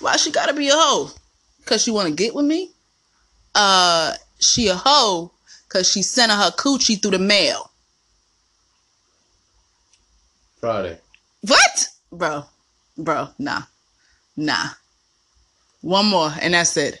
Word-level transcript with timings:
Why 0.00 0.16
she 0.16 0.30
gotta 0.30 0.54
be 0.54 0.68
a 0.68 0.74
hoe? 0.74 1.10
Cause 1.66 1.82
she 1.82 1.90
wanna 1.90 2.10
get 2.10 2.34
with 2.34 2.46
me? 2.46 2.70
Uh, 3.54 4.14
she 4.38 4.68
a 4.68 4.74
hoe 4.74 5.30
cause 5.68 5.90
she 5.90 6.02
sent 6.02 6.32
her 6.32 6.50
coochie 6.50 7.00
through 7.00 7.12
the 7.12 7.18
mail. 7.18 7.70
Friday. 10.60 10.98
What? 11.42 11.88
Bro, 12.12 12.44
bro, 12.98 13.28
nah, 13.38 13.62
nah. 14.36 14.70
One 15.80 16.06
more, 16.06 16.32
and 16.42 16.54
that's 16.54 16.76
it. 16.76 17.00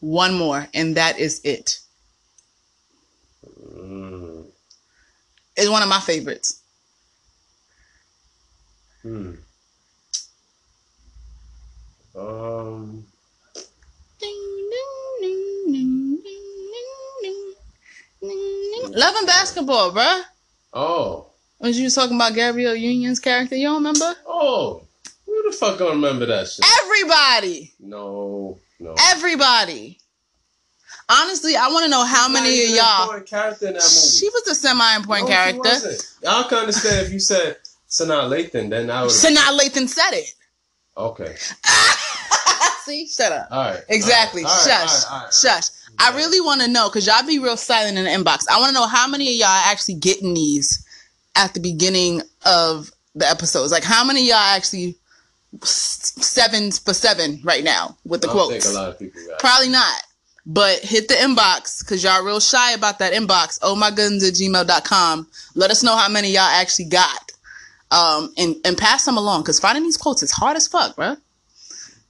One 0.00 0.34
more, 0.34 0.66
and 0.74 0.96
that 0.96 1.18
is 1.18 1.40
it. 1.44 1.78
Mm. 3.46 4.44
It's 5.56 5.70
one 5.70 5.82
of 5.82 5.88
my 5.88 6.00
favorites. 6.00 6.60
Hmm. 9.02 9.34
Um. 12.18 13.04
Love 18.22 19.14
and 19.18 19.26
basketball, 19.26 19.92
bruh. 19.92 20.22
Oh. 20.72 21.26
When 21.58 21.72
you 21.74 21.84
was 21.84 21.94
talking 21.94 22.16
about 22.16 22.34
Gabrielle 22.34 22.74
Union's 22.74 23.20
character, 23.20 23.54
you 23.56 23.66
don't 23.66 23.76
remember? 23.76 24.14
Oh. 24.26 24.82
Who 25.26 25.50
the 25.50 25.56
fuck 25.56 25.78
gonna 25.78 25.92
remember 25.92 26.26
that 26.26 26.48
shit? 26.48 26.64
Everybody, 26.82 27.72
No. 27.78 28.58
No. 28.80 28.94
everybody. 29.10 29.98
Honestly, 31.10 31.56
I 31.56 31.68
want 31.68 31.84
to 31.84 31.90
know 31.90 32.04
how 32.04 32.28
many 32.28 32.64
of 32.64 32.70
y'all. 32.76 33.20
character 33.20 33.68
in 33.68 33.74
that 33.74 33.82
movie. 33.82 34.18
She 34.18 34.28
was 34.28 34.46
a 34.48 34.54
semi-important 34.54 35.28
No, 35.28 35.34
character. 35.34 35.96
I 36.28 36.46
can 36.48 36.58
understand 36.58 37.06
if 37.06 37.12
you 37.12 37.18
said 37.20 37.56
Sanaa 37.88 38.28
Lathan, 38.28 38.68
then 38.70 38.90
I 38.90 39.02
would. 39.02 39.10
Sanaa 39.10 39.58
Lathan 39.58 39.88
said 39.88 40.12
it. 40.12 40.34
Okay. 40.96 41.34
See, 42.88 43.06
shut 43.06 43.32
up. 43.32 43.48
All 43.50 43.72
right. 43.72 43.82
Exactly. 43.88 44.42
All 44.44 44.48
right, 44.48 44.64
Shush. 44.66 45.04
all 45.04 45.10
right, 45.10 45.12
all 45.12 45.24
right. 45.24 45.34
Shush. 45.34 45.68
I 45.98 46.16
really 46.16 46.40
want 46.40 46.60
to 46.62 46.68
know 46.68 46.88
because 46.88 47.06
y'all 47.06 47.26
be 47.26 47.38
real 47.38 47.56
silent 47.56 47.98
in 47.98 48.04
the 48.04 48.10
inbox. 48.10 48.44
I 48.50 48.58
want 48.58 48.68
to 48.68 48.74
know 48.74 48.86
how 48.86 49.06
many 49.08 49.28
of 49.28 49.34
y'all 49.34 49.48
actually 49.48 49.96
getting 49.96 50.32
these 50.32 50.86
at 51.36 51.54
the 51.54 51.60
beginning 51.60 52.22
of 52.46 52.90
the 53.14 53.28
episodes. 53.28 53.72
Like 53.72 53.84
how 53.84 54.04
many 54.04 54.20
of 54.20 54.26
y'all 54.26 54.36
actually 54.36 54.96
seven 55.62 56.70
for 56.70 56.94
seven 56.94 57.40
right 57.44 57.64
now 57.64 57.96
with 58.04 58.20
the 58.22 58.28
quotes? 58.28 58.64
think 58.64 58.76
a 58.76 58.78
lot 58.78 58.90
of 58.90 58.98
people 58.98 59.20
got. 59.28 59.38
Probably 59.38 59.68
not. 59.68 60.02
But 60.46 60.78
hit 60.78 61.08
the 61.08 61.14
inbox 61.14 61.80
because 61.84 62.02
y'all 62.02 62.24
real 62.24 62.40
shy 62.40 62.72
about 62.72 63.00
that 63.00 63.12
inbox. 63.12 63.58
Oh 63.60 63.74
my 63.74 63.90
goodens 63.90 64.26
at 64.26 64.34
gmail.com. 64.34 65.26
Let 65.54 65.70
us 65.70 65.82
know 65.82 65.94
how 65.96 66.08
many 66.08 66.30
y'all 66.30 66.42
actually 66.42 66.86
got. 66.86 67.32
Um 67.90 68.32
and, 68.38 68.56
and 68.64 68.78
pass 68.78 69.04
them 69.04 69.16
along 69.16 69.42
because 69.42 69.60
finding 69.60 69.84
these 69.84 69.96
quotes 69.96 70.22
is 70.22 70.30
hard 70.30 70.56
as 70.56 70.68
fuck, 70.68 70.96
bro. 70.96 71.16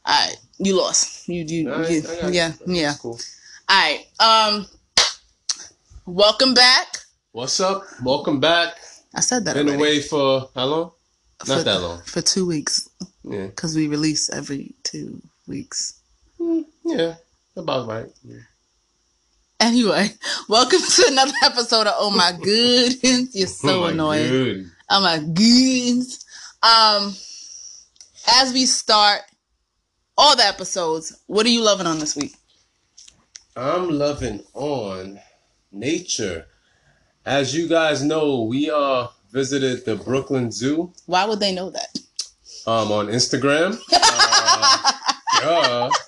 Alright, 0.07 0.39
you 0.59 0.77
lost. 0.77 1.29
You 1.29 1.45
you, 1.45 1.73
All 1.73 1.81
right, 1.81 1.91
you 1.91 2.03
yeah, 2.31 2.53
you. 2.67 2.75
yeah. 2.75 2.95
Cool. 3.01 3.19
Alright. 3.71 4.07
Um 4.21 4.67
welcome 6.07 6.55
back. 6.55 6.99
What's 7.33 7.61
up? 7.61 7.85
Welcome 8.03 8.41
back. 8.41 8.77
I 9.15 9.21
said 9.21 9.45
that 9.45 9.55
Been 9.55 9.69
already. 9.69 9.83
away 9.83 10.01
for 10.03 10.49
how 10.55 10.65
long? 10.67 10.91
for, 11.45 11.49
Not 11.57 11.65
that 11.65 11.81
long. 11.81 12.03
For 12.03 12.21
two 12.23 12.47
weeks. 12.47 12.89
Yeah. 13.25 13.47
Because 13.47 13.77
we 13.77 13.87
release 13.87 14.31
every 14.31 14.75
two 14.83 15.21
weeks. 15.47 16.01
Yeah. 16.85 17.15
About 17.57 17.89
right. 17.89 18.07
Yeah. 18.25 18.37
Anyway, 19.61 20.09
welcome 20.49 20.79
to 20.79 21.05
another 21.09 21.33
episode 21.43 21.89
of 21.89 21.95
Oh 21.99 22.11
My 22.13 22.31
Goodens. 22.31 23.31
You're 23.35 23.49
so 23.49 23.69
Oh 23.83 23.87
annoying. 23.87 24.71
Oh 24.89 25.01
my 25.01 25.19
goodness. 25.19 26.25
Um, 26.63 27.13
as 28.37 28.53
we 28.53 28.67
start 28.67 29.23
all 30.19 30.37
the 30.37 30.45
episodes, 30.45 31.17
what 31.29 31.47
are 31.47 31.51
you 31.51 31.63
loving 31.63 31.87
on 31.87 31.99
this 32.01 32.15
week? 32.17 32.35
I'm 33.57 33.89
loving 33.89 34.43
on 34.55 35.19
nature. 35.73 36.47
As 37.25 37.55
you 37.55 37.69
guys 37.69 38.03
know, 38.03 38.43
we 38.43 38.71
uh 38.71 39.07
visited 39.33 39.85
the 39.85 39.95
Brooklyn 39.97 40.51
Zoo 40.51 40.93
Why 41.07 41.25
would 41.27 41.41
they 41.41 41.55
know 41.55 41.71
that? 41.71 41.99
um 42.67 42.93
on 42.93 43.07
Instagram. 43.09 43.79
Uh, 45.41 45.89
yeah. 45.89 45.99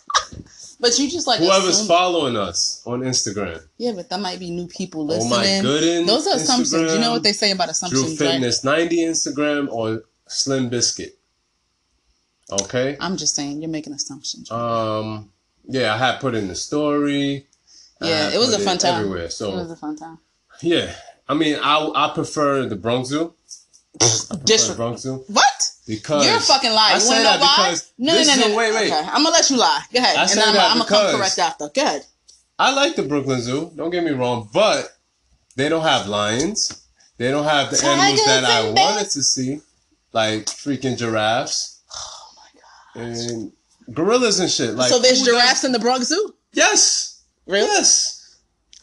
But 0.80 0.98
you 0.98 1.08
just 1.08 1.28
like 1.28 1.38
Whoever's 1.38 1.68
assume- 1.76 1.86
following 1.86 2.36
us 2.36 2.82
on 2.84 3.02
Instagram. 3.02 3.62
yeah, 3.78 3.92
but 3.92 4.08
that 4.10 4.18
might 4.18 4.40
be 4.40 4.50
new 4.50 4.66
people 4.66 5.06
listening. 5.06 5.32
Oh 5.32 5.36
my 5.36 5.60
goodness. 5.62 6.06
Those 6.08 6.26
are 6.26 6.34
assumptions. 6.34 6.92
You 6.94 6.98
know 6.98 7.12
what 7.12 7.22
they 7.22 7.32
say 7.32 7.52
about 7.52 7.66
Drew 7.66 7.70
assumptions, 7.70 8.20
right? 8.20 8.32
Fitness 8.32 8.64
90 8.64 8.96
Instagram 9.06 9.68
or 9.70 10.02
Slim 10.26 10.68
Biscuit. 10.68 11.16
Okay. 12.52 12.96
I'm 13.00 13.16
just 13.16 13.34
saying 13.34 13.60
you're 13.62 13.70
making 13.70 13.92
assumptions. 13.92 14.50
Um. 14.50 15.30
Yeah, 15.68 15.94
I 15.94 15.98
had 15.98 16.18
put 16.20 16.34
in 16.34 16.48
the 16.48 16.54
story. 16.54 17.46
Yeah, 18.00 18.30
it 18.32 18.38
was 18.38 18.52
a 18.54 18.58
fun 18.58 18.78
time. 18.78 19.00
Everywhere. 19.00 19.30
So 19.30 19.52
it 19.52 19.56
was 19.56 19.70
a 19.70 19.76
fun 19.76 19.96
time. 19.96 20.18
yeah, 20.62 20.92
I 21.28 21.34
mean, 21.34 21.58
I 21.62 21.90
I 21.94 22.12
prefer 22.14 22.66
the 22.66 22.76
Bronx 22.76 23.08
Zoo. 23.10 23.34
I 24.00 24.04
prefer 24.04 24.34
the 24.34 24.44
Disre- 24.44 24.76
Bronx 24.76 25.02
Zoo 25.02 25.24
what? 25.28 25.70
because 25.86 26.26
You're 26.26 26.36
a 26.36 26.40
fucking 26.40 26.72
lying. 26.72 26.92
I 26.92 26.94
You 26.94 27.00
say 27.00 27.22
that 27.22 27.40
why? 27.40 27.56
because 27.58 27.92
No, 27.98 28.14
no, 28.14 28.22
no, 28.22 28.34
no, 28.34 28.48
no. 28.48 28.56
Wait, 28.56 28.74
wait. 28.74 28.86
Okay, 28.86 28.98
I'm 28.98 29.22
gonna 29.22 29.30
let 29.30 29.50
you 29.50 29.58
lie. 29.58 29.82
Go 29.92 29.98
ahead, 29.98 30.16
I 30.16 30.22
and 30.22 30.40
I'm, 30.40 30.54
that 30.54 30.70
I'm 30.70 30.78
gonna 30.78 30.88
come 30.88 31.16
correct 31.16 31.38
after. 31.38 31.68
Go 31.68 31.82
ahead. 31.82 32.06
I 32.58 32.74
like 32.74 32.96
the 32.96 33.02
Brooklyn 33.02 33.40
Zoo. 33.40 33.70
Don't 33.76 33.90
get 33.90 34.02
me 34.04 34.10
wrong, 34.12 34.48
but 34.52 34.96
they 35.56 35.68
don't 35.68 35.82
have 35.82 36.06
lions. 36.06 36.86
They 37.18 37.30
don't 37.30 37.44
have 37.44 37.70
the 37.70 37.84
animals 37.84 38.24
that 38.24 38.44
I 38.44 38.70
wanted 38.70 39.10
to 39.10 39.22
see, 39.22 39.60
like 40.12 40.46
freaking 40.46 40.96
giraffes. 40.96 41.69
And 42.94 43.52
gorillas 43.92 44.40
and 44.40 44.50
shit. 44.50 44.74
Like 44.74 44.90
so 44.90 44.98
there's 44.98 45.18
does- 45.18 45.26
giraffes 45.28 45.64
in 45.64 45.72
the 45.72 45.78
Bronx 45.78 46.06
Zoo. 46.06 46.34
Yes. 46.52 47.22
Really? 47.46 47.66
Yes. 47.66 48.16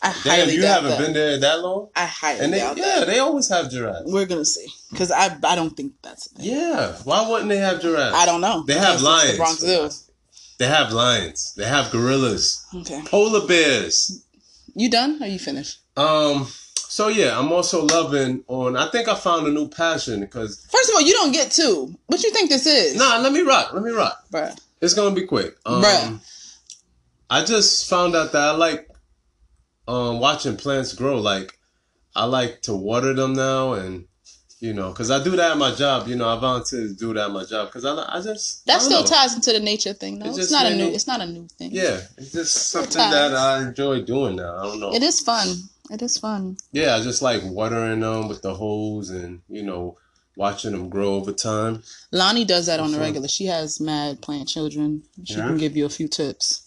I 0.02 0.10
Damn, 0.24 0.40
highly 0.40 0.56
you 0.56 0.62
doubt 0.62 0.84
haven't 0.84 0.92
that. 0.92 1.00
been 1.06 1.14
there 1.14 1.40
that 1.40 1.62
long. 1.62 1.90
I 1.96 2.06
highly 2.06 2.40
And 2.42 2.54
they, 2.54 2.60
doubt 2.60 2.78
yeah, 2.78 3.00
that. 3.00 3.08
they 3.08 3.18
always 3.20 3.50
have 3.50 3.72
giraffes. 3.72 4.04
We're 4.06 4.28
gonna 4.28 4.46
see 4.46 4.68
because 4.92 5.10
I 5.12 5.36
I 5.44 5.56
don't 5.56 5.76
think 5.76 5.94
that's. 6.04 6.28
A 6.28 6.36
thing. 6.36 6.46
Yeah, 6.52 6.96
why 7.04 7.28
wouldn't 7.28 7.50
they 7.50 7.58
have 7.58 7.82
giraffes? 7.82 8.16
I 8.16 8.26
don't 8.28 8.42
know. 8.42 8.64
They 8.68 8.76
have 8.78 9.02
lions. 9.02 9.32
The 9.32 9.38
Bronx 9.38 9.60
Zoo. 9.60 9.90
They 10.60 10.68
have 10.68 10.92
lions. 10.94 11.54
They 11.58 11.66
have 11.66 11.92
gorillas, 11.92 12.64
Okay. 12.76 13.02
polar 13.06 13.48
bears. 13.48 14.24
You 14.76 14.90
done? 14.92 15.22
Are 15.22 15.28
you 15.28 15.40
finished? 15.40 15.80
Um. 15.98 16.48
So 16.90 17.10
yeah, 17.10 17.38
I'm 17.38 17.52
also 17.52 17.84
loving 17.86 18.44
on. 18.48 18.78
I 18.78 18.90
think 18.90 19.08
I 19.10 19.16
found 19.16 19.46
a 19.46 19.52
new 19.52 19.68
passion 19.68 20.22
because. 20.22 20.66
First 20.72 20.90
of 20.90 20.96
all, 20.96 21.02
you 21.02 21.14
don't 21.14 21.34
get 21.34 21.52
two. 21.52 21.94
What 22.08 22.24
you 22.24 22.32
think 22.32 22.50
this 22.50 22.66
is? 22.66 22.96
Nah, 22.96 23.18
let 23.20 23.34
me 23.34 23.42
rock. 23.42 23.74
Let 23.74 23.84
me 23.84 23.92
rock. 23.92 24.24
Bruh. 24.32 24.58
It's 24.82 24.94
gonna 24.94 25.14
be 25.14 25.26
quick. 25.26 25.58
Um, 25.66 25.84
Bruh. 25.84 26.20
I 27.30 27.44
just 27.44 27.90
found 27.90 28.16
out 28.16 28.32
that 28.32 28.42
I 28.42 28.52
like 28.52 28.90
um 29.88 30.20
watching 30.20 30.56
plants 30.56 30.94
grow. 30.94 31.20
Like 31.20 31.60
I 32.16 32.24
like 32.26 32.62
to 32.64 32.74
water 32.74 33.14
them 33.14 33.34
now, 33.34 33.74
and 33.74 34.06
you 34.60 34.74
know, 34.74 34.90
because 34.90 35.12
I 35.12 35.22
do 35.24 35.32
that 35.32 35.52
at 35.52 35.58
my 35.58 35.76
job. 35.76 36.08
You 36.08 36.16
know, 36.16 36.28
I 36.28 36.40
volunteer 36.40 36.88
to 36.88 36.94
do 36.94 37.14
that 37.16 37.26
at 37.26 37.32
my 37.32 37.44
job 37.44 37.68
because 37.68 37.86
I, 37.86 38.18
I 38.18 38.22
just 38.22 38.66
That 38.66 38.78
I 38.78 38.80
still 38.80 39.02
know. 39.02 39.06
ties 39.06 39.36
into 39.36 39.52
the 39.52 39.60
nature 39.60 39.94
thing, 39.94 40.20
though. 40.20 40.30
It 40.30 40.38
It's 40.38 40.52
not 40.52 40.66
a 40.66 40.76
new. 40.76 40.88
It's 40.88 41.06
not 41.06 41.22
a 41.22 41.26
new 41.26 41.48
thing. 41.60 41.72
Yeah, 41.74 42.00
it's 42.18 42.32
just 42.32 42.70
something 42.70 42.94
ties. 42.94 43.12
that 43.12 43.36
I 43.36 43.68
enjoy 43.68 44.02
doing 44.04 44.38
now. 44.38 44.58
I 44.58 44.64
don't 44.64 44.80
know. 44.80 44.94
It 44.94 45.04
is 45.04 45.20
fun. 45.20 45.48
It 45.90 46.02
is 46.02 46.18
fun. 46.18 46.58
Yeah, 46.72 46.96
I 46.96 47.02
just 47.02 47.22
like 47.22 47.42
watering 47.44 48.02
them 48.02 48.28
with 48.28 48.42
the 48.42 48.54
hose 48.56 49.10
and 49.10 49.42
you 49.50 49.64
know 49.64 49.98
watching 50.36 50.72
them 50.72 50.90
grow 50.90 51.16
over 51.16 51.32
time. 51.34 51.84
Lonnie 52.12 52.46
does 52.46 52.66
that 52.68 52.80
on 52.80 52.92
the 52.92 53.00
regular. 53.00 53.28
She 53.28 53.46
has 53.46 53.80
mad 53.80 54.22
plant 54.22 54.48
children. 54.48 55.04
She 55.24 55.36
Yeah. 55.36 55.48
can 55.48 55.58
give 55.58 55.76
you 55.78 55.86
a 55.86 55.90
few 55.90 56.08
tips. 56.08 56.64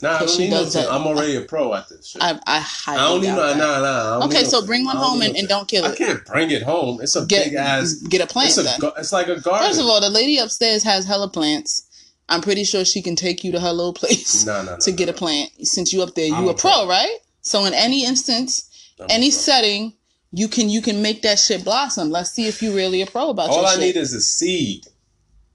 Nah, 0.00 0.18
I 0.22 0.26
she 0.26 0.50
does 0.50 0.72
that. 0.72 0.90
I'm 0.90 1.06
already 1.06 1.36
a 1.36 1.42
pro 1.42 1.72
at 1.74 1.88
this 1.88 2.08
shit. 2.08 2.20
I, 2.22 2.32
I 2.46 2.66
I 2.88 2.96
don't 2.96 3.20
need 3.20 3.28
no. 3.28 3.54
Nah, 3.54 3.80
nah. 4.18 4.26
Okay, 4.26 4.42
so 4.44 4.64
bring 4.66 4.84
one 4.84 4.96
home 4.96 5.22
and, 5.22 5.36
and 5.36 5.46
don't 5.46 5.68
kill 5.68 5.84
it. 5.84 5.92
I 5.92 5.94
can't 5.94 6.24
bring 6.24 6.50
it 6.50 6.62
home. 6.62 7.00
It's 7.00 7.14
a 7.14 7.24
Get 7.24 7.44
big 7.44 7.54
ass. 7.54 7.94
get 7.94 8.20
a 8.20 8.26
plant 8.26 8.48
It's 8.48 8.58
a. 8.58 8.62
then. 8.64 8.90
It's 8.98 9.12
like 9.12 9.28
a 9.28 9.38
garden. 9.40 9.68
First 9.68 9.78
of 9.80 9.86
all, 9.86 10.00
the 10.00 10.10
lady 10.10 10.38
upstairs 10.38 10.82
has 10.82 11.04
hella 11.04 11.28
plants. 11.28 11.84
I'm 12.28 12.40
pretty 12.40 12.64
sure 12.64 12.84
she 12.84 13.00
can 13.02 13.14
take 13.14 13.44
you 13.44 13.52
to 13.52 13.60
her 13.60 13.72
little 13.72 13.92
place 14.02 14.44
No, 14.46 14.62
no, 14.64 14.72
no, 14.72 14.78
to 14.78 14.90
get 14.90 15.08
a 15.08 15.12
plant. 15.12 15.50
Since 15.66 15.92
you 15.92 16.02
up 16.02 16.14
there, 16.16 16.26
you 16.26 16.34
a 16.34 16.50
a 16.50 16.54
pro, 16.54 16.70
pro. 16.70 16.88
right? 16.88 17.18
So 17.42 17.64
in 17.64 17.74
any 17.74 18.04
instance, 18.06 18.70
I'm 19.00 19.06
any 19.10 19.30
setting, 19.30 19.94
you 20.32 20.48
can 20.48 20.68
you 20.70 20.80
can 20.80 21.02
make 21.02 21.22
that 21.22 21.38
shit 21.38 21.64
blossom. 21.64 22.10
Let's 22.10 22.30
see 22.30 22.46
if 22.46 22.62
you 22.62 22.74
really 22.74 23.02
a 23.02 23.06
pro 23.06 23.30
about 23.30 23.50
all 23.50 23.66
I 23.66 23.72
shit. 23.72 23.80
need 23.80 23.96
is 23.96 24.14
a 24.14 24.20
seed. 24.20 24.86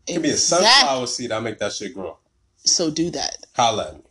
It 0.06 0.14
could 0.14 0.24
be 0.24 0.30
a 0.30 0.38
sunflower 0.38 1.08
seed. 1.08 1.32
I 1.32 1.40
make 1.40 1.58
that 1.60 1.74
shit 1.74 1.94
grow. 1.94 2.18
So 2.58 2.90
do 2.92 3.10
that. 3.12 3.38
Holla 3.56 3.88
at 3.90 3.96
me. 3.96 4.02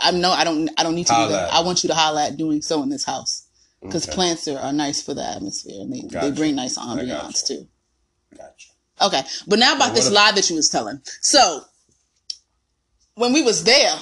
I 0.00 0.10
know 0.12 0.30
I 0.32 0.44
don't 0.44 0.68
I 0.78 0.82
don't 0.82 0.94
need 0.94 1.06
to 1.06 1.14
do 1.14 1.28
that. 1.28 1.52
I 1.52 1.60
want 1.60 1.82
you 1.84 1.88
to 1.88 1.94
holla 1.94 2.26
at 2.26 2.36
doing 2.36 2.62
so 2.62 2.82
in 2.82 2.88
this 2.88 3.04
house 3.04 3.46
because 3.82 4.06
Okay. 4.06 4.14
plants 4.14 4.46
are, 4.48 4.58
are 4.58 4.72
nice 4.72 5.02
for 5.02 5.12
the 5.14 5.24
atmosphere 5.28 5.80
and 5.80 5.92
they, 5.92 6.02
they 6.20 6.30
bring 6.30 6.54
nice 6.56 6.78
ambiance 6.78 7.46
too. 7.46 7.66
Gotcha. 8.36 8.68
Okay, 9.00 9.22
but 9.48 9.58
now 9.58 9.74
about 9.74 9.94
this 9.94 10.10
lie 10.10 10.32
that 10.32 10.48
you 10.48 10.56
was 10.56 10.68
telling. 10.68 11.00
So 11.20 11.62
when 13.16 13.32
we 13.32 13.42
was 13.42 13.64
there 13.64 13.94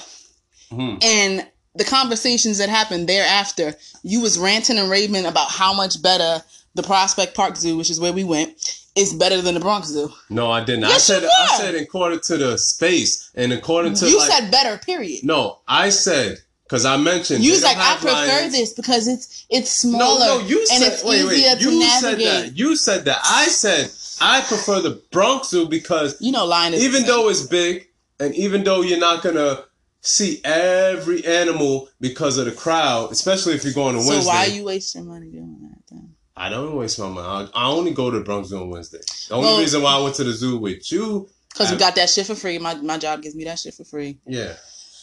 Mhm. 0.71 1.03
and 1.03 1.47
the 1.75 1.83
conversations 1.83 2.57
that 2.57 2.69
happened 2.69 3.07
thereafter, 3.07 3.75
you 4.03 4.21
was 4.21 4.37
ranting 4.37 4.77
and 4.77 4.89
raving 4.89 5.25
about 5.25 5.49
how 5.51 5.73
much 5.73 6.01
better 6.01 6.43
the 6.75 6.83
Prospect 6.83 7.35
Park 7.35 7.55
Zoo, 7.57 7.77
which 7.77 7.89
is 7.89 7.99
where 7.99 8.13
we 8.13 8.23
went, 8.23 8.77
is 8.95 9.13
better 9.13 9.41
than 9.41 9.53
the 9.53 9.59
Bronx 9.59 9.87
Zoo. 9.87 10.11
No, 10.29 10.51
I 10.51 10.63
didn't. 10.63 10.85
I 10.85 10.89
Yes, 10.89 11.03
said 11.05 11.21
you 11.23 11.29
I 11.29 11.57
said 11.57 11.75
according 11.75 12.19
to 12.21 12.37
the 12.37 12.57
space 12.57 13.31
and 13.35 13.53
according 13.53 13.93
to 13.95 14.09
you 14.09 14.17
like, 14.19 14.29
said 14.31 14.51
better, 14.51 14.77
period. 14.77 15.23
no. 15.23 15.59
I 15.67 15.89
said 15.89 16.39
because 16.65 16.85
I 16.85 16.95
mentioned 16.97 17.43
You 17.43 17.51
was 17.51 17.63
like, 17.63 17.77
I 17.77 17.95
prefer 17.97 18.13
lions. 18.15 18.53
this 18.53 18.73
because 18.73 19.07
it's 19.07 19.45
it's 19.49 19.69
smaller 19.71 20.25
no, 20.25 20.39
you 20.39 20.65
and 20.73 20.83
it's 20.83 21.03
wait, 21.03 21.25
wait. 21.25 21.37
easier 21.39 21.55
to 21.55 21.63
You 21.71 21.83
said 21.83 22.19
that. 22.19 22.57
You 22.57 22.75
said 22.75 23.05
that. 23.05 23.19
I 23.23 23.45
said 23.47 23.91
I 24.21 24.41
prefer 24.41 24.81
the 24.81 25.01
Bronx 25.11 25.49
Zoo 25.49 25.67
because 25.67 26.15
You 26.21 26.31
know, 26.33 26.45
lion 26.45 26.73
is 26.73 26.83
even 26.83 27.03
though 27.03 27.29
it's 27.29 27.43
big 27.43 27.87
and 28.19 28.33
even 28.35 28.63
though 28.63 28.81
you're 28.81 28.99
not 28.99 29.23
gonna 29.23 29.63
see 30.01 30.41
every 30.43 31.25
animal 31.25 31.89
because 31.99 32.37
of 32.37 32.45
the 32.45 32.51
crowd, 32.51 33.11
especially 33.11 33.53
if 33.53 33.63
you're 33.63 33.73
going 33.73 33.95
to 33.95 34.01
so 34.01 34.09
Wednesday. 34.09 34.31
So 34.31 34.35
why 34.35 34.45
are 34.45 34.49
you 34.49 34.63
wasting 34.65 35.07
money 35.07 35.27
doing 35.27 35.57
that 35.61 35.77
then? 35.95 36.15
I 36.35 36.49
don't 36.49 36.75
waste 36.75 36.97
my 36.99 37.07
money. 37.09 37.49
I, 37.53 37.65
I 37.65 37.69
only 37.69 37.91
go 37.91 38.09
to 38.09 38.21
Bronx 38.21 38.49
Zoo 38.49 38.61
on 38.61 38.69
Wednesday. 38.69 38.99
The 39.29 39.35
only 39.35 39.47
Well- 39.47 39.59
reason 39.59 39.81
why 39.81 39.93
I 39.93 40.01
went 40.01 40.15
to 40.15 40.23
the 40.23 40.33
zoo 40.33 40.57
with 40.57 40.91
you, 40.91 41.29
Because 41.51 41.71
we 41.71 41.77
got 41.77 41.95
that 41.95 42.09
shit 42.09 42.25
for 42.25 42.35
free. 42.35 42.57
My 42.57 42.75
my 42.75 42.97
job 42.97 43.21
gives 43.21 43.35
me 43.35 43.43
that 43.45 43.59
shit 43.59 43.73
for 43.73 43.83
free. 43.83 44.17
yeah. 44.25 44.53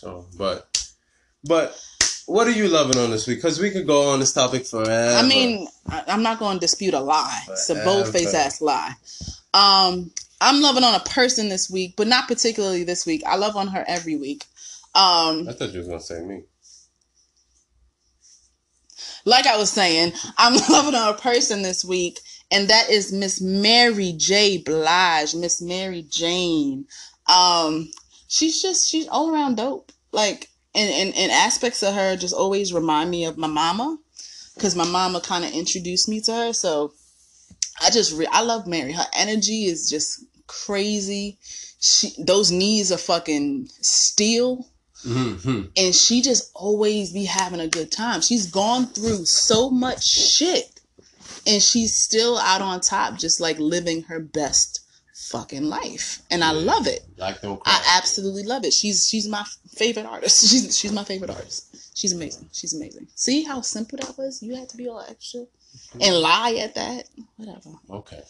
So, 0.00 0.26
but, 0.38 0.88
but, 1.42 1.76
what 2.26 2.46
are 2.46 2.52
you 2.52 2.68
loving 2.68 2.98
on 2.98 3.10
this 3.10 3.26
week? 3.26 3.38
Because 3.38 3.58
we 3.58 3.70
could 3.72 3.84
go 3.86 4.10
on 4.10 4.20
this 4.20 4.32
topic 4.32 4.64
forever. 4.64 5.16
I 5.16 5.22
mean, 5.26 5.66
I, 5.88 6.04
I'm 6.06 6.22
not 6.22 6.38
going 6.38 6.58
to 6.58 6.60
dispute 6.60 6.94
a 6.94 7.00
lie. 7.00 7.42
It's 7.48 7.68
a 7.68 7.82
bold 7.84 8.06
face 8.08 8.32
ass 8.32 8.60
lie. 8.60 8.92
Um, 9.54 10.12
I'm 10.40 10.60
loving 10.62 10.84
on 10.84 10.94
a 10.94 11.00
person 11.00 11.48
this 11.48 11.68
week, 11.68 11.94
but 11.96 12.06
not 12.06 12.28
particularly 12.28 12.84
this 12.84 13.04
week. 13.06 13.22
I 13.26 13.34
love 13.36 13.56
on 13.56 13.66
her 13.68 13.84
every 13.88 14.14
week. 14.14 14.44
Um, 14.98 15.48
I 15.48 15.52
thought 15.52 15.72
you 15.72 15.78
was 15.78 15.88
gonna 15.88 16.00
say 16.00 16.24
me. 16.24 16.42
like 19.24 19.46
I 19.46 19.56
was 19.56 19.70
saying, 19.70 20.12
I'm 20.38 20.54
loving 20.70 20.94
on 20.94 21.14
a 21.14 21.18
person 21.18 21.62
this 21.62 21.84
week, 21.84 22.18
and 22.50 22.68
that 22.68 22.90
is 22.90 23.12
Miss 23.12 23.40
Mary 23.40 24.14
J. 24.16 24.58
Blige, 24.58 25.34
Miss 25.34 25.60
Mary 25.60 26.02
Jane. 26.08 26.86
Um, 27.32 27.90
she's 28.26 28.60
just 28.60 28.88
she's 28.88 29.06
all 29.08 29.32
around 29.32 29.56
dope. 29.56 29.92
Like, 30.12 30.48
and 30.74 30.90
and, 30.90 31.16
and 31.16 31.30
aspects 31.30 31.82
of 31.82 31.94
her 31.94 32.16
just 32.16 32.34
always 32.34 32.72
remind 32.72 33.10
me 33.10 33.24
of 33.26 33.38
my 33.38 33.46
mama, 33.46 33.98
because 34.54 34.74
my 34.74 34.86
mama 34.86 35.20
kind 35.20 35.44
of 35.44 35.52
introduced 35.52 36.08
me 36.08 36.20
to 36.22 36.32
her. 36.32 36.52
So 36.52 36.92
I 37.80 37.90
just 37.90 38.16
re- 38.16 38.28
I 38.32 38.42
love 38.42 38.66
Mary. 38.66 38.92
Her 38.92 39.06
energy 39.14 39.66
is 39.66 39.88
just 39.88 40.24
crazy. 40.46 41.38
She 41.80 42.14
those 42.18 42.50
knees 42.50 42.90
are 42.90 42.98
fucking 42.98 43.68
steel 43.80 44.66
Mm-hmm. 45.06 45.62
and 45.76 45.94
she 45.94 46.20
just 46.22 46.50
always 46.54 47.12
be 47.12 47.24
having 47.24 47.60
a 47.60 47.68
good 47.68 47.92
time. 47.92 48.20
She's 48.20 48.50
gone 48.50 48.86
through 48.86 49.26
so 49.26 49.70
much 49.70 50.04
shit 50.04 50.80
and 51.46 51.62
she's 51.62 51.94
still 51.94 52.36
out 52.38 52.60
on 52.60 52.80
top 52.80 53.16
just 53.16 53.40
like 53.40 53.58
living 53.58 54.02
her 54.02 54.18
best 54.18 54.80
fucking 55.14 55.64
life. 55.64 56.22
And 56.30 56.42
I 56.42 56.50
love 56.52 56.86
it. 56.86 57.04
Don't 57.42 57.60
I 57.64 57.96
absolutely 57.96 58.42
love 58.42 58.64
it. 58.64 58.72
She's 58.72 59.08
she's 59.08 59.28
my 59.28 59.44
favorite 59.76 60.06
artist. 60.06 60.40
She's 60.50 60.76
she's 60.76 60.92
my 60.92 61.04
favorite 61.04 61.30
artist. 61.30 61.76
She's 61.96 62.12
amazing. 62.12 62.48
She's 62.52 62.74
amazing. 62.74 63.08
See 63.14 63.42
how 63.44 63.60
simple 63.60 63.98
that 63.98 64.16
was? 64.18 64.42
You 64.42 64.54
had 64.56 64.68
to 64.70 64.76
be 64.76 64.88
all 64.88 65.04
extra 65.08 65.44
and 66.00 66.16
lie 66.16 66.58
at 66.60 66.74
that. 66.74 67.08
Whatever. 67.36 67.70
okay. 67.90 68.22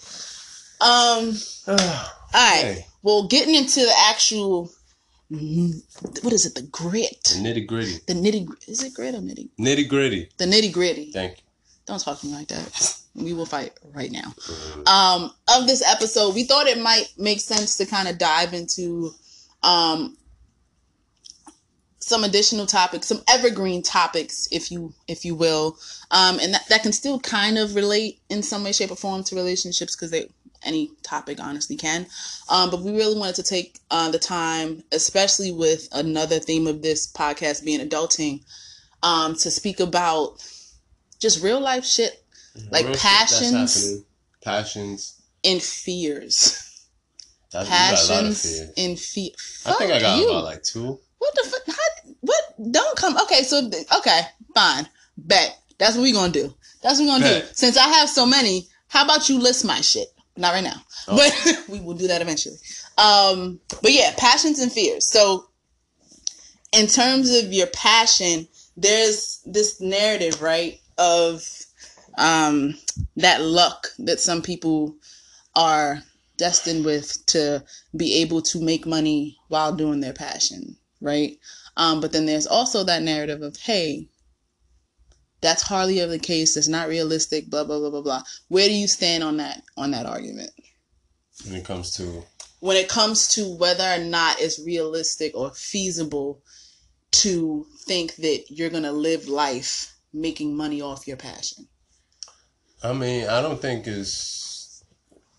Um 0.81 1.37
all 1.67 1.77
right. 1.77 2.15
Hey. 2.33 2.87
Well, 3.03 3.27
getting 3.27 3.55
into 3.55 3.81
the 3.81 3.95
actual 4.09 4.71
what 5.31 6.33
is 6.33 6.47
it? 6.47 6.55
The 6.55 6.63
grit. 6.63 7.23
The 7.25 7.41
nitty 7.41 7.67
gritty. 7.67 7.99
The 8.07 8.15
nitty 8.15 8.49
is 8.69 8.83
it 8.83 8.95
grit 8.95 9.15
or 9.15 9.19
nitty? 9.19 9.51
Nitty 9.59 9.89
gritty. 9.89 10.29
The 10.39 10.47
nitty 10.47 10.73
gritty. 10.73 11.13
Thank 11.13 11.39
you. 11.39 11.43
Don't 11.87 12.01
talk 12.01 12.21
to 12.21 12.27
me 12.27 12.33
like 12.33 12.49
that. 12.49 12.95
We 13.15 13.33
will 13.33 13.47
fight 13.47 13.73
right 13.95 14.13
now. 14.13 14.33
Um, 14.87 15.33
of 15.53 15.67
this 15.67 15.83
episode, 15.85 16.37
we 16.37 16.45
thought 16.45 16.69
it 16.69 16.81
might 16.81 17.13
make 17.19 17.41
sense 17.41 17.77
to 17.79 17.85
kind 17.85 18.07
of 18.07 18.17
dive 18.17 18.55
into 18.55 19.11
um 19.65 20.17
some 21.99 22.25
additional 22.25 22.65
topics, 22.67 23.09
some 23.09 23.23
evergreen 23.29 23.83
topics, 23.83 24.49
if 24.53 24.71
you 24.71 24.93
if 25.09 25.25
you 25.25 25.35
will, 25.35 25.77
um, 26.13 26.39
and 26.41 26.55
that, 26.55 26.69
that 26.69 26.83
can 26.83 26.93
still 26.93 27.19
kind 27.19 27.59
of 27.59 27.75
relate 27.75 28.21
in 28.29 28.43
some 28.43 28.63
way, 28.63 28.71
shape, 28.73 28.93
or 28.93 28.97
form 28.97 29.25
to 29.25 29.35
relationships 29.35 29.97
because 29.97 30.13
they 30.13 30.29
any 30.69 30.91
topic 31.03 31.41
honestly 31.41 31.77
can. 31.77 32.07
Um, 32.49 32.71
but 32.71 32.81
we 32.81 32.93
really 32.93 33.19
wanted 33.19 33.35
to 33.37 33.43
take 33.43 33.81
uh, 33.91 34.11
the 34.11 34.19
time, 34.19 34.83
especially 34.93 35.51
with 35.51 35.89
another 35.93 36.39
theme 36.39 36.67
of 36.67 36.83
this 36.83 37.11
podcast 37.11 37.65
being 37.65 37.81
adulting, 37.81 38.45
um, 39.03 39.35
to 39.37 39.51
speak 39.51 39.81
about 39.81 40.37
just 41.19 41.43
real 41.43 41.61
life 41.61 41.85
shit 41.85 42.23
like 42.71 42.87
Real 42.87 42.95
passions 42.97 43.53
happening. 43.53 44.05
Passions. 44.43 45.21
and 45.45 45.63
fears. 45.63 46.65
That's, 47.51 47.69
you 47.69 47.75
got 47.75 47.89
a 47.89 48.13
lot 48.13 48.31
of 48.31 48.37
Passions 48.37 48.73
and 48.77 48.99
fear. 48.99 49.31
I 49.67 49.73
think 49.73 49.91
I 49.93 50.01
got 50.01 50.19
you. 50.19 50.29
about 50.31 50.45
like 50.45 50.63
two. 50.63 51.01
What 51.19 51.35
the 51.35 51.49
fuck? 51.49 51.63
How, 51.67 52.13
what? 52.21 52.73
Don't 52.73 52.97
come. 52.97 53.17
Okay, 53.23 53.43
so 53.43 53.69
okay, 53.99 54.21
fine. 54.55 54.89
Bet. 55.17 55.59
That's 55.79 55.97
what 55.97 56.03
we 56.03 56.13
gonna 56.13 56.33
do. 56.33 56.53
That's 56.83 56.99
what 56.99 57.05
we 57.05 57.11
gonna 57.11 57.41
do. 57.41 57.47
Since 57.53 57.77
I 57.77 57.89
have 57.89 58.09
so 58.09 58.27
many, 58.27 58.69
how 58.89 59.05
about 59.05 59.29
you 59.29 59.39
list 59.39 59.65
my 59.65 59.81
shit? 59.81 60.09
Not 60.39 60.53
right 60.55 60.65
now, 60.65 60.81
Oh. 61.09 61.17
but 61.17 61.69
we 61.69 61.81
will 61.81 61.95
do 61.95 62.07
that 62.07 62.23
eventually. 62.23 62.57
Um, 62.97 63.61
but 63.83 63.93
yeah, 63.93 64.15
passions 64.17 64.61
and 64.61 64.73
fears. 64.73 65.07
So, 65.07 65.49
in 66.73 66.87
terms 66.87 67.31
of 67.35 67.53
your 67.53 67.67
passion, 67.69 68.47
there's 68.77 69.41
this 69.45 69.81
narrative, 69.81 70.41
right, 70.41 70.81
of 70.97 71.47
um 72.19 72.75
that 73.17 73.43
luck 73.43 73.89
that 73.99 74.19
some 74.21 74.43
people 74.43 74.97
are 75.55 76.03
destined 76.37 76.85
with 76.85 77.25
to 77.27 77.63
be 77.97 78.15
able 78.23 78.41
to 78.43 78.61
make 78.61 78.87
money 78.87 79.37
while 79.49 79.73
doing 79.75 80.01
their 80.01 80.13
passion, 80.13 80.77
right? 81.01 81.37
Um, 81.77 82.01
but 82.01 82.13
then 82.13 82.27
there's 82.27 82.47
also 82.47 82.85
that 82.85 83.03
narrative 83.03 83.43
of, 83.43 83.57
hey, 83.57 84.09
that's 85.41 85.63
hardly 85.63 86.01
ever 86.01 86.13
the 86.13 86.19
case. 86.19 86.55
That's 86.55 86.69
not 86.69 86.89
realistic. 86.89 87.49
Blah 87.49 87.65
blah 87.65 87.79
blah 87.79 87.91
blah 87.91 88.03
blah. 88.03 88.23
Where 88.49 88.69
do 88.69 88.75
you 88.75 88.89
stand 88.89 89.23
on 89.23 89.37
that 89.39 89.63
on 89.77 89.91
that 89.93 90.07
argument 90.07 90.51
When 91.45 91.57
it 91.57 91.65
comes 91.65 91.93
to 91.97 92.25
when 92.61 92.77
it 92.77 92.89
comes 92.89 93.29
to 93.35 93.57
whether 93.57 93.85
or 93.85 93.99
not 93.99 94.41
it's 94.41 94.59
realistic 94.59 95.37
or 95.37 95.51
feasible 95.53 96.43
to 97.11 97.67
think 97.87 98.17
that 98.17 98.45
you're 98.51 98.71
gonna 98.71 98.93
live 98.93 99.29
life 99.29 99.95
making 100.13 100.57
money 100.57 100.81
off 100.81 101.07
your 101.07 101.17
passion? 101.17 101.69
I 102.83 102.93
mean, 102.93 103.29
I 103.29 103.41
don't 103.41 103.61
think 103.61 103.87
it's. 103.87 104.85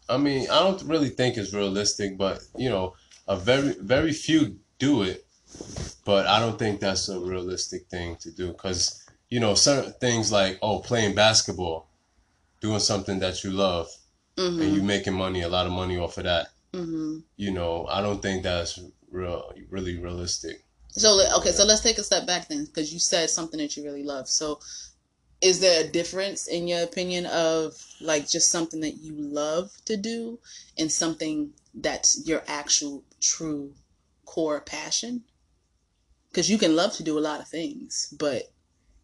I 0.07 0.17
mean, 0.17 0.49
I 0.49 0.59
don't 0.59 0.83
really 0.83 1.09
think 1.09 1.37
it's 1.37 1.53
realistic, 1.53 2.17
but 2.17 2.41
you 2.57 2.69
know, 2.69 2.95
a 3.27 3.35
very 3.35 3.75
very 3.79 4.13
few 4.13 4.57
do 4.79 5.03
it, 5.03 5.25
but 6.05 6.25
I 6.25 6.39
don't 6.39 6.57
think 6.57 6.79
that's 6.79 7.09
a 7.09 7.19
realistic 7.19 7.87
thing 7.87 8.15
to 8.21 8.31
do 8.31 8.47
because 8.47 9.08
you 9.29 9.39
know 9.39 9.53
certain 9.53 9.93
things 9.93 10.31
like 10.31 10.59
oh 10.61 10.79
playing 10.79 11.15
basketball, 11.15 11.89
doing 12.61 12.79
something 12.79 13.19
that 13.19 13.43
you 13.43 13.51
love, 13.51 13.89
Mm-hmm. 14.39 14.61
and 14.61 14.73
you 14.73 14.81
making 14.81 15.13
money 15.13 15.41
a 15.41 15.49
lot 15.49 15.65
of 15.65 15.73
money 15.73 15.97
off 15.97 16.17
of 16.17 16.23
that. 16.23 16.47
Mm-hmm. 16.71 17.17
You 17.35 17.51
know, 17.51 17.85
I 17.89 18.01
don't 18.01 18.21
think 18.21 18.43
that's 18.43 18.79
real 19.11 19.51
really 19.69 19.97
realistic. 19.97 20.63
So 20.91 21.19
okay, 21.39 21.51
so 21.51 21.65
let's 21.65 21.81
take 21.81 21.97
a 21.97 22.03
step 22.03 22.25
back 22.25 22.47
then, 22.47 22.63
because 22.63 22.93
you 22.93 22.99
said 22.99 23.29
something 23.29 23.59
that 23.59 23.75
you 23.75 23.83
really 23.83 24.03
love. 24.03 24.29
So, 24.29 24.59
is 25.41 25.59
there 25.59 25.83
a 25.83 25.87
difference 25.87 26.47
in 26.47 26.69
your 26.69 26.83
opinion 26.83 27.25
of 27.25 27.73
like 27.99 28.29
just 28.29 28.49
something 28.49 28.79
that 28.79 28.97
you 29.03 29.13
love 29.13 29.71
to 29.85 29.97
do 29.97 30.39
and 30.77 30.89
something 30.89 31.51
that's 31.73 32.25
your 32.25 32.41
actual 32.47 33.03
true 33.19 33.73
core 34.25 34.61
passion? 34.61 35.23
Because 36.29 36.49
you 36.49 36.57
can 36.57 36.77
love 36.77 36.93
to 36.93 37.03
do 37.03 37.17
a 37.17 37.27
lot 37.27 37.41
of 37.41 37.47
things, 37.49 38.13
but 38.17 38.43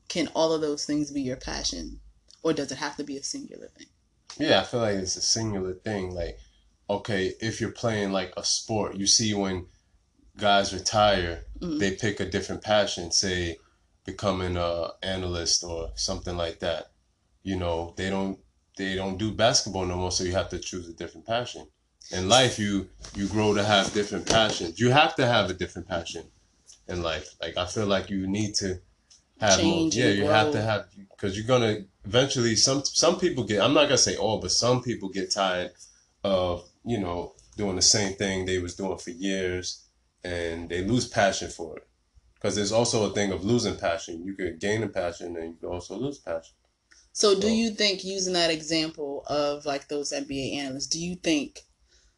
can 0.08 0.28
all 0.36 0.54
of 0.54 0.62
those 0.62 0.86
things 0.86 1.12
be 1.12 1.22
your 1.22 1.38
passion, 1.38 2.00
or 2.44 2.54
does 2.54 2.72
it 2.72 2.78
have 2.78 2.96
to 2.98 3.04
be 3.04 3.18
a 3.18 3.24
singular 3.24 3.68
thing? 3.68 3.88
Yeah, 4.38 4.62
I 4.62 4.64
feel 4.64 4.82
like 4.82 4.96
it's 4.96 5.16
a 5.16 5.22
singular 5.22 5.74
thing. 5.74 6.12
Like, 6.14 6.40
okay, 6.90 7.34
if 7.40 7.62
you're 7.62 7.72
playing 7.72 8.12
like 8.12 8.34
a 8.38 8.44
sport, 8.44 8.96
you 8.96 9.08
see 9.08 9.34
when 9.34 9.68
guys 10.38 10.74
retire, 10.74 11.46
Mhm. 11.62 11.80
they 11.80 11.92
pick 11.96 12.20
a 12.20 12.30
different 12.30 12.62
passion, 12.62 13.12
say 13.12 13.58
becoming 14.04 14.58
a 14.58 14.92
analyst 15.02 15.64
or 15.64 15.92
something 15.96 16.38
like 16.38 16.60
that. 16.60 16.92
You 17.44 17.56
know, 17.56 17.94
they 17.98 18.10
don't 18.10 18.40
they 18.78 18.96
don't 18.96 19.18
do 19.18 19.32
basketball 19.32 19.86
no 19.86 19.96
more, 19.96 20.12
so 20.12 20.26
you 20.26 20.34
have 20.34 20.50
to 20.50 20.60
choose 20.60 20.90
a 20.90 20.94
different 20.94 21.26
passion. 21.26 21.68
In 22.12 22.28
life, 22.28 22.60
you 22.60 22.90
you 23.16 23.28
grow 23.28 23.54
to 23.54 23.64
have 23.64 23.94
different 23.94 24.28
passions. 24.28 24.80
You 24.80 24.92
have 24.92 25.16
to 25.16 25.26
have 25.26 25.50
a 25.50 25.54
different 25.54 25.88
passion 25.88 26.30
in 26.88 27.02
life. 27.02 27.36
Like 27.42 27.56
I 27.58 27.66
feel 27.66 27.88
like 27.88 28.10
you 28.10 28.28
need 28.28 28.54
to 28.56 28.82
have 29.40 29.60
Change 29.60 29.96
more. 29.96 30.06
Yeah, 30.06 30.12
you 30.12 30.26
have 30.26 30.52
to 30.52 30.62
have 30.62 30.88
because 31.12 31.38
you're 31.38 31.48
gonna 31.48 31.86
eventually. 32.06 32.56
Some 32.56 32.84
some 32.86 33.20
people 33.20 33.44
get. 33.44 33.62
I'm 33.62 33.74
not 33.74 33.84
gonna 33.84 33.98
say 33.98 34.16
all, 34.16 34.40
but 34.40 34.52
some 34.52 34.82
people 34.82 35.10
get 35.10 35.32
tired 35.32 35.72
of 36.24 36.68
you 36.86 37.00
know 37.00 37.34
doing 37.58 37.76
the 37.76 37.82
same 37.82 38.14
thing 38.14 38.46
they 38.46 38.60
was 38.60 38.76
doing 38.76 38.98
for 38.98 39.12
years, 39.12 39.86
and 40.24 40.70
they 40.70 40.84
lose 40.84 41.08
passion 41.08 41.50
for 41.50 41.78
it. 41.78 41.88
Because 42.36 42.56
there's 42.56 42.72
also 42.72 43.10
a 43.10 43.14
thing 43.14 43.32
of 43.32 43.44
losing 43.44 43.76
passion. 43.76 44.24
You 44.24 44.36
could 44.36 44.60
gain 44.60 44.84
a 44.84 44.88
passion, 44.88 45.36
and 45.36 45.54
you 45.54 45.58
could 45.60 45.74
also 45.74 45.98
lose 45.98 46.20
passion. 46.20 46.54
So, 47.12 47.40
do 47.40 47.50
you 47.50 47.72
think 47.72 48.04
using 48.04 48.34
that 48.34 48.52
example 48.52 49.24
of 49.28 49.66
like 49.66 49.88
those 49.88 50.12
NBA 50.12 50.58
analysts, 50.58 50.88
do 50.88 51.00
you 51.00 51.16
think, 51.16 51.62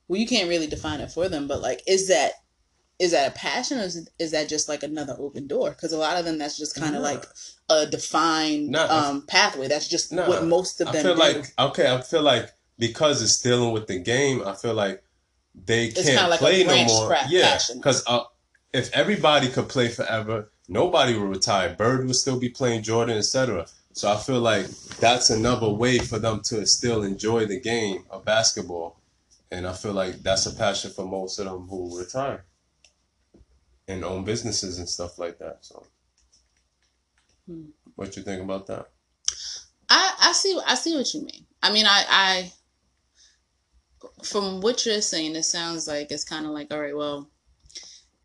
well, 0.07 0.19
you 0.19 0.25
can't 0.25 0.50
really 0.50 0.65
define 0.65 1.01
it 1.01 1.12
for 1.12 1.29
them, 1.29 1.47
but 1.47 1.62
like, 1.62 1.83
is 1.88 2.07
that 2.07 2.31
is 2.99 3.11
that 3.11 3.31
a 3.31 3.35
passion 3.35 3.77
or 3.79 3.83
is, 3.83 4.09
is 4.19 4.31
that 4.31 4.49
just 4.49 4.67
like 4.67 4.83
another 4.83 5.15
open 5.19 5.47
door? 5.47 5.69
Because 5.71 5.91
a 5.93 5.97
lot 5.97 6.17
of 6.17 6.25
them, 6.25 6.37
that's 6.37 6.57
just 6.57 6.75
kind 6.75 6.95
of 6.95 7.01
Nah. 7.03 7.07
like 7.09 7.25
a 7.69 7.85
defined 7.85 8.69
Nah, 8.69 8.85
I- 8.85 9.07
um, 9.09 9.25
pathway. 9.27 9.67
That's 9.67 9.87
just 9.87 10.11
Nah, 10.11 10.27
what 10.27 10.43
most 10.45 10.81
of 10.81 10.87
I 10.87 10.91
them 10.93 11.03
feel 11.03 11.13
do. 11.13 11.19
like 11.19 11.53
okay. 11.59 11.91
I 11.93 12.01
feel 12.01 12.23
like 12.23 12.49
because 12.79 13.21
it's 13.21 13.39
dealing 13.39 13.71
with 13.71 13.87
the 13.87 13.99
game, 13.99 14.41
I 14.45 14.53
feel 14.53 14.73
like 14.73 15.03
they 15.53 15.85
It's 15.87 16.03
can't 16.07 16.29
like 16.29 16.39
play 16.39 16.63
no 16.63 16.83
more. 16.85 17.07
craft 17.07 17.31
Yeah, 17.31 17.59
because 17.73 18.03
uh, 18.07 18.23
if 18.73 18.91
everybody 18.93 19.49
could 19.49 19.69
play 19.69 19.89
forever, 19.89 20.51
nobody 20.67 21.17
would 21.17 21.29
retire. 21.29 21.75
Bird 21.75 22.05
would 22.07 22.15
still 22.15 22.39
be 22.39 22.49
playing 22.49 22.83
Jordan, 22.83 23.17
etc. 23.17 23.65
So 23.93 24.11
I 24.11 24.17
feel 24.17 24.39
like 24.39 24.67
that's 24.99 25.29
another 25.31 25.69
way 25.69 25.97
for 25.99 26.19
them 26.19 26.41
to 26.45 26.65
still 26.67 27.01
enjoy 27.03 27.45
the 27.47 27.59
game 27.59 28.05
of 28.11 28.25
basketball, 28.25 28.99
and 29.51 29.65
I 29.67 29.73
feel 29.73 29.93
like 29.93 30.21
that's 30.21 30.45
a 30.45 30.53
passion 30.53 30.91
for 30.91 31.05
most 31.05 31.39
of 31.39 31.45
them 31.45 31.67
who 31.67 31.97
retire 31.97 32.45
and 33.88 34.03
own 34.03 34.24
businesses 34.24 34.79
and 34.79 34.88
stuff 34.89 35.17
like 35.17 35.39
that. 35.39 35.60
So, 35.62 35.86
Hmm. 37.48 37.70
what 37.96 38.15
you 38.17 38.24
think 38.24 38.41
about 38.41 38.67
that? 38.67 38.89
I, 39.89 40.15
I 40.20 40.32
see 40.34 40.60
I 40.65 40.75
see 40.75 40.96
what 40.96 41.13
you 41.13 41.22
mean. 41.22 41.46
I 41.63 41.72
mean 41.72 41.86
I 41.86 42.03
I 42.10 42.51
from 44.24 44.62
what 44.62 44.86
you're 44.86 45.01
saying 45.01 45.36
it 45.36 45.44
sounds 45.44 45.88
like 45.88 46.12
it's 46.12 46.24
kind 46.24 46.46
of 46.46 46.51
like 46.51 46.72
all 46.74 46.79
right 46.79 46.96
well 46.96 47.29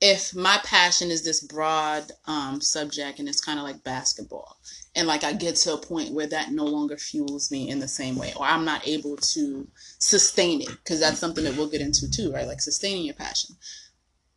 if 0.01 0.35
my 0.35 0.59
passion 0.65 1.11
is 1.13 1.25
this 1.25 1.41
broad 1.41 2.11
um, 2.27 2.61
subject 2.61 3.21
and 3.21 3.29
it's 3.29 3.41
kind 3.41 3.59
of 3.61 3.65
like 3.65 3.85
basketball 3.85 4.57
and 4.97 5.07
like 5.07 5.23
I 5.23 5.33
get 5.33 5.55
to 5.57 5.75
a 5.75 5.79
point 5.79 6.13
where 6.13 6.27
that 6.27 6.51
no 6.51 6.65
longer 6.65 6.97
fuels 6.97 7.53
me 7.53 7.69
in 7.69 7.79
the 7.79 7.87
same 7.89 8.17
way 8.17 8.33
or 8.37 8.45
I'm 8.45 8.65
not 8.65 8.87
able 8.87 9.17
to 9.17 9.69
sustain 9.99 10.61
it 10.61 10.69
because 10.69 10.99
that's 10.99 11.21
something 11.21 11.45
that 11.45 11.57
we'll 11.57 11.69
get 11.71 11.81
into 11.81 12.11
too 12.11 12.33
right 12.33 12.47
like 12.49 12.61
sustaining 12.61 13.05
your 13.05 13.15
passion 13.15 13.57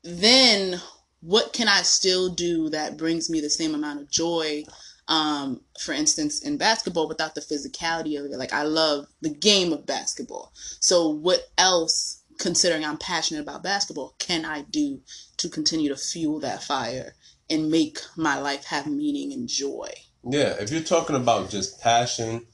then 0.04 0.80
what 1.26 1.54
can 1.54 1.68
I 1.68 1.82
still 1.82 2.30
do 2.30 2.70
that 2.70 2.98
brings 2.98 3.30
me 3.30 3.42
the 3.42 3.50
same 3.50 3.74
amount 3.74 4.00
of 4.00 4.10
joy 4.10 4.64
um, 5.08 5.62
for 5.80 5.92
instance, 5.92 6.42
in 6.42 6.58
basketball 6.58 7.08
without 7.08 7.36
the 7.36 7.42
physicality 7.42 8.20
of 8.20 8.26
it. 8.26 8.38
Like 8.38 8.54
I 8.54 8.64
love 8.64 9.08
the 9.22 9.30
game 9.30 9.72
of 9.72 9.86
basketball. 9.86 10.52
So 10.80 11.10
what 11.10 11.42
else, 11.58 12.24
considering 12.40 12.84
I'm 12.84 12.98
passionate 12.98 13.42
about 13.42 13.64
basketball, 13.64 14.16
can 14.20 14.46
I 14.46 14.62
do 14.62 15.02
to 15.38 15.50
continue 15.50 15.90
to 15.90 15.96
fuel 15.96 16.40
that 16.40 16.64
fire 16.64 17.14
and 17.50 17.70
make 17.70 18.00
my 18.18 18.40
life 18.40 18.66
have 18.66 18.88
meaning 18.88 19.32
and 19.32 19.48
joy? 19.48 19.92
Yeah, 20.24 20.56
if 20.60 20.72
you're 20.72 20.82
talking 20.82 21.16
about 21.16 21.52
just 21.52 21.80
passion, 21.82 22.48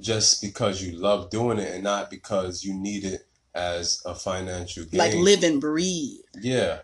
just 0.00 0.40
because 0.40 0.82
you 0.82 0.96
love 0.98 1.30
doing 1.30 1.58
it 1.58 1.74
and 1.74 1.84
not 1.84 2.10
because 2.10 2.64
you 2.64 2.74
need 2.74 3.04
it 3.04 3.26
as 3.54 4.02
a 4.06 4.14
financial 4.14 4.84
gain. 4.84 4.98
Like 4.98 5.14
live 5.14 5.44
and 5.44 5.60
breathe. 5.60 6.20
Yeah, 6.40 6.80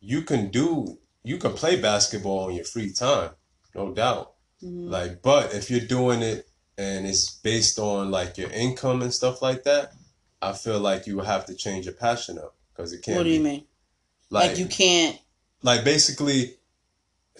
you 0.00 0.22
can 0.22 0.50
do, 0.50 0.98
you 1.22 1.36
can 1.38 1.52
play 1.52 1.80
basketball 1.80 2.48
in 2.48 2.56
your 2.56 2.64
free 2.64 2.92
time, 2.92 3.30
no 3.74 3.92
doubt. 3.92 4.32
Mhm. 4.62 4.88
Like, 4.90 5.22
but 5.22 5.54
if 5.54 5.70
you're 5.70 5.80
doing 5.86 6.22
it 6.22 6.48
and 6.78 7.06
it's 7.06 7.30
based 7.30 7.78
on 7.78 8.10
like 8.10 8.38
your 8.38 8.50
income 8.50 9.02
and 9.02 9.12
stuff 9.12 9.42
like 9.42 9.64
that, 9.64 9.92
I 10.42 10.52
feel 10.54 10.80
like 10.80 11.06
you 11.06 11.16
will 11.16 11.24
have 11.24 11.46
to 11.46 11.54
change 11.54 11.84
your 11.86 11.94
passion 11.94 12.38
up 12.38 12.54
because 12.72 12.92
it 12.92 13.02
can't. 13.02 13.18
What 13.18 13.24
do 13.24 13.30
you 13.30 13.38
be- 13.40 13.44
mean? 13.44 13.64
Like, 14.30 14.50
Like, 14.50 14.58
you 14.58 14.66
can't. 14.66 15.18
like 15.62 15.84
basically, 15.84 16.56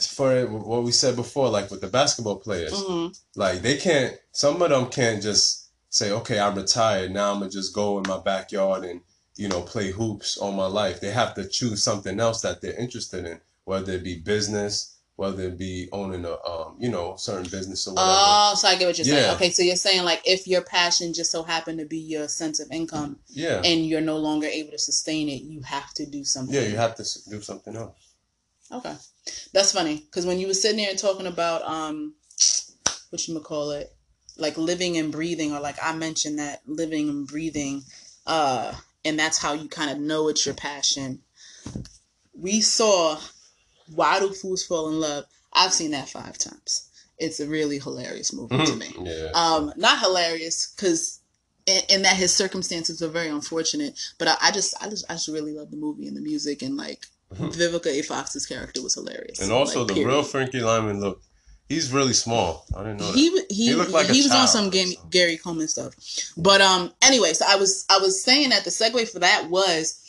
for 0.09 0.47
what 0.47 0.83
we 0.83 0.93
said 0.93 1.15
before, 1.17 1.49
like 1.51 1.71
with 1.71 1.81
the 1.81 1.87
basketball 1.89 2.37
players. 2.37 2.73
mhm. 2.73 3.19
Like 3.37 3.63
they 3.63 3.77
can't. 3.77 4.17
Some 4.33 4.61
of 4.63 4.71
them 4.71 4.87
can't 4.91 5.23
just 5.23 5.67
say, 5.91 6.11
"Okay, 6.11 6.39
I'm 6.39 6.55
retired. 6.55 7.11
Now 7.13 7.33
I'm 7.33 7.39
gonna 7.41 7.51
just 7.51 7.75
go 7.75 7.99
in 7.99 8.05
my 8.09 8.19
backyard 8.19 8.85
and 8.85 9.01
you 9.41 9.49
know 9.49 9.63
play 9.63 9.91
hoops 9.91 10.37
all 10.37 10.53
my 10.53 10.67
life." 10.67 11.01
They 11.01 11.11
have 11.11 11.35
to 11.35 11.49
choose 11.49 11.83
something 11.83 12.21
else 12.21 12.43
that 12.43 12.61
they're 12.61 12.79
interested 12.79 13.25
in, 13.25 13.41
whether 13.65 13.93
it 13.93 14.05
be 14.05 14.19
business, 14.19 14.97
whether 15.21 15.43
it 15.43 15.59
be 15.59 15.87
owning 15.93 16.25
a 16.25 16.33
um 16.49 16.77
you 16.79 16.89
know 16.89 17.15
certain 17.17 17.51
business 17.51 17.87
or 17.87 17.95
whatever. 17.95 18.11
Oh, 18.11 18.55
so 18.57 18.69
I 18.69 18.77
get 18.77 18.87
what 18.87 18.97
you're 18.97 19.05
saying. 19.05 19.35
Okay, 19.37 19.51
so 19.51 19.63
you're 19.63 19.77
saying 19.77 20.05
like 20.05 20.23
if 20.25 20.47
your 20.47 20.63
passion 20.63 21.13
just 21.13 21.31
so 21.31 21.43
happened 21.43 21.79
to 21.79 21.85
be 21.85 21.99
your 21.99 22.27
sense 22.27 22.59
of 22.59 22.71
income 22.71 23.19
yeah, 23.29 23.61
and 23.63 23.85
you're 23.87 24.01
no 24.01 24.17
longer 24.17 24.47
able 24.47 24.71
to 24.71 24.79
sustain 24.79 25.29
it, 25.29 25.43
you 25.43 25.61
have 25.61 25.93
to 25.95 26.07
do 26.07 26.25
something. 26.25 26.55
yeah. 26.55 26.63
You 26.63 26.77
have 26.77 26.95
to 26.97 27.05
do 27.29 27.43
something 27.43 27.77
else. 27.77 27.97
Okay, 28.73 28.95
that's 29.53 29.73
funny 29.73 29.97
because 29.97 30.25
when 30.25 30.39
you 30.39 30.47
were 30.47 30.55
sitting 30.55 30.79
there 30.79 30.91
and 30.91 30.99
talking 30.99 31.27
about 31.27 31.63
um, 31.63 32.15
what 33.11 33.29
you 33.29 33.39
call 33.41 33.73
it, 33.73 33.93
like 34.39 34.57
living 34.57 34.97
and 34.97 35.13
breathing, 35.13 35.53
or 35.53 35.61
like 35.61 35.77
I 35.83 35.95
mentioned 35.95 36.39
that 36.39 36.63
living 36.67 37.09
and 37.11 37.27
breathing, 37.27 37.83
uh, 38.27 38.73
and 39.05 39.19
that's 39.19 39.39
how 39.39 39.53
you 39.53 39.69
kind 39.69 39.91
of 39.91 39.99
know 39.99 40.29
it's 40.29 40.45
your 40.45 40.55
passion. 40.55 41.21
We 42.35 42.61
saw 42.61 43.19
Why 43.95 44.19
Do 44.21 44.31
Fools 44.33 44.65
Fall 44.65 44.89
in 44.89 45.01
Love. 45.01 45.25
I've 45.53 45.73
seen 45.73 45.91
that 45.93 46.09
five 46.09 46.39
times. 46.39 46.89
It's 47.19 47.41
a 47.41 47.47
really 47.47 47.79
hilarious 47.79 48.33
movie 48.33 48.65
to 48.65 48.77
me. 48.77 48.95
Yeah. 49.03 49.31
Um, 49.35 49.73
not 49.77 49.99
hilarious 50.01 50.73
because 50.75 51.21
in, 51.67 51.81
in 51.91 52.03
that 52.03 52.17
his 52.17 52.33
circumstances 52.35 53.01
were 53.03 53.09
very 53.09 53.29
unfortunate. 53.29 53.99
But 54.19 54.29
I, 54.29 54.37
I 54.43 54.51
just, 54.53 54.75
I 54.83 54.89
just, 54.89 55.05
I 55.11 55.15
just 55.15 55.29
really 55.29 55.53
love 55.53 55.71
the 55.71 55.77
movie 55.77 56.07
and 56.09 56.17
the 56.17 56.23
music 56.23 56.63
and 56.63 56.77
like 56.77 57.05
Vivica 57.35 57.89
A. 57.89 58.03
Fox's 58.03 58.47
character 58.47 58.83
was 58.83 58.95
hilarious. 58.95 59.39
Mm-hmm. 59.39 59.45
and 59.45 59.53
also 59.53 59.81
Like, 59.81 59.89
the 59.89 59.95
period. 59.95 60.09
real 60.13 60.23
Frankie 60.23 60.61
Lymon 60.63 61.01
look. 61.01 61.23
He's 61.71 61.93
really 61.93 62.15
small. 62.15 62.67
I 62.77 62.81
didn't 62.81 62.99
know. 62.99 63.13
He 63.13 63.29
w- 63.29 63.47
he 63.49 63.67
He 63.67 63.75
looked 63.75 63.93
like 63.93 64.09
a 64.09 64.13
he 64.13 64.23
was 64.23 64.33
on 64.35 64.49
some 64.49 64.71
Gary. 64.71 64.99
Gary 65.09 65.37
Coleman 65.37 65.69
stuff, 65.69 65.95
but 66.37 66.61
um 66.61 66.93
anyway, 67.01 67.33
so 67.33 67.45
I 67.49 67.55
was 67.55 67.87
I 67.89 67.99
was 67.99 68.21
saying 68.25 68.51
that 68.51 68.65
the 68.65 68.71
segue 68.71 69.09
for 69.09 69.21
that 69.21 69.49
was 69.49 70.03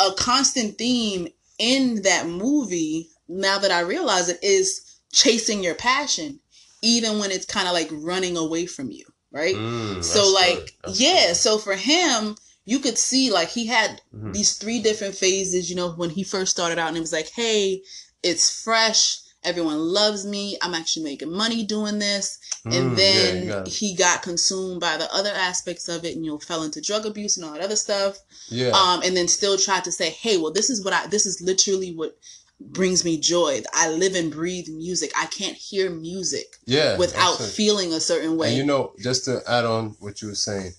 a 0.00 0.12
constant 0.16 0.78
theme 0.78 1.28
in 1.58 2.00
that 2.02 2.26
movie. 2.26 3.10
Now 3.28 3.58
that 3.58 3.70
I 3.70 3.80
realize 3.80 4.30
it 4.30 4.42
is 4.42 4.80
chasing 5.12 5.62
your 5.62 5.74
passion, 5.74 6.40
even 6.80 7.18
when 7.18 7.30
it's 7.30 7.44
kind 7.44 7.68
of 7.68 7.74
like 7.74 7.90
running 7.92 8.38
away 8.38 8.64
from 8.64 8.90
you, 8.90 9.04
right? 9.30 9.56
Mm, 9.56 10.02
so 10.02 10.26
like 10.32 10.78
yeah, 10.94 11.26
good. 11.26 11.36
so 11.36 11.58
for 11.58 11.74
him, 11.76 12.36
you 12.64 12.78
could 12.78 12.96
see 12.96 13.30
like 13.30 13.50
he 13.50 13.66
had 13.66 14.00
Mhm. 14.14 14.32
these 14.32 14.54
three 14.54 14.80
different 14.80 15.14
phases. 15.14 15.68
You 15.68 15.76
know, 15.76 15.90
when 15.92 16.08
he 16.08 16.22
first 16.24 16.52
started 16.52 16.78
out, 16.78 16.88
and 16.88 16.96
it 16.96 17.00
was 17.00 17.12
like, 17.12 17.28
hey, 17.36 17.82
it's 18.22 18.48
fresh. 18.62 19.18
Everyone 19.44 19.78
loves 19.78 20.24
me. 20.24 20.56
I'm 20.62 20.74
actually 20.74 21.04
making 21.04 21.32
money 21.32 21.64
doing 21.64 21.98
this. 21.98 22.38
Mm, 22.64 22.76
And 22.76 22.90
yeah, 22.90 22.96
then 22.96 23.48
got 23.48 23.68
he 23.68 23.94
got 23.94 24.22
consumed 24.22 24.80
by 24.80 24.96
the 24.96 25.12
other 25.12 25.32
aspects 25.34 25.88
of 25.88 26.04
it 26.04 26.14
and 26.14 26.24
you 26.24 26.30
know 26.32 26.38
fell 26.38 26.62
into 26.62 26.80
drug 26.80 27.06
abuse 27.06 27.36
and 27.36 27.44
all 27.44 27.52
that 27.52 27.62
other 27.62 27.76
stuff. 27.76 28.18
yeah. 28.48 28.68
Um, 28.68 29.02
and 29.02 29.16
then 29.16 29.28
still 29.28 29.58
tried 29.58 29.84
to 29.84 29.92
say, 29.92 30.10
hey, 30.10 30.36
well, 30.36 30.52
this 30.52 30.70
is 30.70 30.84
what 30.84 30.94
I 30.94 31.06
this 31.08 31.26
is 31.26 31.40
literally 31.40 31.92
what 31.94 32.16
brings 32.60 33.04
me 33.04 33.18
joy. 33.18 33.60
I 33.74 33.88
live 33.88 34.14
and 34.14 34.30
breathe 34.30 34.68
music. 34.68 35.10
I 35.16 35.26
can't 35.26 35.56
hear 35.56 35.90
music 35.90 36.56
yeah. 36.64 36.96
without 36.96 37.38
feeling 37.38 37.92
a 37.92 38.00
certain 38.00 38.36
way. 38.36 38.48
And 38.48 38.56
you 38.56 38.64
know, 38.64 38.92
just 39.00 39.24
to 39.24 39.40
add 39.48 39.64
on 39.64 39.96
what 39.98 40.22
you 40.22 40.28
were 40.28 40.34
saying, 40.34 40.72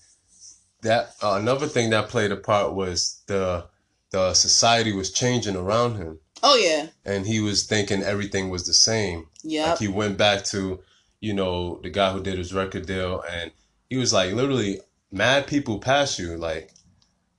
that 0.82 1.14
uh, 1.22 1.38
another 1.40 1.66
thing 1.66 1.90
that 1.90 2.08
played 2.08 2.32
a 2.32 2.36
part 2.36 2.74
was 2.74 3.22
the 3.26 3.66
the 4.10 4.32
society 4.32 4.92
was 4.92 5.10
changing 5.10 5.56
around 5.56 5.96
him, 5.96 6.20
oh 6.42 6.56
yeah. 6.56 6.86
and 7.04 7.26
he 7.26 7.40
was 7.40 7.64
thinking 7.64 8.02
everything 8.02 8.50
was 8.50 8.66
the 8.66 8.74
same. 8.74 9.26
Yeah. 9.42 9.70
Like 9.70 9.78
he 9.78 9.88
went 9.88 10.16
back 10.18 10.44
to, 10.46 10.80
you 11.20 11.34
know, 11.34 11.80
the 11.82 11.90
guy 11.90 12.12
who 12.12 12.22
did 12.22 12.38
his 12.38 12.52
record 12.54 12.86
deal, 12.86 13.22
and 13.30 13.50
he 13.90 13.96
was 13.96 14.12
like, 14.12 14.32
literally, 14.32 14.80
mad 15.12 15.46
people 15.46 15.78
pass 15.78 16.18
you, 16.18 16.36
like, 16.36 16.72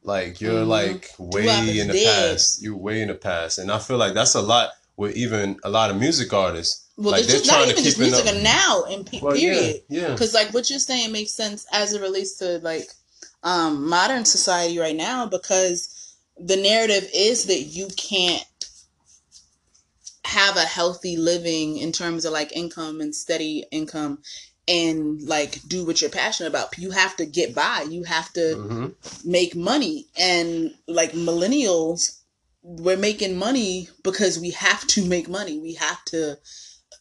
like 0.04 0.40
you're 0.40 0.64
Mhm. 0.64 0.68
like 0.68 1.12
way 1.18 1.80
in 1.80 1.88
the 1.88 1.94
dead. 1.94 2.32
past. 2.32 2.62
You're 2.62 2.78
way 2.78 3.02
in 3.02 3.08
the 3.08 3.16
past, 3.16 3.58
and 3.58 3.72
I 3.72 3.80
feel 3.80 3.98
like 3.98 4.14
that's 4.14 4.36
a 4.36 4.42
lot 4.42 4.70
with 4.98 5.16
even 5.18 5.60
a 5.64 5.70
lot 5.70 5.90
of 5.92 5.98
music 5.98 6.32
artists. 6.34 6.84
well, 6.98 7.12
like 7.12 7.24
it's 7.24 7.32
just 7.34 7.48
not 7.48 7.68
even 7.68 7.84
just 7.84 7.98
keep 7.98 8.08
it 8.08 8.12
music 8.12 8.28
up. 8.28 8.42
now 8.42 8.84
in 8.84 9.04
pe- 9.04 9.20
Well, 9.20 9.36
period. 9.36 9.82
yeah. 9.90 10.12
Because 10.12 10.34
like 10.34 10.54
what 10.54 10.70
you're 10.70 10.80
saying 10.80 11.12
makes 11.12 11.32
sense 11.34 11.66
as 11.74 11.92
it 11.94 12.02
relates 12.02 12.38
to 12.38 12.60
like 12.60 12.88
um 13.44 13.90
modern 13.90 14.24
society 14.24 14.80
right 14.80 14.96
now 14.96 15.26
because 15.26 15.90
the 16.38 16.56
narrative 16.56 17.10
is 17.14 17.46
that 17.46 17.64
you 17.64 17.88
can't 17.98 18.44
have 20.26 20.58
a 20.58 20.62
healthy 20.62 21.18
living 21.18 21.78
in 21.78 21.92
terms 21.92 22.26
of 22.26 22.34
like 22.34 22.52
income 22.56 23.00
and 23.02 23.16
steady 23.16 23.66
income 23.72 24.20
and 24.68 25.22
like 25.22 25.62
do 25.68 25.86
what 25.86 26.02
you're 26.02 26.10
passionate 26.10 26.50
about. 26.50 26.78
You 26.78 26.92
have 26.92 27.16
to 27.18 27.26
get 27.26 27.54
by. 27.54 27.86
You 27.90 28.04
have 28.04 28.34
to 28.34 28.56
hmm 28.56 28.88
make 29.24 29.56
money. 29.56 30.08
And 30.20 30.74
like 30.88 31.12
millennials 31.12 32.22
we're 32.64 32.98
making 32.98 33.38
money 33.38 33.90
because 34.04 34.40
we 34.40 34.50
have 34.50 34.88
to 34.88 35.06
make 35.06 35.30
money. 35.30 35.60
We 35.60 35.76
have 35.76 36.04
to 36.06 36.40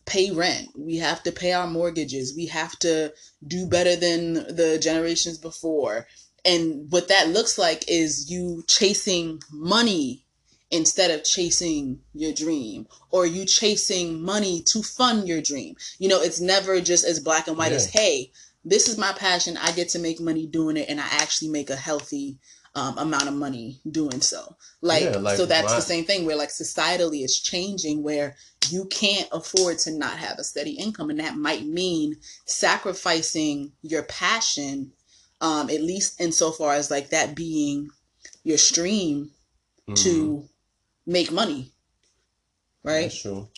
pay 0.05 0.31
rent. 0.31 0.69
We 0.77 0.99
have 0.99 1.23
to 1.23 1.33
pay 1.33 1.53
our 1.53 1.67
mortgages. 1.67 2.35
We 2.37 2.47
have 2.47 2.79
to 2.81 3.15
do 3.47 3.67
better 3.67 3.97
than 3.97 4.35
the 4.35 4.79
generations 4.81 5.39
before. 5.39 6.07
And 6.45 6.91
what 6.91 7.09
that 7.09 7.31
looks 7.31 7.57
like 7.57 7.85
is 7.89 8.31
you 8.31 8.65
chasing 8.69 9.41
money 9.51 10.24
instead 10.75 11.11
of 11.13 11.23
chasing 11.25 12.01
your 12.15 12.33
dream 12.33 12.87
or 13.11 13.25
you 13.25 13.45
chasing 13.45 14.21
money 14.21 14.61
to 14.63 14.83
fund 14.83 15.29
your 15.29 15.41
dream. 15.41 15.77
You 16.01 16.09
know, 16.09 16.21
it's 16.21 16.41
never 16.41 16.81
just 16.81 17.05
as 17.05 17.21
black 17.21 17.47
and 17.47 17.57
white 17.57 17.71
Yeah. 17.71 17.77
as, 17.77 17.87
hey, 17.87 18.33
this 18.65 18.89
is 18.89 18.99
my 18.99 19.13
passion. 19.13 19.57
I 19.57 19.71
get 19.73 19.91
to 19.91 20.01
make 20.01 20.21
money 20.21 20.47
doing 20.47 20.77
it 20.77 20.89
and 20.89 21.01
I 21.01 21.07
actually 21.11 21.49
make 21.49 21.71
a 21.71 21.77
healthy 21.77 22.39
um, 22.75 22.99
amount 22.99 23.29
of 23.29 23.35
money 23.35 23.79
doing 23.89 24.21
so. 24.21 24.57
Like, 24.81 25.05
Yeah, 25.05 25.19
like 25.19 25.37
so 25.37 25.47
that's 25.47 25.77
the 25.77 25.81
same 25.83 26.05
thing 26.07 26.27
where 26.27 26.35
like 26.35 26.49
societally 26.49 27.23
it's 27.23 27.39
changing 27.39 28.03
where 28.03 28.35
you 28.69 28.87
can't 28.87 29.29
afford 29.31 29.79
to 29.81 29.93
not 29.93 30.19
have 30.19 30.39
a 30.39 30.45
steady 30.45 30.73
income. 30.73 31.09
And 31.11 31.21
that 31.21 31.37
might 31.37 31.65
mean 31.65 32.17
sacrificing 32.47 33.73
your 33.83 34.03
passion, 34.03 34.93
um, 35.41 35.71
at 35.71 35.83
least 35.83 36.21
insofar 36.21 36.75
as 36.75 36.91
like 36.91 37.11
that 37.11 37.37
being 37.37 37.91
your 38.43 38.59
stream 38.59 39.31
Mhm. 39.89 39.97
to 40.03 40.49
make 41.07 41.31
money. 41.33 41.73
Right? 42.83 43.03
That's 43.03 43.21
true. 43.23 43.49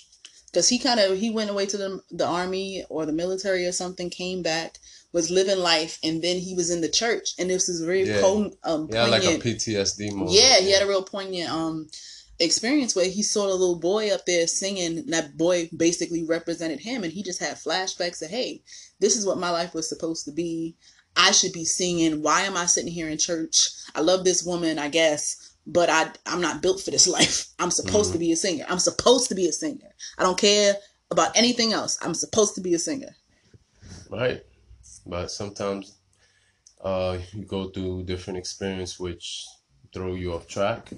because 0.47 0.69
he 0.69 0.79
kind 0.79 1.01
of 1.01 1.19
he 1.19 1.31
went 1.31 1.51
away 1.51 1.67
to 1.67 1.77
the 1.77 2.01
the 2.11 2.27
army 2.27 2.85
or 2.89 3.05
the 3.07 3.13
military 3.13 3.67
or 3.67 3.73
something, 3.73 4.09
came 4.09 4.43
back, 4.43 4.79
was 5.13 5.31
living 5.31 5.59
life, 5.59 5.99
and 6.05 6.23
then 6.23 6.39
he 6.39 6.55
was 6.55 6.71
in 6.71 6.81
the 6.81 6.89
church, 6.89 7.31
and 7.39 7.51
this 7.51 7.69
is 7.69 7.81
very 7.81 8.05
Yeah. 8.05 8.21
um, 8.65 8.89
Yeah, 8.91 9.07
like 9.07 9.23
a 9.23 9.27
poignant. 9.27 9.43
PTSD 9.45 10.11
moment. 10.13 10.31
yeah, 10.33 10.59
he 10.61 10.71
had 10.71 10.83
a 10.83 10.87
real 10.89 11.03
poignant 11.03 11.51
um 11.51 11.89
experience 12.39 12.95
where 12.95 13.09
he 13.09 13.23
saw 13.23 13.47
a 13.47 13.53
little 13.57 13.79
boy 13.81 14.11
up 14.11 14.27
there 14.27 14.47
singing, 14.47 14.99
and 14.99 15.13
that 15.13 15.37
boy 15.37 15.69
basically 15.77 16.23
represented 16.23 16.81
him, 16.81 17.03
and 17.03 17.13
he 17.13 17.23
just 17.23 17.41
had 17.41 17.57
flashbacks 17.57 18.23
of, 18.23 18.31
hey, 18.31 18.63
this 19.01 19.17
is 19.17 19.27
what 19.27 19.39
my 19.39 19.51
life 19.51 19.75
was 19.75 19.89
supposed 19.89 20.25
to 20.27 20.33
be. 20.33 20.77
I 21.19 21.31
should 21.31 21.53
be 21.55 21.65
singing. 21.65 22.23
Why 22.23 22.43
am 22.43 22.59
I 22.59 22.67
sitting 22.67 22.93
here 22.93 23.09
in 23.09 23.17
church? 23.17 23.71
I 23.95 24.03
love 24.03 24.23
this 24.25 24.43
woman, 24.45 24.79
I 24.79 24.89
guess, 24.91 25.46
but 25.67 25.91
I 25.91 26.11
I'm 26.27 26.41
not 26.41 26.63
built 26.63 26.81
for 26.81 26.91
this 26.91 27.09
life. 27.17 27.49
I'm 27.59 27.71
supposed 27.71 28.13
to 28.13 28.19
be 28.19 28.33
a 28.33 28.37
singer. 28.37 28.65
I'm 28.69 28.79
supposed 28.79 29.29
to 29.29 29.35
be 29.35 29.47
a 29.49 29.53
singer. 29.53 29.93
I 30.19 30.23
don't 30.23 30.39
care 30.39 30.75
about 31.11 31.37
anything 31.37 31.73
else. 31.73 31.99
I'm 32.03 32.15
supposed 32.15 32.55
to 32.57 32.61
be 32.61 32.75
a 32.75 32.79
singer. 32.79 33.15
Right. 34.11 34.43
But 35.05 35.31
sometimes 35.31 35.97
uh, 36.83 37.19
you 37.33 37.45
go 37.45 37.69
through 37.69 38.05
different 38.05 38.39
experience 38.39 38.99
which 38.99 39.47
throw 39.93 40.15
you 40.15 40.35
off 40.35 40.47
track. 40.47 40.91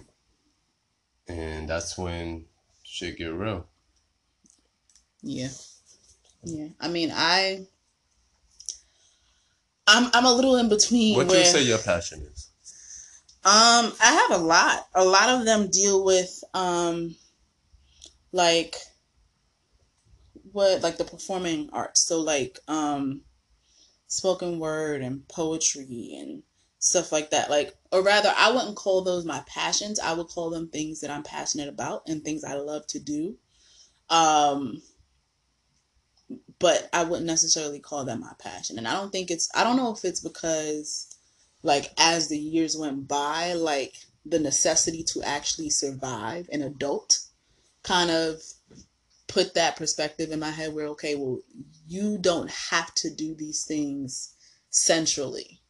And 1.28 1.68
that's 1.68 1.98
when 1.98 2.46
shit 2.82 3.18
get 3.18 3.32
real. 3.32 3.66
Yeah. 5.22 5.48
Yeah. 6.44 6.68
I 6.80 6.88
mean, 6.88 7.12
I 7.14 7.66
I'm 9.86 10.10
I'm 10.14 10.24
a 10.24 10.32
little 10.32 10.56
in 10.56 10.68
between 10.68 11.16
What 11.16 11.28
where 11.28 11.40
you 11.40 11.44
say 11.44 11.62
your 11.62 11.78
passion 11.78 12.26
is? 12.32 12.47
Um, 13.44 13.92
I 14.02 14.26
have 14.28 14.40
a 14.40 14.44
lot. 14.44 14.88
A 14.94 15.04
lot 15.04 15.28
of 15.30 15.44
them 15.44 15.70
deal 15.70 16.04
with 16.04 16.42
um 16.54 17.14
like 18.32 18.76
what 20.52 20.82
like 20.82 20.98
the 20.98 21.04
performing 21.04 21.70
arts. 21.72 22.02
So 22.06 22.20
like 22.20 22.58
um 22.68 23.22
spoken 24.08 24.58
word 24.58 25.02
and 25.02 25.26
poetry 25.28 26.16
and 26.18 26.42
stuff 26.78 27.12
like 27.12 27.30
that. 27.30 27.48
Like 27.50 27.74
or 27.92 28.02
rather 28.02 28.32
I 28.36 28.50
wouldn't 28.50 28.76
call 28.76 29.02
those 29.02 29.24
my 29.24 29.42
passions. 29.46 30.00
I 30.00 30.14
would 30.14 30.28
call 30.28 30.50
them 30.50 30.68
things 30.68 31.00
that 31.00 31.10
I'm 31.10 31.22
passionate 31.22 31.68
about 31.68 32.02
and 32.08 32.22
things 32.22 32.44
I 32.44 32.54
love 32.54 32.86
to 32.88 32.98
do. 32.98 33.36
Um 34.10 34.82
but 36.58 36.88
I 36.92 37.04
wouldn't 37.04 37.26
necessarily 37.26 37.78
call 37.78 38.04
that 38.04 38.18
my 38.18 38.32
passion. 38.38 38.78
And 38.78 38.88
I 38.88 38.94
don't 38.94 39.12
think 39.12 39.30
it's 39.30 39.48
I 39.54 39.64
don't 39.64 39.76
know 39.76 39.92
if 39.92 40.04
it's 40.04 40.20
because 40.20 41.07
like 41.62 41.92
as 41.98 42.28
the 42.28 42.38
years 42.38 42.76
went 42.76 43.08
by, 43.08 43.52
like 43.54 43.94
the 44.24 44.38
necessity 44.38 45.02
to 45.02 45.22
actually 45.22 45.70
survive 45.70 46.48
an 46.52 46.62
adult 46.62 47.20
kind 47.82 48.10
of 48.10 48.42
put 49.26 49.54
that 49.54 49.76
perspective 49.76 50.30
in 50.30 50.40
my 50.40 50.50
head 50.50 50.74
where 50.74 50.86
okay, 50.88 51.14
well, 51.14 51.38
you 51.86 52.18
don't 52.18 52.50
have 52.50 52.94
to 52.94 53.10
do 53.10 53.34
these 53.34 53.64
things 53.64 54.34
centrally. 54.70 55.60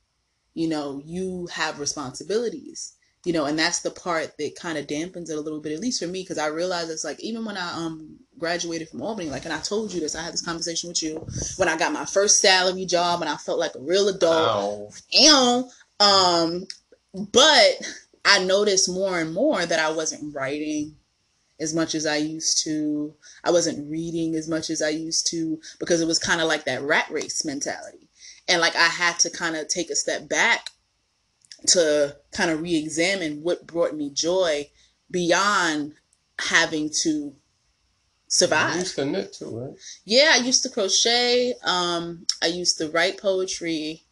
You 0.54 0.68
know, 0.68 1.00
you 1.04 1.48
have 1.52 1.78
responsibilities. 1.78 2.94
You 3.24 3.32
know, 3.32 3.46
and 3.46 3.58
that's 3.58 3.80
the 3.80 3.90
part 3.90 4.36
that 4.38 4.56
kind 4.56 4.78
of 4.78 4.86
dampens 4.86 5.28
it 5.28 5.36
a 5.36 5.40
little 5.40 5.60
bit, 5.60 5.72
at 5.72 5.80
least 5.80 6.00
for 6.00 6.08
me, 6.08 6.22
because 6.22 6.38
I 6.38 6.46
realize 6.46 6.88
it's 6.88 7.04
like 7.04 7.20
even 7.20 7.44
when 7.44 7.56
I 7.56 7.72
um 7.72 8.16
graduated 8.38 8.88
from 8.88 9.02
Albany, 9.02 9.28
like, 9.28 9.44
and 9.44 9.52
I 9.52 9.58
told 9.58 9.92
you 9.92 10.00
this, 10.00 10.14
I 10.14 10.22
had 10.22 10.32
this 10.32 10.44
conversation 10.44 10.88
with 10.88 11.02
you 11.02 11.26
when 11.56 11.68
I 11.68 11.76
got 11.76 11.92
my 11.92 12.04
first 12.04 12.40
salary 12.40 12.86
job, 12.86 13.20
and 13.20 13.28
I 13.28 13.36
felt 13.36 13.58
like 13.58 13.74
a 13.74 13.80
real 13.80 14.08
adult 14.08 15.02
and 15.12 15.64
um 16.00 16.66
but 17.32 17.72
i 18.24 18.42
noticed 18.44 18.88
more 18.88 19.18
and 19.18 19.32
more 19.32 19.64
that 19.64 19.80
i 19.80 19.90
wasn't 19.90 20.34
writing 20.34 20.94
as 21.60 21.74
much 21.74 21.94
as 21.94 22.06
i 22.06 22.16
used 22.16 22.62
to 22.64 23.14
i 23.44 23.50
wasn't 23.50 23.90
reading 23.90 24.34
as 24.34 24.48
much 24.48 24.70
as 24.70 24.80
i 24.80 24.88
used 24.88 25.26
to 25.26 25.60
because 25.80 26.00
it 26.00 26.06
was 26.06 26.18
kind 26.18 26.40
of 26.40 26.46
like 26.46 26.64
that 26.64 26.82
rat 26.82 27.10
race 27.10 27.44
mentality 27.44 28.08
and 28.46 28.60
like 28.60 28.76
i 28.76 28.86
had 28.86 29.18
to 29.18 29.30
kind 29.30 29.56
of 29.56 29.66
take 29.68 29.90
a 29.90 29.96
step 29.96 30.28
back 30.28 30.70
to 31.66 32.16
kind 32.32 32.50
of 32.50 32.62
re-examine 32.62 33.42
what 33.42 33.66
brought 33.66 33.94
me 33.94 34.10
joy 34.10 34.68
beyond 35.10 35.94
having 36.38 36.90
to 37.02 37.34
survive 38.28 38.76
used 38.76 38.94
to 38.96 39.04
knit 39.04 39.32
too, 39.32 39.58
right? 39.58 39.74
yeah, 40.04 40.32
I 40.34 40.38
used 40.38 40.62
to 40.62 40.68
crochet. 40.68 41.54
Um, 41.64 42.26
I 42.42 42.46
used 42.46 42.78
to 42.78 42.90
write 42.90 43.20
poetry. 43.20 44.02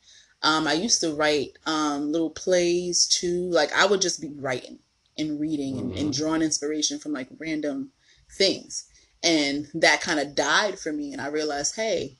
Um, 0.43 0.67
I 0.67 0.75
used 0.75 1.01
to 1.01 1.15
write 1.15 1.59
um, 1.67 2.13
little 2.13 2.31
plays 2.31 3.07
too. 3.07 3.49
Like 3.51 3.73
I 3.73 3.87
would 3.87 4.01
just 4.01 4.21
be 4.21 4.33
writing 4.37 4.79
and 5.19 5.41
reading 5.41 5.79
and, 5.79 5.97
and 5.97 6.13
drawing 6.13 6.43
inspiration 6.43 6.99
from 6.99 7.13
like 7.13 7.29
random 7.39 7.91
things. 8.31 8.85
And 9.23 9.67
that 9.75 10.01
kind 10.01 10.21
of 10.21 10.35
died 10.35 10.79
for 10.79 10.93
me. 10.93 11.13
And 11.13 11.21
I 11.21 11.29
realized, 11.29 11.75
hey, 11.77 12.17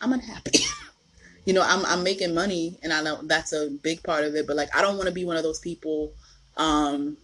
I'm 0.00 0.12
unhappy. 0.12 0.60
you 1.44 1.52
know, 1.52 1.62
I'm 1.62 1.84
I'm 1.86 2.02
making 2.02 2.34
money, 2.34 2.78
and 2.82 2.92
I 2.92 3.02
know 3.02 3.20
that's 3.22 3.52
a 3.52 3.70
big 3.82 4.02
part 4.02 4.24
of 4.24 4.34
it. 4.34 4.46
But 4.46 4.56
like, 4.56 4.74
I 4.74 4.82
don't 4.82 4.96
want 4.96 5.08
to 5.08 5.14
be 5.14 5.24
one 5.24 5.36
of 5.36 5.42
those 5.42 5.60
people. 5.60 6.12
Um, 6.56 7.16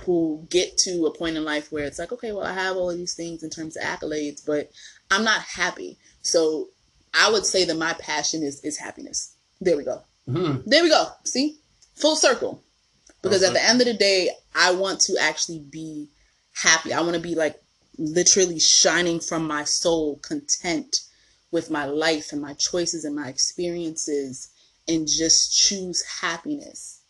who 0.00 0.46
get 0.50 0.78
to 0.78 1.06
a 1.06 1.16
point 1.16 1.36
in 1.36 1.44
life 1.44 1.70
where 1.70 1.84
it's 1.84 1.98
like, 1.98 2.12
okay, 2.12 2.32
well, 2.32 2.46
I 2.46 2.52
have 2.52 2.76
all 2.76 2.90
of 2.90 2.96
these 2.96 3.14
things 3.14 3.42
in 3.42 3.50
terms 3.50 3.76
of 3.76 3.82
accolades, 3.82 4.44
but 4.44 4.70
I'm 5.10 5.24
not 5.24 5.40
happy. 5.42 5.98
So 6.22 6.68
I 7.14 7.30
would 7.30 7.44
say 7.46 7.64
that 7.64 7.76
my 7.76 7.92
passion 7.94 8.42
is 8.42 8.60
is 8.64 8.78
happiness. 8.78 9.34
There 9.60 9.76
we 9.76 9.84
go. 9.84 10.02
Mhm. 10.28 10.64
There 10.64 10.82
we 10.82 10.88
go. 10.88 11.08
See, 11.24 11.58
full 11.94 12.16
circle. 12.16 12.62
Because 13.20 13.42
at 13.44 13.52
the 13.52 13.62
end 13.62 13.80
of 13.80 13.86
the 13.86 13.94
day, 13.94 14.30
I 14.54 14.72
want 14.72 15.00
to 15.02 15.16
actually 15.20 15.60
be 15.60 16.08
happy. 16.54 16.92
I 16.92 17.00
want 17.02 17.14
to 17.14 17.20
be 17.20 17.36
like 17.36 17.62
literally 17.98 18.58
shining 18.58 19.20
from 19.20 19.46
my 19.46 19.62
soul, 19.64 20.16
content 20.16 21.02
with 21.52 21.70
my 21.70 21.84
life 21.84 22.32
and 22.32 22.42
my 22.42 22.54
choices 22.54 23.04
and 23.04 23.14
my 23.14 23.28
experiences, 23.28 24.48
and 24.88 25.06
just 25.06 25.56
choose 25.56 26.02
happiness. 26.02 27.00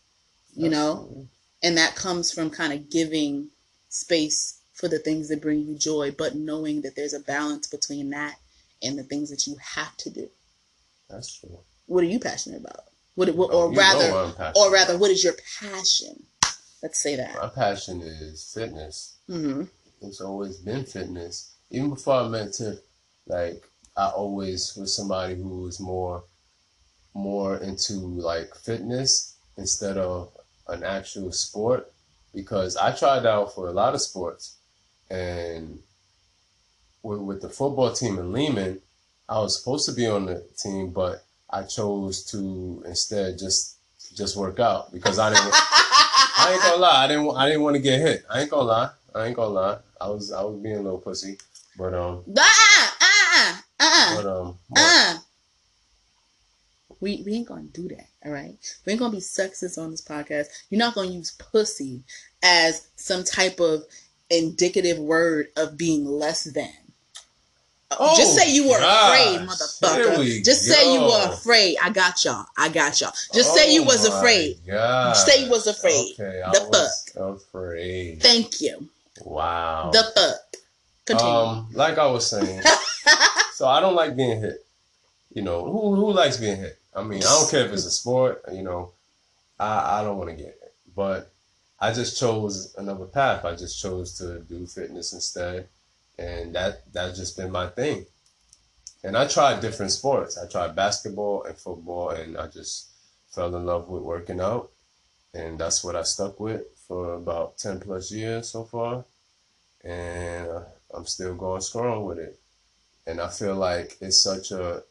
You 0.55 0.68
know, 0.68 1.26
and 1.62 1.78
that 1.78 1.96
comes 1.96 2.31
from 2.31 2.50
kind 2.50 2.74
of 2.74 2.90
giving 2.90 3.48
space 3.88 4.59
for 4.74 4.88
the 4.88 4.98
things 4.98 5.28
that 5.28 5.40
bring 5.40 5.61
you 5.61 5.76
joy, 5.78 6.11
but 6.11 6.35
knowing 6.35 6.83
that 6.83 6.94
there's 6.96 7.14
a 7.14 7.20
balance 7.20 7.66
between 7.66 8.11
that 8.11 8.37
and 8.83 8.98
the 8.98 9.02
things 9.02 9.31
that 9.31 9.46
you 9.46 9.57
have 9.62 9.96
to 9.98 10.11
do. 10.11 10.28
That's 11.09 11.38
true. 11.38 11.59
What 11.87 12.05
are 12.05 12.09
you 12.09 12.18
passionate 12.18 12.61
about? 12.61 12.85
What, 13.14 13.35
what 13.35 13.50
Oh, 13.52 13.68
or 13.68 13.72
rather, 13.72 14.33
or 14.57 14.72
rather, 14.72 14.98
what 14.98 15.11
is 15.11 15.22
your 15.22 15.35
passion? 15.61 16.24
Let's 16.83 16.98
say 16.98 17.16
that. 17.16 17.35
My 17.35 17.48
passion 17.48 18.02
is 18.02 18.50
fitness. 18.52 19.16
hmm 19.26 19.64
It's 20.00 20.20
always 20.20 20.57
been 20.59 20.85
fitness. 20.85 21.52
Even 21.70 21.90
before 21.90 22.14
I 22.14 22.28
met 22.28 22.52
Tiff, 22.55 22.78
like 23.26 23.62
I 23.96 24.09
always 24.09 24.74
was 24.76 24.96
somebody 24.96 25.35
who 25.35 25.62
was 25.62 25.81
more 25.81 26.24
more 27.14 27.59
into 27.59 27.94
like 27.94 28.55
fitness 28.55 29.37
instead 29.59 29.98
of 29.98 30.31
an 30.68 30.83
actual 30.83 31.31
sport 31.31 31.92
because 32.35 32.76
I 32.76 32.92
tried 32.92 33.26
out 33.26 33.55
for 33.55 33.68
a 33.68 33.72
lot 33.72 33.94
of 33.94 34.00
sports 34.00 34.57
and 35.11 35.78
with, 37.02 37.20
with 37.20 37.42
the 37.42 37.48
football 37.48 37.92
team 37.92 38.18
in 38.18 38.33
Lehman, 38.33 38.81
I 39.28 39.38
was 39.40 39.59
supposed 39.59 39.87
to 39.87 39.92
be 39.92 40.07
on 40.07 40.26
the 40.26 40.44
team, 40.57 40.90
but 40.90 41.24
I 41.50 41.62
chose 41.64 42.24
to 42.26 42.83
instead 42.87 43.38
just 43.38 43.76
just 44.16 44.37
work 44.37 44.59
out 44.59 44.92
because 44.92 45.18
I 45.18 45.31
didn't. 45.31 45.52
I 45.55 46.50
ain't 46.52 46.62
gonna 46.62 46.81
lie. 46.81 47.05
I 47.05 47.09
didn't. 47.09 47.37
I 47.37 47.46
didn't 47.46 47.62
want 47.62 47.76
to 47.76 47.83
get 47.83 48.00
hit. 48.00 48.24
I 48.31 48.40
ain't 48.40 48.50
gonna 48.50 48.62
lie. 48.62 48.90
I 49.14 49.26
ain't 49.26 49.37
gonna 49.37 49.55
lie. 49.55 49.78
I 50.00 50.09
was. 50.09 50.33
I 50.33 50.42
was 50.42 50.61
being 50.61 50.76
a 50.76 50.83
little 50.83 50.98
pussy. 50.98 51.38
But 51.76 51.94
um. 51.94 52.22
Ah, 53.85 54.12
But 54.23 54.27
um. 54.40 54.59
ah. 54.77 55.23
We, 57.01 57.21
we 57.27 57.35
ain't 57.35 57.49
gonna 57.49 57.62
do 57.62 57.88
that, 57.88 58.07
all 58.25 58.31
right? 58.31 58.55
We 58.87 58.92
ain't 58.92 59.01
gonna 59.01 59.11
be 59.12 59.18
sexist 59.18 59.77
on 59.77 59.90
this 59.90 60.03
podcast. 60.03 60.47
You're 60.71 60.79
not 60.79 60.95
gonna 60.95 61.09
use 61.11 61.33
pussy 61.33 62.03
as 62.45 62.87
some 62.95 63.25
type 63.25 63.59
of 63.59 63.83
indicative 64.31 64.99
word 64.99 65.49
of 65.57 65.77
being 65.77 66.07
less 66.07 66.45
than. 66.45 66.71
Oh, 67.99 68.16
Just 68.16 68.37
say 68.38 68.51
you 68.55 68.68
were 68.68 68.79
gosh. 68.79 69.35
afraid, 69.37 69.49
motherfucker. 69.49 70.45
Just 70.45 70.62
say 70.64 70.95
you 70.95 71.01
were 71.01 71.33
afraid. 71.33 71.77
I 71.83 71.90
got 71.90 72.25
y'all. 72.25 72.47
I 72.57 72.68
got 72.68 72.99
y'all. 73.01 73.12
Just 73.35 73.53
say 73.55 73.75
you 73.75 73.83
Oh 73.83 73.87
was 73.87 74.05
afraid. 74.07 74.59
God. 74.66 75.12
Say 75.14 75.45
you 75.45 75.51
was 75.51 75.66
afraid. 75.66 76.14
Okay, 76.18 76.40
I 76.40 76.53
The 76.53 76.68
was 76.71 77.11
afraid. 77.16 78.23
Thank 78.23 78.61
you. 78.61 78.88
Wow. 79.25 79.90
The 79.92 80.05
fuck. 80.14 80.62
Continue. 81.05 81.35
Um, 81.35 81.68
like 81.73 81.99
I 81.99 82.07
was 82.07 82.31
saying, 82.31 82.62
so 83.62 83.68
I 83.68 83.79
don't 83.79 83.94
like 83.94 84.16
being 84.16 84.40
hit. 84.40 84.66
You 85.33 85.42
know, 85.42 85.62
who 85.62 85.94
who 85.94 86.12
likes 86.12 86.37
being 86.37 86.57
hit? 86.57 86.81
I 86.92 87.05
mean, 87.05 87.22
I 87.22 87.27
don't 87.27 87.48
care 87.48 87.64
if 87.64 87.72
it's 87.72 87.87
a 87.87 87.92
sport. 87.92 88.42
You 88.53 88.64
know, 88.64 88.90
I 89.57 90.01
I 90.01 90.03
don't 90.03 90.18
want 90.18 90.31
to 90.31 90.35
get 90.35 90.46
hit, 90.46 90.75
but 90.96 91.31
I 91.79 91.92
just 91.92 92.18
chose 92.18 92.75
another 92.77 93.05
path. 93.05 93.44
I 93.44 93.55
just 93.55 93.81
chose 93.81 94.18
to 94.18 94.40
do 94.40 94.66
fitness 94.66 95.12
instead, 95.12 95.68
and 96.18 96.57
that 96.57 96.92
that's 96.92 97.16
just 97.16 97.37
been 97.37 97.53
my 97.53 97.68
thing. 97.68 98.05
And 99.05 99.16
I 99.16 99.29
tried 99.29 99.61
different 99.61 99.92
sports. 99.92 100.37
I 100.37 100.48
tried 100.48 100.75
basketball 100.75 101.44
and 101.44 101.57
football, 101.57 102.11
and 102.11 102.37
I 102.37 102.48
just 102.48 102.88
fell 103.31 103.55
in 103.55 103.64
love 103.64 103.88
with 103.88 104.03
working 104.03 104.40
out, 104.40 104.72
and 105.35 105.57
that's 105.57 105.85
what 105.85 105.94
I 105.94 106.03
stuck 106.03 106.40
with 106.40 106.64
for 106.88 107.14
about 107.14 107.59
ten 107.59 107.79
plus 107.79 108.11
years 108.11 108.48
so 108.48 108.64
far 108.64 109.05
and 109.85 110.48
I'm 110.94 111.07
still 111.07 111.35
going 111.35 111.61
strong 111.61 112.05
with 112.05 112.18
it. 112.18 112.41
And 113.07 113.21
I 113.21 113.29
feel 113.29 113.55
like 113.57 113.97
it's 114.01 114.21
such 114.21 114.51
a, 114.53 114.83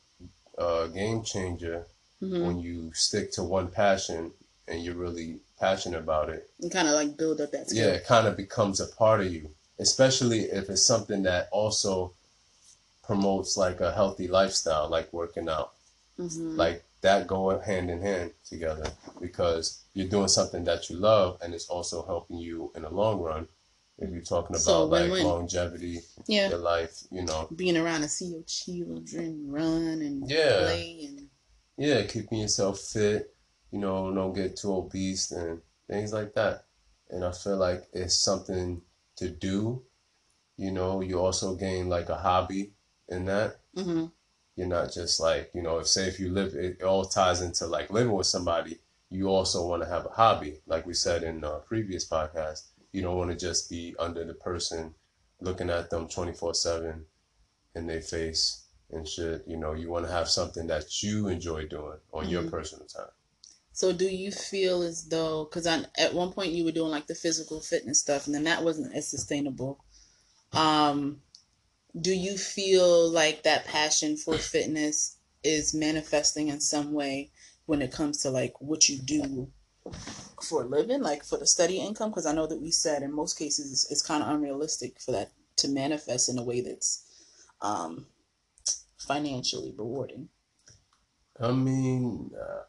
a 0.57 0.89
game 0.93 1.23
changer 1.23 1.85
Mhm. 2.21 2.45
when 2.45 2.59
you 2.59 2.93
stick 2.93 3.31
to 3.33 3.43
one 3.43 3.69
passion 3.69 4.31
and 4.67 4.83
you're 4.83 4.95
really 4.95 5.39
passionate 5.59 5.99
about 5.99 6.29
it. 6.29 6.49
And 6.61 6.71
kind 6.71 6.87
of 6.87 6.93
like 6.93 7.17
build 7.17 7.41
up 7.41 7.51
that 7.51 7.69
skill. 7.69 7.87
Yeah, 7.87 7.93
it 7.93 8.05
kind 8.05 8.27
of 8.27 8.37
becomes 8.37 8.79
a 8.79 8.85
part 8.87 9.21
of 9.21 9.33
you, 9.33 9.49
especially 9.79 10.41
if 10.41 10.69
it's 10.69 10.85
something 10.85 11.23
that 11.23 11.49
also 11.51 12.13
promotes 13.03 13.57
like 13.57 13.81
a 13.81 13.91
healthy 13.91 14.27
lifestyle, 14.27 14.87
like 14.87 15.11
working 15.11 15.49
out. 15.49 15.73
Mhm. 16.19 16.57
Like 16.57 16.83
that 17.01 17.25
go 17.27 17.57
hand 17.59 17.89
in 17.89 18.01
hand 18.01 18.31
together 18.47 18.91
because 19.19 19.79
you're 19.95 20.07
doing 20.07 20.27
something 20.27 20.63
that 20.65 20.89
you 20.89 20.97
love 20.97 21.39
and 21.41 21.53
it's 21.55 21.67
also 21.67 22.05
helping 22.05 22.37
you 22.37 22.71
in 22.75 22.83
the 22.83 22.89
long 22.89 23.19
run. 23.19 23.47
If 24.01 24.09
you're 24.09 24.21
talking 24.23 24.55
about 24.55 24.61
So, 24.63 24.85
like 24.85 25.09
longevity, 25.11 25.99
yeah. 26.27 26.49
your 26.49 26.57
life, 26.57 27.03
you 27.11 27.23
know. 27.23 27.47
Being 27.55 27.77
around 27.77 28.01
to 28.01 28.09
see 28.09 28.25
your 28.25 28.43
children 28.43 29.45
run 29.51 30.01
and 30.01 30.27
Yeah. 30.29 30.63
play 30.63 31.05
and 31.07 31.29
Yeah, 31.77 32.03
keeping 32.03 32.39
yourself 32.39 32.79
fit, 32.79 33.33
you 33.71 33.79
know, 33.79 34.13
don't 34.13 34.33
get 34.33 34.57
too 34.57 34.73
obese 34.75 35.31
and 35.31 35.61
things 35.87 36.11
like 36.13 36.33
that. 36.33 36.65
And 37.09 37.23
I 37.23 37.31
feel 37.31 37.57
like 37.57 37.87
it's 37.93 38.15
something 38.15 38.81
to 39.17 39.29
do. 39.29 39.83
You 40.57 40.71
know, 40.71 41.01
you 41.01 41.19
also 41.19 41.55
gain 41.55 41.87
like 41.87 42.09
a 42.09 42.17
hobby 42.17 42.73
in 43.07 43.25
that. 43.25 43.59
hmm 43.75 44.07
You're 44.55 44.67
not 44.67 44.91
just 44.91 45.19
like, 45.19 45.51
you 45.53 45.61
know, 45.61 45.77
if 45.79 45.87
say 45.87 46.07
if 46.07 46.19
you 46.19 46.29
live, 46.31 46.55
it 46.55 46.81
all 46.83 47.05
ties 47.05 47.41
into 47.41 47.67
like 47.67 47.91
living 47.91 48.13
with 48.13 48.27
somebody. 48.27 48.79
You 49.09 49.27
also 49.29 49.67
want 49.67 49.83
to 49.83 49.89
have 49.89 50.05
a 50.05 50.09
hobby, 50.09 50.61
like 50.65 50.85
we 50.87 50.93
said 50.93 51.23
in 51.23 51.43
our 51.43 51.59
previous 51.59 52.07
podcast. 52.07 52.70
You 52.91 53.01
don't 53.01 53.17
want 53.17 53.31
to 53.31 53.37
just 53.37 53.69
be 53.69 53.95
under 53.99 54.25
the 54.25 54.33
person, 54.33 54.93
looking 55.39 55.69
at 55.69 55.89
them 55.89 56.07
twenty 56.07 56.33
four 56.33 56.53
seven, 56.53 57.05
in 57.75 57.87
their 57.87 58.01
face 58.01 58.65
and 58.91 59.07
shit. 59.07 59.43
You 59.47 59.57
know, 59.57 59.73
you 59.73 59.89
want 59.89 60.05
to 60.05 60.11
have 60.11 60.29
something 60.29 60.67
that 60.67 61.01
you 61.01 61.27
enjoy 61.27 61.67
doing 61.67 61.99
on 62.13 62.29
your 62.29 62.43
Mhm. 62.43 62.51
personal 62.51 62.85
time. 62.85 63.11
So 63.73 63.93
do 63.93 64.07
you 64.07 64.31
feel 64.31 64.81
as 64.83 65.05
though 65.05 65.45
because 65.45 65.65
at 65.65 66.13
one 66.13 66.33
point 66.33 66.51
you 66.51 66.65
were 66.65 66.71
doing 66.73 66.91
like 66.91 67.07
the 67.07 67.15
physical 67.15 67.61
fitness 67.61 67.99
stuff 67.99 68.25
and 68.25 68.35
then 68.35 68.43
that 68.43 68.63
wasn't 68.63 68.93
as 68.93 69.07
sustainable. 69.07 69.79
Um, 70.51 71.21
do 71.99 72.13
you 72.13 72.37
feel 72.37 73.09
like 73.09 73.43
that 73.43 73.65
passion 73.65 74.17
for 74.17 74.37
fitness 74.37 75.17
is 75.43 75.73
manifesting 75.73 76.49
in 76.49 76.59
some 76.59 76.93
way 76.93 77.31
when 77.65 77.81
it 77.81 77.91
comes 77.91 78.21
to 78.21 78.29
like 78.29 78.59
what 78.59 78.89
you 78.89 78.97
do 78.99 79.51
for 80.41 80.63
a 80.63 80.65
living, 80.65 81.01
like 81.01 81.23
for 81.23 81.37
the 81.37 81.47
study 81.47 81.79
income? 81.79 82.09
Because 82.09 82.25
I 82.25 82.33
know 82.33 82.47
that 82.47 82.61
we 82.61 82.71
said 82.71 83.03
in 83.03 83.13
most 83.13 83.37
cases 83.37 83.71
it's, 83.71 83.91
it's 83.91 84.01
kind 84.01 84.23
of 84.23 84.29
unrealistic 84.29 84.99
for 84.99 85.11
that 85.11 85.31
to 85.57 85.69
manifest 85.69 86.29
in 86.29 86.37
a 86.37 86.43
way 86.43 86.61
that's 86.61 87.05
um, 87.61 88.05
financially 88.97 89.73
rewarding. 89.77 90.29
I 91.39 91.51
mean, 91.51 92.31
uh, 92.39 92.63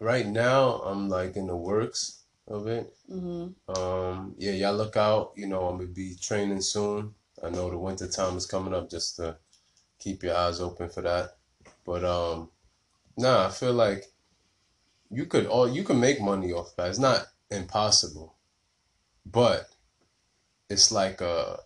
right 0.00 0.26
now 0.26 0.80
I'm 0.84 1.08
like 1.08 1.36
in 1.36 1.46
the 1.46 1.56
works 1.56 2.24
of 2.46 2.66
it. 2.66 2.94
Mm-hmm. 3.10 3.80
Um, 3.80 4.34
yeah, 4.38 4.52
y'all 4.52 4.74
look 4.74 4.96
out. 4.96 5.32
You 5.36 5.46
know, 5.46 5.68
I'm 5.68 5.78
gonna 5.78 5.88
be 5.88 6.14
training 6.20 6.60
soon. 6.60 7.14
I 7.42 7.50
know 7.50 7.70
the 7.70 7.78
winter 7.78 8.08
time 8.08 8.36
is 8.36 8.46
coming 8.46 8.74
up. 8.74 8.90
Just 8.90 9.16
to 9.16 9.36
keep 9.98 10.22
your 10.22 10.36
eyes 10.36 10.60
open 10.60 10.88
for 10.88 11.02
that. 11.02 11.36
But 11.84 12.04
um, 12.04 12.50
nah, 13.16 13.46
I 13.46 13.50
feel 13.50 13.72
like 13.72 14.04
you 15.10 15.26
could 15.26 15.46
all 15.46 15.68
you 15.68 15.84
can 15.84 16.00
make 16.00 16.20
money 16.20 16.52
off 16.52 16.74
that. 16.76 16.88
It's 16.88 16.98
not 16.98 17.26
impossible, 17.50 18.34
but 19.26 19.68
it's 20.68 20.92
like 20.92 21.20
a 21.20 21.60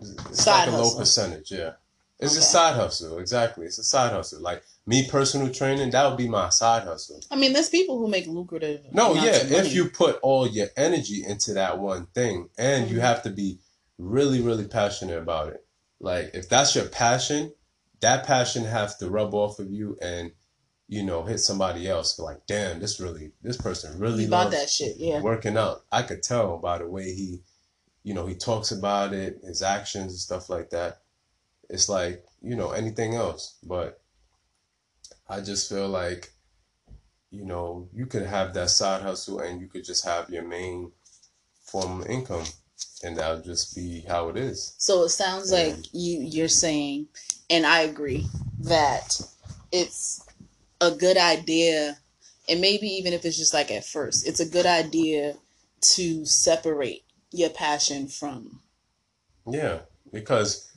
it's 0.00 0.42
Side 0.42 0.68
like 0.68 0.78
a 0.78 0.82
low 0.82 0.94
percentage. 0.96 1.50
Yeah, 1.50 1.72
it's 2.20 2.36
a 2.36 2.42
side 2.42 2.74
hustle. 2.76 3.18
Exactly, 3.18 3.66
it's 3.66 3.78
a 3.78 3.84
side 3.84 4.12
hustle. 4.12 4.40
Like 4.40 4.62
me, 4.86 5.08
personal 5.08 5.52
training, 5.52 5.90
that 5.90 6.08
would 6.08 6.18
be 6.18 6.28
my 6.28 6.50
side 6.50 6.84
hustle. 6.84 7.20
I 7.30 7.36
mean, 7.36 7.52
there's 7.52 7.70
people 7.70 7.98
who 7.98 8.08
make 8.08 8.26
lucrative. 8.26 8.82
No, 8.92 9.14
yeah, 9.14 9.38
if 9.42 9.74
you 9.74 9.88
put 9.88 10.18
all 10.22 10.46
your 10.46 10.68
energy 10.76 11.24
into 11.26 11.54
that 11.54 11.78
one 11.78 12.06
thing 12.06 12.50
and 12.58 12.90
you 12.90 12.98
Mhm. 12.98 13.02
have 13.02 13.22
to 13.22 13.30
be 13.30 13.58
really, 13.98 14.40
really 14.40 14.66
passionate 14.68 15.18
about 15.18 15.48
it. 15.48 15.64
Like 15.98 16.30
if 16.34 16.48
that's 16.48 16.74
your 16.74 16.86
passion, 16.86 17.54
that 18.00 18.26
passion 18.26 18.64
has 18.64 18.96
to 18.98 19.08
rub 19.08 19.34
off 19.34 19.58
of 19.58 19.70
you 19.70 19.96
and 20.02 20.32
you 20.88 21.02
know, 21.02 21.24
hit 21.24 21.38
somebody 21.38 21.88
else 21.88 22.18
like, 22.18 22.46
damn, 22.46 22.78
this 22.78 23.00
really 23.00 23.32
this 23.42 23.56
person 23.56 23.98
really 23.98 24.26
bought 24.26 24.46
loves 24.46 24.56
that 24.56 24.70
shit, 24.70 24.96
yeah. 24.98 25.20
working 25.20 25.56
out. 25.56 25.82
I 25.90 26.02
could 26.02 26.22
tell 26.22 26.58
by 26.58 26.78
the 26.78 26.88
way 26.88 27.12
he 27.14 27.42
you 28.02 28.14
know, 28.14 28.26
he 28.26 28.36
talks 28.36 28.70
about 28.70 29.12
it, 29.12 29.40
his 29.42 29.62
actions 29.62 30.12
and 30.12 30.20
stuff 30.20 30.48
like 30.48 30.70
that. 30.70 31.00
It's 31.68 31.88
like, 31.88 32.24
you 32.40 32.54
know, 32.54 32.70
anything 32.70 33.16
else. 33.16 33.56
But 33.64 34.00
I 35.28 35.40
just 35.40 35.68
feel 35.68 35.88
like 35.88 36.30
you 37.30 37.44
know, 37.44 37.88
you 37.92 38.06
could 38.06 38.24
have 38.24 38.54
that 38.54 38.70
side 38.70 39.02
hustle 39.02 39.40
and 39.40 39.60
you 39.60 39.66
could 39.66 39.84
just 39.84 40.04
have 40.04 40.30
your 40.30 40.46
main 40.46 40.92
form 41.62 42.00
of 42.00 42.06
income 42.06 42.44
and 43.02 43.16
that'll 43.16 43.42
just 43.42 43.74
be 43.74 44.00
how 44.08 44.28
it 44.28 44.36
is. 44.36 44.74
So 44.78 45.02
it 45.04 45.10
sounds 45.10 45.52
like 45.52 45.76
you 45.92 46.20
you're 46.20 46.48
saying, 46.48 47.08
and 47.50 47.66
I 47.66 47.80
agree 47.80 48.26
that 48.60 49.20
it's 49.72 50.25
a 50.80 50.90
good 50.90 51.16
idea, 51.16 51.98
and 52.48 52.60
maybe 52.60 52.86
even 52.88 53.12
if 53.12 53.24
it's 53.24 53.36
just 53.36 53.54
like 53.54 53.70
at 53.70 53.84
first, 53.84 54.26
it's 54.26 54.40
a 54.40 54.48
good 54.48 54.66
idea 54.66 55.34
to 55.80 56.24
separate 56.24 57.04
your 57.32 57.50
passion 57.50 58.08
from. 58.08 58.60
Yeah, 59.46 59.80
because 60.12 60.70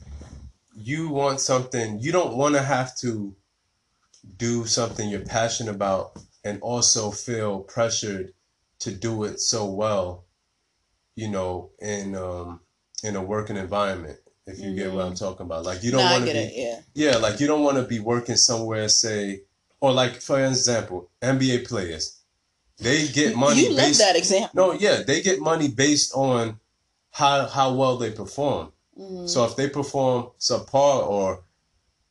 you 0.76 1.08
want 1.08 1.40
something, 1.40 1.98
you 2.00 2.12
don't 2.12 2.36
want 2.36 2.54
to 2.54 2.62
have 2.62 2.96
to 2.98 3.34
do 4.36 4.66
something 4.66 5.08
you're 5.08 5.20
passionate 5.20 5.74
about 5.74 6.18
and 6.44 6.60
also 6.62 7.10
feel 7.10 7.60
pressured 7.60 8.32
to 8.80 8.90
do 8.90 9.24
it 9.24 9.40
so 9.40 9.66
well, 9.66 10.24
you 11.14 11.28
know, 11.28 11.70
in 11.80 12.14
um 12.14 12.60
in 13.02 13.16
a 13.16 13.22
working 13.22 13.56
environment. 13.56 14.18
If 14.46 14.58
you 14.58 14.74
get 14.74 14.92
what 14.92 15.04
I'm 15.04 15.14
talking 15.14 15.46
about. 15.46 15.64
Like 15.64 15.82
you 15.82 15.92
don't 15.92 16.00
I 16.00 16.12
want 16.12 16.26
to 16.26 16.32
be 16.32 16.38
it. 16.38 16.84
Yeah. 16.94 17.10
Yeah, 17.10 17.16
like 17.18 17.40
you 17.40 17.46
don't 17.46 17.62
want 17.62 17.76
to 17.76 17.84
be 17.84 18.00
working 18.00 18.36
somewhere, 18.36 18.88
say, 18.88 19.42
or 19.80 19.92
like 19.92 20.20
for 20.20 20.44
example, 20.44 21.08
NBA 21.22 21.66
players, 21.68 22.18
they 22.78 23.08
get 23.08 23.36
money 23.36 23.62
you 23.62 23.68
love 23.70 23.86
based. 23.86 23.98
that 24.00 24.16
example. 24.16 24.50
No, 24.54 24.72
yeah, 24.72 25.02
they 25.06 25.20
get 25.22 25.40
money 25.40 25.68
based 25.68 26.12
on 26.14 26.58
how 27.12 27.46
how 27.46 27.74
well 27.74 27.96
they 27.96 28.10
perform. 28.10 28.72
Mhm. 28.98 29.28
So 29.28 29.44
if 29.44 29.56
they 29.56 29.68
perform 29.68 30.30
subpar 30.38 31.06
or 31.06 31.42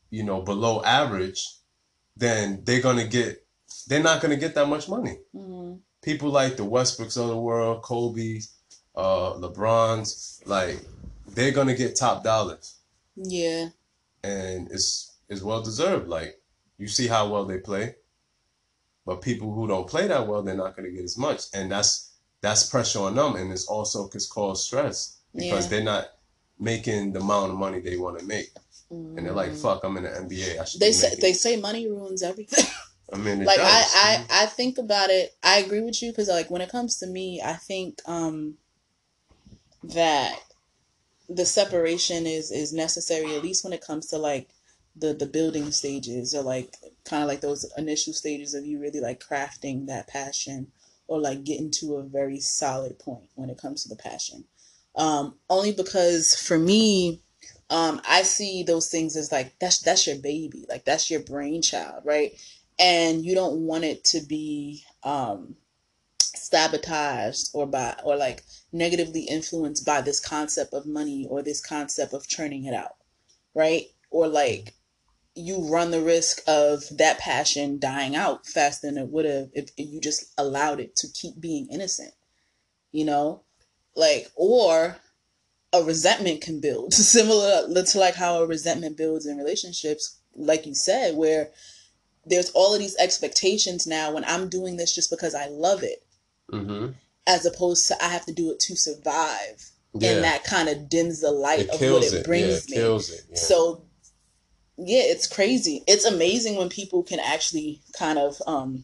you 0.10 0.24
know 0.24 0.42
below 0.42 0.82
average, 0.84 1.46
then 2.18 2.62
they're 2.66 2.82
gonna 2.82 3.08
get 3.08 3.46
they're 3.88 4.04
not 4.04 4.22
gonna 4.22 4.38
get 4.38 4.56
that 4.56 4.68
much 4.68 4.88
money. 4.90 5.18
Mhm. 5.36 5.80
People 6.02 6.30
like 6.30 6.58
the 6.58 6.64
Westbrooks 6.64 7.18
of 7.18 7.28
the 7.28 7.38
world, 7.38 7.82
Kobe, 7.84 8.42
uh, 8.96 9.34
LeBron's, 9.34 10.42
like 10.46 10.80
they're 11.28 11.52
gonna 11.52 11.76
get 11.76 11.96
top 11.96 12.24
dollars 12.24 12.76
Yeah. 13.16 13.70
and 14.24 14.70
it's 14.72 15.12
it's 15.30 15.42
well 15.44 15.62
deserved. 15.62 16.08
Like 16.08 16.39
you 16.80 16.88
see 16.88 17.08
how 17.08 17.28
well 17.30 17.46
they 17.46 17.60
play, 17.60 17.96
but 19.06 19.22
people 19.22 19.54
who 19.54 19.68
don't 19.68 19.88
play 19.88 20.08
that 20.08 20.28
well, 20.28 20.42
they're 20.42 20.56
not 20.56 20.76
going 20.76 20.90
to 20.90 20.96
get 20.96 21.04
as 21.04 21.18
much, 21.18 21.44
and 21.54 21.72
that's 21.72 22.12
that's 22.42 22.64
pressure 22.70 23.02
on 23.02 23.16
them, 23.16 23.36
and 23.36 23.52
it's 23.52 23.68
also 23.68 24.08
could 24.08 24.22
cause 24.30 24.66
stress 24.66 25.18
because 25.36 25.66
Yeah. 25.66 25.70
they're 25.70 25.84
not 25.84 26.06
making 26.58 27.14
the 27.14 27.20
amount 27.20 27.52
of 27.52 27.58
money 27.58 27.80
they 27.82 27.98
want 27.98 28.18
to 28.20 28.26
make, 28.26 28.52
and 28.90 29.26
they're 29.26 29.34
like. 29.34 29.54
"Fuck, 29.54 29.84
I'm 29.84 29.98
in 29.98 30.04
the 30.04 30.10
NBA. 30.10 30.60
I 30.60 30.64
should." 30.66 30.80
They 30.82 30.94
say 30.94 31.16
they 31.20 31.34
say 31.34 31.58
money 31.58 31.88
ruins 31.88 32.24
everything. 32.24 32.66
I 33.14 33.18
mean, 33.18 33.42
it 33.42 33.46
like 33.46 33.60
I, 33.60 33.64
does. 33.64 33.96
I 33.96 34.26
I 34.44 34.46
think 34.46 34.78
about 34.78 35.10
it. 35.10 35.36
I 35.44 35.60
agree 35.60 35.82
with 35.82 36.02
you 36.02 36.12
because 36.12 36.30
like 36.30 36.50
when 36.50 36.62
it 36.62 36.70
comes 36.70 36.98
to 36.98 37.08
me, 37.08 37.42
I 37.44 37.54
think 37.54 38.00
um 38.06 38.58
that 39.84 40.40
the 41.28 41.46
separation 41.46 42.26
is 42.26 42.52
is 42.52 42.74
necessary 42.74 43.36
at 43.36 43.44
least 43.44 43.64
when 43.64 43.74
it 43.74 43.82
comes 43.86 44.08
to 44.08 44.18
like 44.18 44.50
the 45.00 45.14
the 45.14 45.26
building 45.26 45.72
stages 45.72 46.36
or 46.36 46.44
like 46.44 46.76
kind 47.06 47.24
of 47.24 47.30
like 47.30 47.42
those 47.42 47.72
initial 47.78 48.14
stages 48.14 48.54
of 48.54 48.66
you 48.66 48.80
really 48.80 49.00
like 49.00 49.24
crafting 49.24 49.88
that 49.88 50.08
passion 50.08 50.68
or 51.08 51.20
like 51.20 51.44
getting 51.44 51.72
to 51.72 51.96
a 51.96 52.04
very 52.04 52.40
solid 52.40 53.00
point 53.00 53.30
when 53.36 53.50
it 53.50 53.58
comes 53.58 53.84
to 53.84 53.90
the 53.90 53.96
passion. 53.96 54.46
Um 54.96 55.36
only 55.50 55.72
because 55.72 56.36
for 56.36 56.58
me 56.58 57.22
um 57.72 58.02
i 58.08 58.24
see 58.24 58.64
those 58.64 58.90
things 58.90 59.16
as 59.16 59.32
like 59.32 59.54
that's 59.60 59.80
that's 59.80 60.08
your 60.08 60.18
baby 60.18 60.66
like 60.70 60.86
that's 60.86 61.10
your 61.10 61.22
brainchild 61.22 62.04
right? 62.06 62.34
And 62.80 63.26
you 63.26 63.36
don't 63.36 63.60
want 63.62 63.84
it 63.84 64.04
to 64.06 64.22
be 64.22 64.84
um 65.04 65.56
sabotaged 66.36 67.50
or 67.54 67.68
by 67.68 67.96
or 68.04 68.16
like 68.16 68.44
negatively 68.72 69.22
influenced 69.22 69.86
by 69.86 70.02
this 70.02 70.20
concept 70.20 70.74
of 70.74 70.86
money 70.86 71.28
or 71.30 71.42
this 71.42 71.62
concept 71.62 72.14
of 72.14 72.28
churning 72.28 72.66
it 72.66 72.74
out 72.74 72.96
right? 73.54 73.88
Or 74.12 74.28
like 74.28 74.74
you 75.40 75.60
run 75.70 75.92
the 75.92 76.02
risk 76.02 76.42
of 76.48 76.84
that 76.98 77.18
passion 77.20 77.80
dying 77.80 78.16
out 78.16 78.46
faster 78.46 78.88
than 78.88 78.98
it 78.98 79.08
would 79.10 79.26
have 79.26 79.50
if 79.54 79.70
you 79.78 80.00
just 80.02 80.34
allowed 80.38 80.80
it 80.80 80.96
to 80.96 81.08
keep 81.14 81.40
being 81.40 81.68
innocent 81.72 82.12
you 82.92 83.06
know 83.06 83.42
like 83.96 84.28
or 84.36 84.98
a 85.74 85.84
resentment 85.84 86.42
can 86.42 86.60
build 86.60 86.94
similar 87.16 87.68
to 87.84 88.00
like 88.00 88.16
how 88.16 88.42
a 88.42 88.48
resentment 88.48 88.98
builds 88.98 89.26
in 89.26 89.38
relationships 89.38 90.20
like 90.36 90.66
you 90.66 90.76
said 90.76 91.16
where 91.16 91.50
there's 92.26 92.50
all 92.52 92.74
of 92.74 92.80
these 92.80 92.98
expectations 92.98 93.88
now 93.88 94.14
when 94.14 94.26
i'm 94.26 94.50
doing 94.50 94.78
this 94.78 94.94
just 94.94 95.10
because 95.10 95.34
i 95.36 95.48
love 95.48 95.84
it 95.84 96.04
Mm-hmm. 96.52 96.94
as 97.28 97.46
opposed 97.46 97.88
to 97.90 98.04
I 98.04 98.08
have 98.08 98.26
to 98.26 98.34
do 98.34 98.50
it 98.52 98.60
to 98.62 98.76
survive. 98.76 99.70
Yeah. 99.94 100.14
And 100.14 100.24
that 100.24 100.44
kind 100.44 100.68
of 100.68 100.90
dims 100.90 101.22
the 101.22 101.30
light 101.32 101.60
it 101.60 101.70
of 101.70 101.80
what 101.80 102.04
it 102.12 102.26
brings 102.26 102.48
yeah, 102.48 102.58
it 102.58 102.70
me. 102.70 102.76
kills 102.76 103.10
it. 103.12 103.22
Yeah. 103.30 103.36
So 103.38 103.84
yeah, 104.80 105.02
it's 105.04 105.28
crazy. 105.28 105.84
It's 105.88 106.06
amazing 106.06 106.56
when 106.56 106.70
people 106.70 107.04
can 107.04 107.20
actually 107.20 107.82
kind 107.98 108.18
of 108.18 108.42
um 108.48 108.84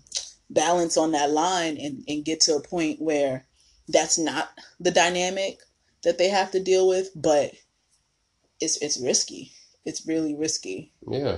balance 0.49 0.97
on 0.97 1.11
that 1.11 1.31
line 1.31 1.77
and, 1.77 2.03
and 2.07 2.25
get 2.25 2.39
to 2.41 2.55
a 2.55 2.61
point 2.61 3.01
where 3.01 3.45
that's 3.87 4.17
not 4.17 4.49
the 4.79 4.91
dynamic 4.91 5.59
that 6.03 6.17
they 6.17 6.29
have 6.29 6.51
to 6.51 6.59
deal 6.59 6.87
with, 6.87 7.09
but 7.15 7.53
it's 8.59 8.81
it's 8.81 8.99
risky. 8.99 9.51
It's 9.85 10.07
really 10.07 10.35
risky. 10.35 10.93
yeah. 11.07 11.37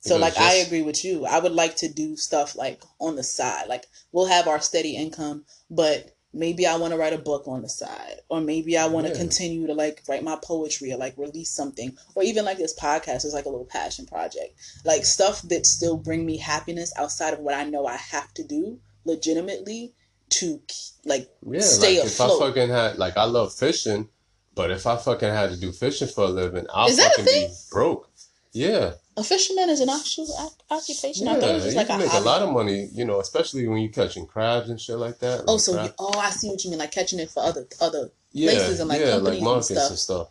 So 0.00 0.16
like 0.16 0.36
I 0.36 0.54
agree 0.54 0.82
with 0.82 1.04
you. 1.04 1.26
I 1.26 1.38
would 1.38 1.52
like 1.52 1.76
to 1.76 1.88
do 1.88 2.16
stuff 2.16 2.56
like 2.56 2.82
on 2.98 3.14
the 3.14 3.22
side. 3.22 3.68
Like 3.68 3.86
we'll 4.10 4.26
have 4.26 4.48
our 4.48 4.60
steady 4.60 4.96
income, 4.96 5.44
but 5.70 6.11
maybe 6.34 6.66
I 6.66 6.76
want 6.76 6.92
to 6.92 6.98
write 6.98 7.12
a 7.12 7.18
book 7.18 7.46
on 7.46 7.62
the 7.62 7.68
side 7.68 8.16
or 8.28 8.40
maybe 8.40 8.78
I 8.78 8.86
want 8.86 9.06
to 9.06 9.12
Yeah. 9.12 9.18
continue 9.18 9.66
to 9.66 9.74
like 9.74 10.02
write 10.08 10.22
my 10.24 10.38
poetry 10.42 10.92
or 10.92 10.96
like 10.96 11.14
release 11.18 11.50
something 11.50 11.96
or 12.14 12.22
even 12.22 12.44
like 12.44 12.58
this 12.58 12.74
podcast 12.74 13.24
is 13.24 13.34
like 13.34 13.44
a 13.44 13.50
little 13.50 13.66
passion 13.66 14.06
project. 14.06 14.54
Like 14.84 15.04
stuff 15.04 15.42
that 15.42 15.66
still 15.66 15.96
bring 15.96 16.24
me 16.24 16.38
happiness 16.38 16.92
outside 16.96 17.34
of 17.34 17.40
what 17.40 17.54
I 17.54 17.64
know 17.64 17.86
I 17.86 17.96
have 17.96 18.32
to 18.34 18.44
do 18.44 18.78
legitimately 19.04 19.92
to 20.30 20.60
like 21.04 21.28
Yeah, 21.46 21.60
stay 21.60 21.98
like 21.98 22.06
if 22.06 22.20
I 22.20 22.28
fucking 22.38 22.68
had 22.70 22.98
like 22.98 23.16
I 23.16 23.24
love 23.24 23.52
fishing, 23.52 24.08
but 24.54 24.70
if 24.70 24.86
I 24.86 24.96
fucking 24.96 25.28
had 25.28 25.50
to 25.50 25.56
do 25.56 25.72
fishing 25.72 26.08
for 26.08 26.24
a 26.24 26.28
living, 26.28 26.66
I'll 26.72 26.88
Is 26.88 26.96
that 26.96 27.12
a 27.12 27.22
fucking 27.22 27.48
be 27.48 27.54
broke. 27.70 28.08
Yeah, 28.52 28.92
a 29.16 29.24
fisherman 29.24 29.68
is 29.68 29.80
an 29.80 29.90
actual 29.90 30.26
oc- 30.38 30.62
occupation. 30.70 31.28
I 31.28 31.34
thought 31.34 31.42
it 31.42 31.46
yeah, 31.46 31.54
was 31.54 31.62
just 31.64 31.74
you 31.74 31.78
like 31.78 31.86
can 31.88 32.00
a 32.00 32.04
make 32.04 32.12
a 32.12 32.20
lot 32.20 32.42
of 32.42 32.50
money, 32.50 32.88
you 32.92 33.04
know, 33.04 33.20
especially 33.20 33.66
when 33.68 33.78
you're 33.78 33.92
catching 33.92 34.26
crabs 34.26 34.70
and 34.70 34.80
shit 34.80 34.96
like 34.96 35.18
that. 35.18 35.44
Oh, 35.46 35.52
like 35.54 35.60
so 35.60 35.82
you, 35.82 35.90
oh, 35.98 36.18
I 36.18 36.30
see 36.30 36.48
what 36.48 36.64
you 36.64 36.70
mean, 36.70 36.78
like 36.78 36.92
catching 36.92 37.18
it 37.18 37.30
for 37.30 37.42
other 37.42 37.66
other 37.80 38.10
yeah, 38.32 38.50
places 38.50 38.80
and, 38.80 38.88
like, 38.88 39.00
yeah, 39.00 39.10
companies 39.12 39.42
like 39.42 39.54
and 39.54 39.64
stuff. 39.64 39.90
and 39.90 39.98
stuff. 39.98 40.28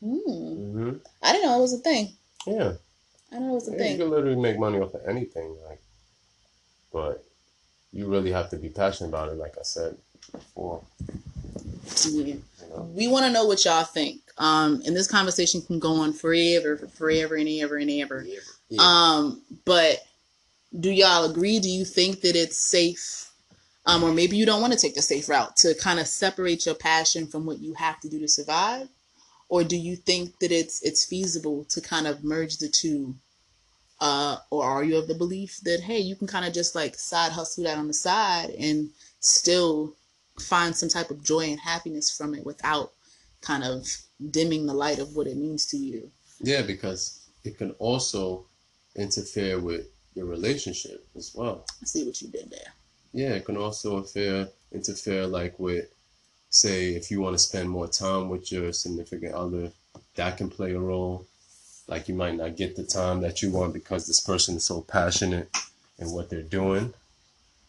Hmm. 0.00 0.16
hmm 0.16 0.92
I 1.22 1.32
didn't 1.32 1.46
know 1.46 1.58
it 1.58 1.62
was 1.62 1.72
a 1.74 1.78
thing. 1.78 2.12
Yeah, 2.46 2.72
I 3.32 3.38
know 3.38 3.52
it 3.52 3.54
was 3.54 3.68
a 3.68 3.76
yeah, 3.76 3.90
you 3.92 3.98
can 3.98 4.10
literally 4.10 4.36
make 4.40 4.58
money 4.58 4.78
off 4.78 4.94
of 4.94 5.00
anything, 5.06 5.56
like, 5.68 5.80
but 6.92 7.24
you 7.92 8.06
really 8.06 8.32
have 8.32 8.50
to 8.50 8.56
be 8.56 8.68
passionate 8.68 9.08
about 9.08 9.30
it, 9.30 9.36
like 9.36 9.56
I 9.58 9.62
said 9.62 9.96
before. 10.30 10.82
Yeah. 12.06 12.24
You 12.24 12.42
know? 12.70 12.90
We 12.94 13.08
want 13.08 13.26
to 13.26 13.32
know 13.32 13.46
what 13.46 13.64
y'all 13.64 13.84
think. 13.84 14.20
Um, 14.36 14.82
and 14.84 14.96
this 14.96 15.06
conversation 15.06 15.62
can 15.62 15.78
go 15.78 15.92
on 15.92 16.12
forever, 16.12 16.76
forever 16.94 17.36
and 17.36 17.48
ever 17.48 17.76
and 17.76 17.90
ever. 17.90 18.26
Yeah. 18.68 18.80
Um, 18.80 19.42
but 19.64 19.98
do 20.78 20.90
y'all 20.90 21.30
agree? 21.30 21.60
Do 21.60 21.70
you 21.70 21.84
think 21.84 22.22
that 22.22 22.34
it's 22.36 22.58
safe? 22.58 23.30
Um, 23.86 24.02
or 24.02 24.12
maybe 24.12 24.36
you 24.36 24.46
don't 24.46 24.60
want 24.60 24.72
to 24.72 24.78
take 24.78 24.94
the 24.94 25.02
safe 25.02 25.28
route 25.28 25.56
to 25.58 25.74
kind 25.74 26.00
of 26.00 26.06
separate 26.06 26.66
your 26.66 26.74
passion 26.74 27.26
from 27.26 27.44
what 27.44 27.60
you 27.60 27.74
have 27.74 28.00
to 28.00 28.08
do 28.08 28.18
to 28.20 28.28
survive, 28.28 28.88
or 29.48 29.62
do 29.62 29.76
you 29.76 29.94
think 29.94 30.38
that 30.38 30.50
it's 30.50 30.82
it's 30.82 31.04
feasible 31.04 31.64
to 31.68 31.80
kind 31.80 32.06
of 32.06 32.24
merge 32.24 32.56
the 32.56 32.68
two? 32.68 33.14
Uh, 34.00 34.38
or 34.50 34.64
are 34.64 34.82
you 34.82 34.96
of 34.96 35.06
the 35.06 35.14
belief 35.14 35.60
that 35.64 35.80
hey, 35.80 35.98
you 35.98 36.16
can 36.16 36.26
kind 36.26 36.46
of 36.46 36.52
just 36.52 36.74
like 36.74 36.96
side 36.96 37.32
hustle 37.32 37.64
that 37.64 37.78
on 37.78 37.86
the 37.86 37.94
side 37.94 38.50
and 38.58 38.90
still 39.20 39.94
find 40.40 40.74
some 40.74 40.88
type 40.88 41.10
of 41.10 41.22
joy 41.22 41.44
and 41.50 41.60
happiness 41.60 42.10
from 42.10 42.34
it 42.34 42.44
without 42.44 42.90
kind 43.44 43.64
of 43.64 43.86
dimming 44.30 44.66
the 44.66 44.74
light 44.74 44.98
of 44.98 45.14
what 45.16 45.26
it 45.26 45.36
means 45.36 45.66
to 45.66 45.76
you? 45.76 46.10
Yeah, 46.40 46.62
because 46.62 47.20
it 47.44 47.58
can 47.58 47.72
also 47.72 48.46
interfere 48.96 49.58
with 49.60 49.86
your 50.14 50.26
relationship 50.26 51.06
as 51.16 51.34
well. 51.34 51.64
I 51.82 51.86
see 51.86 52.04
what 52.04 52.20
you 52.22 52.28
did 52.28 52.50
there. 52.50 52.72
Yeah, 53.12 53.30
it 53.34 53.44
can 53.44 53.56
also 53.56 53.98
interfere 53.98 54.48
interfere 54.72 55.26
like 55.26 55.58
with 55.58 55.86
say 56.50 56.94
if 56.94 57.10
you 57.10 57.20
want 57.20 57.34
to 57.34 57.38
spend 57.38 57.68
more 57.68 57.88
time 57.88 58.28
with 58.28 58.50
your 58.50 58.72
significant 58.72 59.34
other, 59.34 59.70
that 60.16 60.36
can 60.36 60.48
play 60.50 60.72
a 60.72 60.80
role. 60.80 61.26
Like 61.86 62.08
you 62.08 62.14
might 62.14 62.36
not 62.36 62.56
get 62.56 62.76
the 62.76 62.84
time 62.84 63.20
that 63.20 63.42
you 63.42 63.50
want 63.50 63.74
because 63.74 64.06
this 64.06 64.20
person 64.20 64.56
is 64.56 64.64
so 64.64 64.80
passionate 64.80 65.48
in 65.98 66.10
what 66.10 66.30
they're 66.30 66.42
doing. 66.42 66.94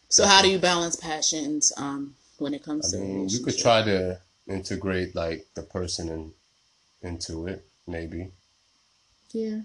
So 0.10 0.26
how 0.26 0.42
do 0.42 0.50
you 0.50 0.60
balance 0.60 0.96
passions 0.96 1.74
um 1.78 2.16
when 2.38 2.54
it 2.54 2.64
comes 2.64 2.94
I 2.94 2.98
to 2.98 3.04
mean, 3.04 3.30
you 3.30 3.40
could 3.44 3.58
try 3.58 3.82
to 3.84 4.20
integrate 4.48 5.16
like 5.16 5.46
the 5.56 5.62
person 5.64 6.10
in, 6.10 6.32
into 7.02 7.48
it, 7.48 7.66
maybe. 7.88 8.32
Yeah. 9.32 9.62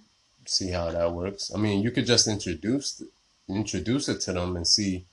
see 0.47 0.71
how 0.71 0.91
that 0.91 1.13
works. 1.13 1.53
I 1.55 1.59
mean, 1.59 1.83
you 1.83 1.91
could 1.91 2.07
just 2.07 2.27
introduce 2.27 3.03
introduce 3.49 4.09
it 4.09 4.21
to 4.23 4.33
them 4.33 4.57
and 4.57 4.67
see 4.67 5.05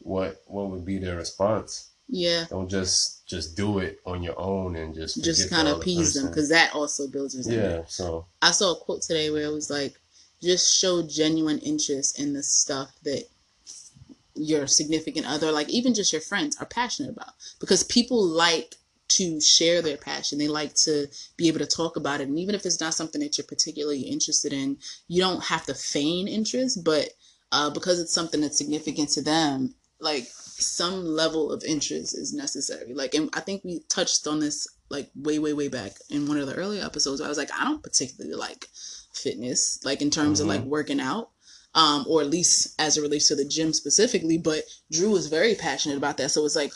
what 0.00 0.42
what 0.46 0.68
would 0.70 0.84
be 0.84 0.98
their 0.98 1.16
response. 1.16 1.90
Yeah. 2.08 2.44
Don't 2.50 2.68
just 2.68 3.26
just 3.26 3.56
do 3.56 3.78
it 3.78 4.00
on 4.04 4.22
your 4.22 4.38
own 4.38 4.76
and 4.76 4.94
just 4.94 5.22
Just 5.24 5.48
kind 5.50 5.68
of 5.68 5.78
appease 5.78 6.14
them 6.14 6.28
because 6.28 6.48
that 6.50 6.74
also 6.74 7.06
builds 7.08 7.36
resentment. 7.36 7.72
yeah. 7.72 7.82
So 7.86 8.26
I 8.42 8.50
saw 8.50 8.72
a 8.72 8.76
quote 8.76 9.02
today 9.02 9.30
where 9.30 9.44
it 9.44 9.52
was 9.52 9.70
like, 9.70 9.94
just 10.42 10.74
show 10.78 11.02
genuine 11.02 11.58
interest 11.60 12.18
in 12.18 12.34
the 12.34 12.42
stuff 12.42 12.92
that 13.04 13.24
your 14.34 14.66
significant 14.66 15.26
other, 15.26 15.50
like 15.52 15.68
even 15.70 15.94
just 15.94 16.12
your 16.12 16.20
friends, 16.20 16.56
are 16.60 16.66
passionate 16.66 17.10
about. 17.10 17.32
Because 17.60 17.84
people 17.84 18.22
like 18.22 18.74
to 19.08 19.40
share 19.40 19.82
their 19.82 19.96
passion. 19.96 20.38
They 20.38 20.48
like 20.48 20.74
to 20.76 21.06
be 21.36 21.48
able 21.48 21.60
to 21.60 21.66
talk 21.66 21.96
about 21.96 22.20
it. 22.20 22.28
And 22.28 22.38
even 22.38 22.54
if 22.54 22.64
it's 22.66 22.80
not 22.80 22.94
something 22.94 23.20
that 23.20 23.38
you're 23.38 23.46
particularly 23.46 24.00
interested 24.00 24.52
in, 24.52 24.78
you 25.08 25.20
don't 25.20 25.44
have 25.44 25.66
to 25.66 25.74
feign 25.74 26.26
interest, 26.26 26.84
but 26.84 27.10
uh, 27.52 27.70
because 27.70 28.00
it's 28.00 28.12
something 28.12 28.40
that's 28.40 28.58
significant 28.58 29.10
to 29.10 29.22
them, 29.22 29.74
like 30.00 30.26
some 30.26 31.04
level 31.04 31.52
of 31.52 31.62
interest 31.64 32.16
is 32.16 32.32
necessary. 32.32 32.94
Like, 32.94 33.14
and 33.14 33.30
I 33.34 33.40
think 33.40 33.62
we 33.64 33.80
touched 33.88 34.26
on 34.26 34.40
this 34.40 34.66
like 34.88 35.10
way, 35.14 35.38
way, 35.38 35.52
way 35.52 35.68
back 35.68 35.92
in 36.10 36.26
one 36.26 36.38
of 36.38 36.46
the 36.46 36.54
earlier 36.54 36.84
episodes. 36.84 37.20
I 37.20 37.28
was 37.28 37.38
like, 37.38 37.50
I 37.58 37.64
don't 37.64 37.82
particularly 37.82 38.36
like 38.36 38.68
fitness, 39.12 39.80
like 39.84 40.02
in 40.02 40.10
terms 40.10 40.40
of 40.40 40.46
like 40.46 40.62
working 40.62 41.00
out, 41.00 41.30
um, 41.74 42.04
or 42.08 42.20
at 42.20 42.30
least 42.30 42.74
as 42.80 42.96
it 42.96 43.02
relates 43.02 43.28
to 43.28 43.36
the 43.36 43.44
gym 43.44 43.72
specifically. 43.72 44.38
But 44.38 44.64
Drew 44.90 45.16
is 45.16 45.26
very 45.26 45.54
passionate 45.54 45.96
about 45.98 46.16
that. 46.18 46.30
So 46.30 46.44
it's 46.44 46.56
like, 46.56 46.72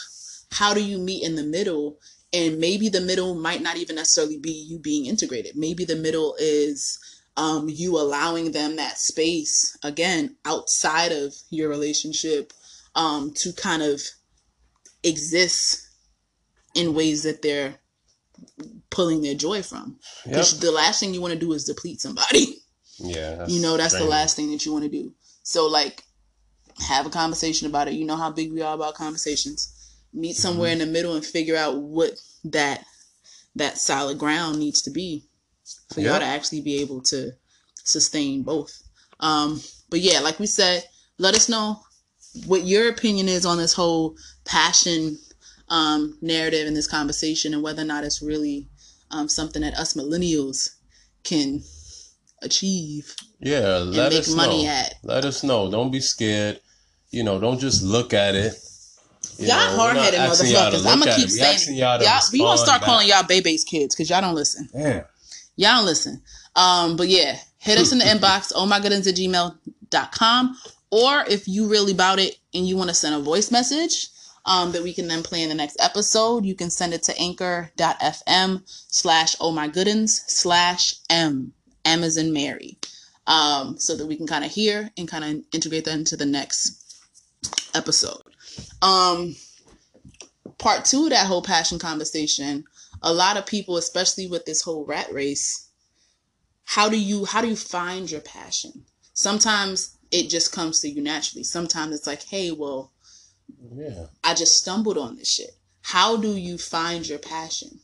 how 0.52 0.74
do 0.74 0.82
you 0.82 0.98
meet 0.98 1.22
in 1.22 1.34
the 1.34 1.42
middle? 1.44 1.98
And 2.32 2.58
maybe 2.58 2.88
the 2.88 3.00
middle 3.00 3.34
might 3.34 3.62
not 3.62 3.76
even 3.76 3.96
necessarily 3.96 4.38
be 4.38 4.52
you 4.52 4.78
being 4.78 5.06
integrated. 5.06 5.56
Maybe 5.56 5.84
the 5.84 5.96
middle 5.96 6.36
is 6.38 6.98
um, 7.36 7.68
you 7.68 7.96
allowing 7.98 8.52
them 8.52 8.76
that 8.76 8.98
space 8.98 9.76
again 9.82 10.36
outside 10.44 11.12
of 11.12 11.34
your 11.50 11.68
relationship 11.68 12.52
um, 12.94 13.32
to 13.36 13.52
kind 13.52 13.82
of 13.82 14.02
exist 15.02 15.88
in 16.74 16.94
ways 16.94 17.22
that 17.22 17.40
they're 17.40 17.76
pulling 18.90 19.22
their 19.22 19.34
joy 19.34 19.62
from. 19.62 19.98
yep. 20.26 20.60
the 20.60 20.72
last 20.72 21.00
thing 21.00 21.14
you 21.14 21.20
want 21.20 21.34
to 21.34 21.38
do 21.38 21.52
is 21.52 21.64
deplete 21.64 22.00
somebody. 22.00 22.56
yeah, 22.98 23.46
you 23.46 23.62
know, 23.62 23.76
that's 23.76 23.94
the 23.94 24.04
last 24.04 24.36
thing 24.36 24.50
that 24.50 24.66
you 24.66 24.72
want 24.72 24.84
to 24.84 24.90
do. 24.90 25.14
So, 25.44 25.66
like, 25.66 26.02
have 26.80 27.06
a 27.06 27.10
conversation 27.10 27.66
about 27.68 27.88
it. 27.88 27.94
You 27.94 28.04
know 28.04 28.16
how 28.16 28.30
big 28.30 28.52
we 28.52 28.62
are 28.62 28.74
about 28.74 28.94
conversations. 28.94 29.72
Meet 30.14 30.36
somewhere 30.36 30.72
in 30.72 30.78
the 30.78 30.86
middle 30.86 31.14
and 31.14 31.24
figure 31.24 31.56
out 31.56 31.76
what 31.78 32.12
that 32.44 32.84
that 33.56 33.78
solid 33.78 34.18
ground 34.18 34.58
needs 34.58 34.82
to 34.82 34.90
be 34.90 35.24
for 35.92 36.00
y'all 36.00 36.18
to 36.18 36.24
actually 36.24 36.60
be 36.60 36.80
able 36.80 37.02
to 37.02 37.32
sustain 37.84 38.42
both. 38.42 38.82
Um, 39.20 39.60
but 39.90 40.00
yeah, 40.00 40.20
like 40.20 40.38
we 40.38 40.46
said, 40.46 40.84
let 41.18 41.34
us 41.34 41.48
know 41.48 41.80
what 42.46 42.62
your 42.64 42.88
opinion 42.88 43.28
is 43.28 43.44
on 43.44 43.58
this 43.58 43.72
whole 43.74 44.16
passion 44.44 45.18
um, 45.68 46.16
narrative 46.22 46.66
in 46.66 46.74
this 46.74 46.86
conversation 46.86 47.52
and 47.52 47.62
whether 47.62 47.82
or 47.82 47.86
not 47.86 48.04
it's 48.04 48.22
really 48.22 48.68
um, 49.10 49.28
something 49.28 49.62
that 49.62 49.74
us 49.74 49.94
millennials 49.94 50.76
can 51.24 51.62
achieve 52.42 53.14
Yeah, 53.40 53.78
and 53.82 53.94
let 53.94 54.12
make 54.12 54.20
us 54.20 54.34
money 54.34 54.64
know. 54.64 54.70
at. 54.70 54.94
Let 55.02 55.24
us 55.24 55.42
know. 55.42 55.70
Don't 55.70 55.90
be 55.90 56.00
scared. 56.00 56.60
You 57.10 57.24
know, 57.24 57.40
don't 57.40 57.58
just 57.58 57.82
look 57.82 58.14
at 58.14 58.34
it. 58.34 58.54
You 59.38 59.46
y'all 59.48 59.56
know, 59.70 59.76
hard 59.76 59.96
headed 59.96 60.20
asking 60.20 60.50
y'all 60.50 60.70
to 60.70 60.76
motherfuckers. 60.78 60.92
I'm 60.92 60.98
gonna 61.00 61.16
keep 61.16 61.30
saying 61.30 61.58
it. 61.76 61.80
y'all 61.80 62.02
Y'all, 62.02 62.20
we 62.32 62.38
gonna 62.38 62.58
start 62.58 62.80
back. 62.80 62.86
calling 62.86 63.08
y'all 63.08 63.24
baby's 63.24 63.64
kids 63.64 63.94
because 63.94 64.10
y'all 64.10 64.20
don't 64.20 64.34
listen. 64.34 64.68
Damn. 64.72 65.04
Y'all 65.56 65.76
don't 65.76 65.86
listen. 65.86 66.22
Um, 66.56 66.96
but 66.96 67.08
yeah, 67.08 67.38
hit 67.58 67.78
us 67.78 67.92
in 67.92 67.98
the 67.98 68.04
inbox, 68.06 68.52
oh 68.54 68.66
my 68.66 68.80
goodens 68.80 69.06
at 69.06 69.14
gmail.com. 69.16 70.56
Or 70.90 71.24
if 71.28 71.46
you 71.46 71.68
really 71.68 71.92
about 71.92 72.18
it 72.18 72.38
and 72.54 72.66
you 72.66 72.76
want 72.76 72.88
to 72.88 72.94
send 72.94 73.14
a 73.14 73.18
voice 73.20 73.50
message 73.50 74.08
um, 74.46 74.72
that 74.72 74.82
we 74.82 74.94
can 74.94 75.06
then 75.06 75.22
play 75.22 75.42
in 75.42 75.50
the 75.50 75.54
next 75.54 75.76
episode, 75.80 76.44
you 76.46 76.54
can 76.54 76.70
send 76.70 76.94
it 76.94 77.02
to 77.04 77.18
anchor.fm 77.18 78.62
slash 78.66 79.36
oh 79.40 79.52
my 79.52 79.68
goodens 79.68 80.10
slash 80.28 80.94
M. 81.10 81.52
In 81.84 82.32
Mary. 82.32 82.76
Um, 83.26 83.78
so 83.78 83.96
that 83.96 84.06
we 84.06 84.16
can 84.16 84.26
kind 84.26 84.44
of 84.44 84.50
hear 84.50 84.90
and 84.96 85.06
kind 85.08 85.24
of 85.24 85.44
integrate 85.52 85.84
that 85.84 85.94
into 85.94 86.16
the 86.16 86.26
next 86.26 87.02
episode. 87.74 88.22
Um, 88.82 89.36
part 90.58 90.84
two 90.84 91.04
of 91.04 91.10
that 91.10 91.26
whole 91.26 91.42
passion 91.42 91.78
conversation, 91.78 92.64
a 93.02 93.12
lot 93.12 93.36
of 93.36 93.46
people, 93.46 93.76
especially 93.76 94.26
with 94.26 94.44
this 94.44 94.62
whole 94.62 94.84
rat 94.84 95.12
race, 95.12 95.68
how 96.64 96.88
do 96.88 96.98
you 97.00 97.24
how 97.24 97.40
do 97.40 97.48
you 97.48 97.56
find 97.56 98.10
your 98.10 98.20
passion? 98.20 98.84
Sometimes 99.14 99.96
it 100.10 100.28
just 100.28 100.52
comes 100.52 100.80
to 100.80 100.88
you 100.88 101.02
naturally. 101.02 101.44
Sometimes 101.44 101.94
it's 101.94 102.06
like, 102.06 102.22
hey, 102.24 102.50
well, 102.50 102.92
Yeah. 103.74 104.06
I 104.22 104.34
just 104.34 104.58
stumbled 104.58 104.98
on 104.98 105.16
this 105.16 105.28
shit. 105.28 105.50
How 105.82 106.16
do 106.16 106.36
you 106.36 106.58
find 106.58 107.06
your 107.08 107.18
passion? 107.18 107.80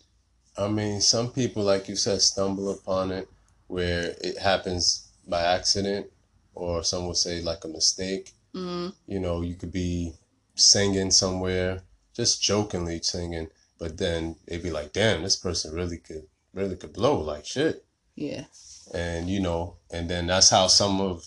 I 0.57 0.69
mean, 0.69 1.01
some 1.01 1.31
people, 1.33 1.65
like 1.65 1.89
you 1.89 1.97
said, 1.97 2.21
stumble 2.23 2.71
upon 2.71 3.11
it 3.11 3.29
where 3.67 4.15
it 4.21 4.39
happens 4.39 5.09
by 5.27 5.43
accident, 5.43 6.07
or 6.55 6.85
some 6.85 7.07
would 7.09 7.17
say 7.17 7.41
like 7.41 7.65
a 7.65 7.69
mistake. 7.69 8.33
Mm, 8.55 8.93
You 9.07 9.19
know, 9.21 9.41
you 9.41 9.55
could 9.57 9.73
be 9.73 10.13
singing 10.55 11.11
somewhere, 11.11 11.83
just 12.15 12.43
jokingly 12.43 13.01
singing, 13.03 13.49
but 13.79 13.99
then 13.99 14.37
they'd 14.47 14.63
be 14.63 14.71
like, 14.71 14.93
"Damn, 14.93 15.23
this 15.23 15.37
person 15.37 15.75
really 15.75 15.99
could, 15.99 16.27
really 16.53 16.77
could 16.77 16.93
blow 16.93 17.21
like 17.21 17.45
shit." 17.47 17.85
yeah. 18.17 18.45
and 18.93 19.29
you 19.29 19.41
know 19.41 19.77
and 19.91 20.09
then 20.09 20.27
that's 20.27 20.51
how 20.51 20.67
some 20.67 21.01
of 21.01 21.27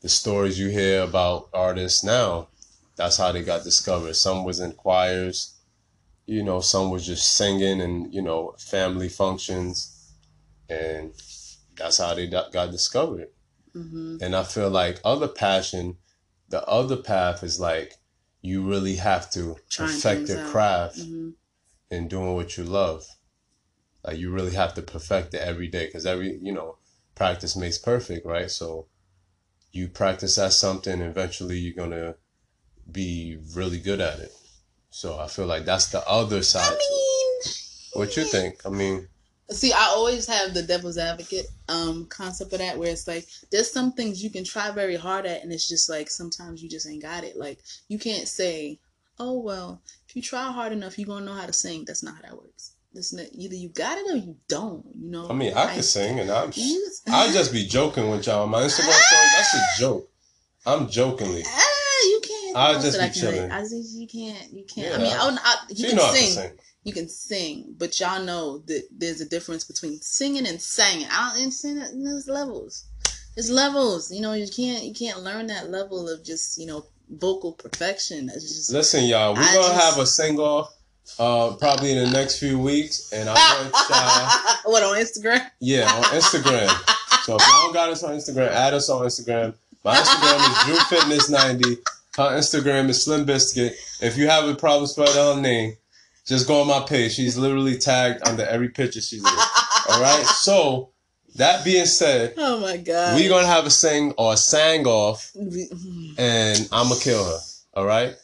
the 0.00 0.08
stories 0.08 0.58
you 0.58 0.68
hear 0.68 1.02
about 1.02 1.48
artists 1.52 2.02
now 2.02 2.48
that's 2.96 3.16
how 3.16 3.32
they 3.32 3.42
got 3.42 3.64
discovered 3.64 4.14
some 4.14 4.44
was 4.44 4.60
in 4.60 4.72
choirs 4.72 5.54
you 6.26 6.42
know 6.42 6.60
some 6.60 6.90
was 6.90 7.06
just 7.06 7.36
singing 7.36 7.80
and 7.80 8.12
you 8.14 8.22
know 8.22 8.54
family 8.58 9.08
functions 9.08 10.12
and 10.68 11.12
that's 11.76 11.98
how 11.98 12.14
they 12.14 12.26
got 12.26 12.70
discovered 12.70 13.28
hmm 13.72 14.16
and 14.20 14.34
i 14.36 14.42
feel 14.42 14.70
like 14.70 15.00
other 15.04 15.28
passion 15.28 15.96
the 16.48 16.62
other 16.66 16.96
path 16.96 17.42
is 17.42 17.58
like 17.58 17.94
you 18.42 18.68
really 18.68 18.96
have 18.96 19.30
to 19.30 19.56
Trying 19.70 19.88
perfect 19.88 20.28
your 20.28 20.38
craft 20.38 20.98
hmm 20.98 21.30
in 21.90 22.08
doing 22.08 22.34
what 22.34 22.56
you 22.56 22.64
love. 22.64 23.04
Like 24.02 24.18
you 24.18 24.30
really 24.32 24.54
have 24.54 24.72
to 24.74 24.82
perfect 24.82 25.34
it 25.34 25.42
every 25.42 25.68
day 25.68 25.86
because 25.86 26.06
every 26.06 26.38
you 26.42 26.52
know 26.52 26.76
practice 27.14 27.54
makes 27.56 27.78
perfect, 27.78 28.26
right? 28.26 28.50
So 28.50 28.86
you 29.72 29.88
practice 29.88 30.38
at 30.38 30.52
something, 30.54 31.00
eventually 31.00 31.58
you're 31.58 31.74
gonna 31.74 32.16
be 32.90 33.38
really 33.54 33.78
good 33.78 34.00
at 34.00 34.20
it. 34.20 34.32
So 34.90 35.18
I 35.18 35.28
feel 35.28 35.46
like 35.46 35.64
that's 35.64 35.86
the 35.88 36.06
other 36.08 36.42
side. 36.42 36.72
I 36.72 36.74
mean, 36.74 37.40
What 37.94 38.16
you 38.16 38.24
think? 38.24 38.64
I 38.66 38.70
mean, 38.70 39.08
See, 39.50 39.72
I 39.72 39.86
always 39.94 40.26
have 40.26 40.54
the 40.54 40.62
devil's 40.62 40.96
advocate 40.98 41.46
um 41.68 42.06
concept 42.06 42.52
of 42.52 42.58
that 42.60 42.78
where 42.78 42.90
it's 42.90 43.06
like 43.08 43.26
there's 43.50 43.70
some 43.70 43.92
things 43.92 44.22
you 44.22 44.30
can 44.30 44.44
try 44.44 44.70
very 44.70 44.96
hard 44.96 45.26
at 45.26 45.42
and 45.42 45.52
it's 45.52 45.68
just 45.68 45.88
like 45.90 46.08
sometimes 46.10 46.62
you 46.62 46.68
just 46.70 46.88
ain't 46.88 47.02
got 47.02 47.24
it. 47.24 47.36
Like 47.36 47.58
you 47.88 47.98
can't 47.98 48.28
say, 48.28 48.78
Oh 49.18 49.40
well, 49.40 49.82
if 50.08 50.16
you 50.16 50.22
try 50.22 50.50
hard 50.50 50.72
enough 50.72 50.98
you're 50.98 51.06
gonna 51.08 51.26
know 51.26 51.34
how 51.34 51.46
to 51.46 51.52
sing. 51.52 51.84
That's 51.86 52.02
not 52.02 52.14
how 52.16 52.22
that 52.22 52.36
works. 52.36 52.72
Listen, 52.94 53.26
either 53.32 53.54
you 53.54 53.70
got 53.70 53.98
it 53.98 54.10
or 54.10 54.16
you 54.16 54.36
don't, 54.48 54.84
you 54.94 55.10
know. 55.10 55.28
I 55.28 55.32
mean, 55.32 55.52
I 55.54 55.64
Like, 55.64 55.74
can 55.74 55.82
sing, 55.82 56.20
and 56.20 56.30
I'm. 56.30 56.50
I 57.10 57.32
just 57.32 57.50
be 57.50 57.66
joking 57.66 58.10
with 58.10 58.26
y'all 58.26 58.42
on 58.42 58.50
my 58.50 58.60
Instagram 58.62 58.92
story. 58.92 59.28
That's 59.34 59.54
a 59.54 59.80
joke. 59.80 60.10
I'm 60.66 60.88
jokingly. 60.88 61.42
Ah, 61.46 62.02
you 62.04 62.20
can't. 62.22 62.56
I'll 62.56 62.74
just 62.74 62.92
be 62.92 62.98
relate. 62.98 63.14
chilling. 63.14 63.50
I 63.50 63.60
just 63.62 63.94
you 63.96 64.06
can't. 64.06 64.52
You 64.52 64.64
can't. 64.64 64.88
Yeah, 64.88 64.94
I 64.94 64.98
mean, 64.98 65.12
I- 65.12 65.16
I, 65.26 65.38
I, 65.42 65.56
you 65.70 65.76
She 65.76 65.86
can 65.88 65.96
know 65.96 66.04
how 66.04 66.12
to 66.12 66.18
sing. 66.18 66.50
You 66.84 66.92
can 66.92 67.08
sing, 67.08 67.74
but 67.78 67.98
y'all 68.00 68.22
know 68.22 68.58
that 68.66 68.88
there's 68.90 69.20
a 69.20 69.28
difference 69.28 69.62
between 69.64 70.00
singing 70.00 70.46
and 70.46 70.60
singing. 70.60 71.06
I 71.10 71.28
don't 71.30 71.42
understand 71.42 71.80
that. 71.80 71.90
There's 71.94 72.26
levels. 72.26 72.84
There's 73.36 73.50
levels. 73.50 74.10
You 74.12 74.20
know, 74.20 74.32
you 74.32 74.48
can't 74.48 74.82
you 74.84 74.92
can't 74.92 75.20
learn 75.22 75.46
that 75.46 75.70
level 75.70 76.08
of 76.08 76.24
just 76.24 76.58
you 76.58 76.66
know 76.66 76.84
vocal 77.08 77.52
perfection. 77.52 78.28
Just 78.34 78.72
Listen, 78.72 79.04
y'all, 79.04 79.34
we're 79.34 79.40
I 79.42 79.54
gonna 79.54 79.68
just- 79.74 79.84
have 79.84 79.98
a 79.98 80.06
sing 80.06 80.38
off 80.38 80.74
uh 81.18 81.54
probably 81.56 81.92
in 81.92 82.04
the 82.04 82.10
next 82.10 82.38
few 82.38 82.58
weeks, 82.58 83.12
and 83.12 83.28
I 83.28 83.34
want 83.34 83.74
y'all. 84.64 84.72
what 84.72 84.82
on 84.82 84.96
Instagram? 84.96 85.48
Yeah, 85.60 85.90
on 85.92 86.02
Instagram. 86.04 86.68
So 87.22 87.36
if 87.36 87.42
y'all 87.46 87.72
got 87.72 87.88
us 87.88 88.02
on 88.02 88.16
Instagram, 88.16 88.48
add 88.48 88.74
us 88.74 88.90
on 88.90 89.06
Instagram. 89.06 89.54
My 89.84 89.94
Instagram 89.94 90.40
is 90.50 90.64
Drew 90.64 90.98
Fitness 90.98 91.30
90. 91.30 91.76
Her 92.16 92.30
Instagram 92.36 92.88
is 92.88 93.04
Slim 93.04 93.24
Biscuit. 93.24 93.76
If 94.00 94.16
you 94.18 94.26
have 94.26 94.48
a 94.48 94.56
problem 94.56 94.88
spelling 94.88 95.36
her 95.36 95.40
name, 95.40 95.76
just 96.26 96.46
go 96.46 96.60
on 96.60 96.66
my 96.68 96.80
page. 96.86 97.12
She's 97.12 97.36
literally 97.36 97.76
tagged 97.78 98.26
under 98.26 98.44
every 98.44 98.68
picture 98.68 99.00
she's 99.00 99.20
in. 99.24 99.26
All 99.90 100.00
right. 100.00 100.24
So 100.42 100.90
that 101.36 101.64
being 101.64 101.86
said, 101.86 102.34
Oh 102.36 102.60
my 102.60 102.76
god. 102.76 103.16
we 103.16 103.28
gonna 103.28 103.46
have 103.46 103.64
a 103.66 103.70
sing 103.70 104.12
or 104.18 104.34
a 104.34 104.36
sang 104.36 104.86
off, 104.86 105.32
and 106.18 106.68
I'ma 106.72 106.94
kill 107.00 107.24
her. 107.24 107.38
All 107.74 107.86
right. 107.86 108.14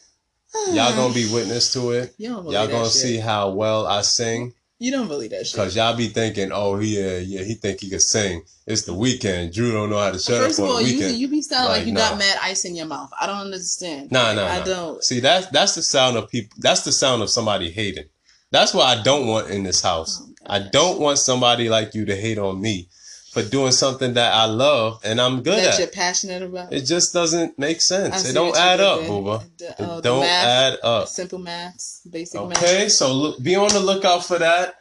Y'all 0.73 0.95
gonna 0.95 1.13
be 1.13 1.31
witness 1.31 1.73
to 1.73 1.91
it. 1.91 2.15
Believe 2.17 2.51
Y'all 2.53 2.67
gonna 2.67 2.85
see 2.89 3.17
how 3.17 3.49
well 3.51 3.85
I 3.87 4.01
sing. 4.01 4.53
You 4.81 4.91
don't 4.91 5.09
believe 5.09 5.31
that 5.31 5.45
shit. 5.45 5.57
Cause 5.57 5.75
y'all 5.75 5.95
be 5.95 6.07
thinking, 6.07 6.51
oh 6.53 6.79
yeah, 6.79 7.17
uh, 7.17 7.19
yeah, 7.19 7.43
he 7.43 7.55
think 7.55 7.81
he 7.81 7.89
can 7.89 7.99
sing. 7.99 8.43
It's 8.65 8.83
the 8.83 8.93
Weeknd. 8.93 9.53
Drew 9.53 9.73
don't 9.73 9.89
know 9.89 9.99
how 9.99 10.11
to 10.11 10.19
shut 10.19 10.37
First 10.41 10.59
up 10.59 10.63
of 10.63 10.69
on 10.69 10.75
all, 10.77 10.81
you 10.81 11.05
you 11.07 11.27
be 11.27 11.41
sounding 11.41 11.69
like, 11.69 11.77
Like, 11.79 11.87
you 11.87 11.93
nah. 11.93 11.99
got 11.99 12.17
mad 12.17 12.37
ice 12.41 12.63
in 12.63 12.77
your 12.77 12.85
mouth. 12.85 13.11
I 13.19 13.27
don't 13.27 13.41
understand. 13.41 14.09
Nah, 14.09 14.27
Like, 14.27 14.35
nah, 14.37 14.45
I 14.45 14.59
nah. 14.59 14.63
don't. 14.65 15.03
See, 15.03 15.19
that's 15.19 15.47
that's 15.47 15.75
the 15.75 15.81
sound 15.81 16.15
of 16.15 16.29
people. 16.29 16.55
That's 16.61 16.85
the 16.85 16.93
sound 16.93 17.21
of 17.21 17.29
somebody 17.29 17.69
hating. 17.69 18.05
That's 18.51 18.73
what 18.73 18.85
I 18.85 19.03
don't 19.03 19.27
want 19.27 19.49
in 19.49 19.63
this 19.63 19.81
house. 19.81 20.21
Oh, 20.23 20.33
I 20.45 20.59
don't 20.59 20.99
want 21.01 21.19
somebody 21.19 21.67
like 21.67 21.93
you 21.93 22.05
to 22.05 22.15
hate 22.15 22.37
on 22.37 22.61
me 22.61 22.87
for 23.31 23.43
doing 23.43 23.71
something 23.71 24.13
that 24.15 24.33
I 24.33 24.45
love 24.45 24.99
and 25.03 25.21
I'm 25.21 25.41
good 25.43 25.59
that 25.59 25.73
at. 25.73 25.79
you're 25.79 25.87
passionate 25.87 26.41
about. 26.41 26.73
It 26.73 26.81
just 26.81 27.13
doesn't 27.13 27.57
make 27.59 27.79
sense. 27.81 28.27
It 28.29 28.33
don't 28.33 28.55
add 28.57 28.79
up, 28.79 29.01
booba. 29.01 29.43
The- 29.57 29.69
It 29.69 29.79
uh, 29.79 30.01
don't 30.01 30.21
math, 30.21 30.45
add 30.45 30.79
up. 30.83 31.07
Simple 31.07 31.39
maths, 31.39 32.01
basic 32.09 32.39
Okay, 32.39 32.49
math. 32.49 32.63
Okay, 32.63 32.89
so 32.89 33.13
look, 33.13 33.41
be 33.43 33.55
on 33.55 33.69
the 33.69 33.79
lookout 33.79 34.25
for 34.25 34.39
that. 34.39 34.75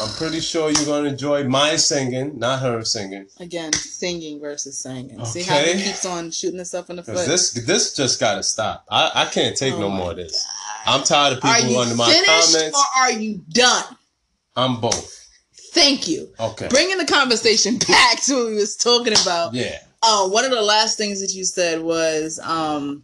I'm 0.00 0.08
pretty 0.16 0.40
sure 0.40 0.70
you're 0.70 0.84
gonna 0.86 1.08
enjoy 1.08 1.42
my 1.44 1.74
singing, 1.76 2.38
not 2.38 2.60
her 2.60 2.84
singing. 2.84 3.26
Again, 3.40 3.72
singing 3.72 4.40
versus 4.40 4.78
singing. 4.78 5.22
See 5.24 5.42
how 5.42 5.58
Okay. 5.58 5.76
he 5.76 5.84
keeps 5.84 6.06
on 6.06 6.30
shooting 6.30 6.56
himself 6.58 6.88
in 6.88 6.96
the 6.96 7.02
foot. 7.02 7.26
this 7.26 7.50
this 7.52 7.94
just 7.94 8.20
gotta 8.20 8.44
stop. 8.44 8.86
I, 8.88 9.10
I 9.14 9.24
can't 9.26 9.56
take 9.56 9.74
Oh 9.74 9.80
no 9.80 9.90
more 9.90 10.12
of 10.12 10.16
this. 10.18 10.44
God. 10.86 10.94
I'm 10.94 11.04
tired 11.04 11.32
of 11.36 11.42
people 11.42 11.78
under 11.78 11.96
my 11.96 12.10
finished 12.10 12.54
comments. 12.54 12.78
or 12.78 13.00
are 13.02 13.12
you 13.12 13.42
done? 13.50 13.84
I'm 14.54 14.80
both. 14.80 15.25
Thank 15.76 16.08
you. 16.08 16.28
Okay. 16.40 16.68
Bringing 16.68 16.96
the 16.98 17.04
conversation 17.04 17.76
back 17.88 18.22
to 18.22 18.34
what 18.34 18.46
we 18.48 18.54
was 18.54 18.76
talking 18.76 19.12
about. 19.12 19.52
Yeah. 19.54 19.78
Oh, 20.02 20.28
one 20.28 20.44
of 20.44 20.50
the 20.50 20.62
last 20.62 20.96
things 20.96 21.20
that 21.20 21.34
you 21.34 21.44
said 21.44 21.82
was 21.82 22.38
um, 22.42 23.02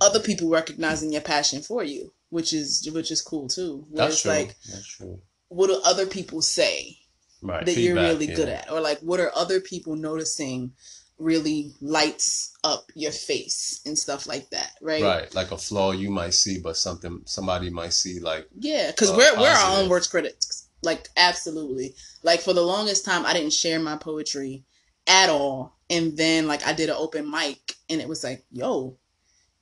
other 0.00 0.20
people 0.20 0.48
recognizing 0.48 1.12
your 1.12 1.22
passion 1.22 1.60
for 1.62 1.82
you, 1.82 2.12
which 2.30 2.52
is 2.52 2.88
which 2.92 3.10
is 3.10 3.20
cool 3.20 3.48
too. 3.48 3.84
That's 3.92 4.14
it's 4.14 4.22
true. 4.22 4.30
like, 4.30 4.48
That's 4.70 4.86
true. 4.86 5.20
what 5.48 5.68
do 5.68 5.80
other 5.84 6.06
people 6.06 6.40
say 6.42 6.96
Right. 7.40 7.64
that 7.64 7.76
you're 7.76 7.94
really 7.94 8.26
yeah. 8.26 8.34
good 8.34 8.48
at, 8.48 8.70
or 8.70 8.80
like 8.80 8.98
what 9.00 9.20
are 9.20 9.30
other 9.34 9.60
people 9.60 9.94
noticing 9.96 10.72
really 11.18 11.72
lights 11.80 12.52
up 12.64 12.90
your 12.94 13.12
face 13.12 13.80
and 13.86 13.96
stuff 13.98 14.26
like 14.26 14.50
that, 14.50 14.72
right? 14.80 15.02
Right. 15.02 15.34
Like 15.34 15.50
a 15.52 15.56
flaw 15.58 15.92
you 15.92 16.10
might 16.10 16.34
see, 16.34 16.58
but 16.60 16.76
something 16.76 17.22
somebody 17.26 17.70
might 17.70 17.92
see 17.92 18.18
like 18.20 18.48
Yeah, 18.58 18.90
because 18.90 19.10
Uh, 19.10 19.14
we're 19.16 19.40
we're 19.40 19.48
our 19.48 19.80
own 19.80 19.88
worst 19.88 20.10
critics. 20.10 20.57
Like 20.82 21.08
absolutely. 21.16 21.94
Like 22.22 22.40
for 22.40 22.52
the 22.52 22.62
longest 22.62 23.04
time, 23.04 23.26
I 23.26 23.32
didn't 23.32 23.52
share 23.52 23.80
my 23.80 23.96
poetry 23.96 24.64
at 25.06 25.28
all, 25.30 25.76
and 25.90 26.16
then 26.16 26.46
like 26.46 26.66
I 26.66 26.72
did 26.72 26.88
an 26.88 26.96
open 26.98 27.30
mic, 27.30 27.74
and 27.90 28.00
it 28.00 28.08
was 28.08 28.22
like, 28.22 28.44
yo, 28.52 28.96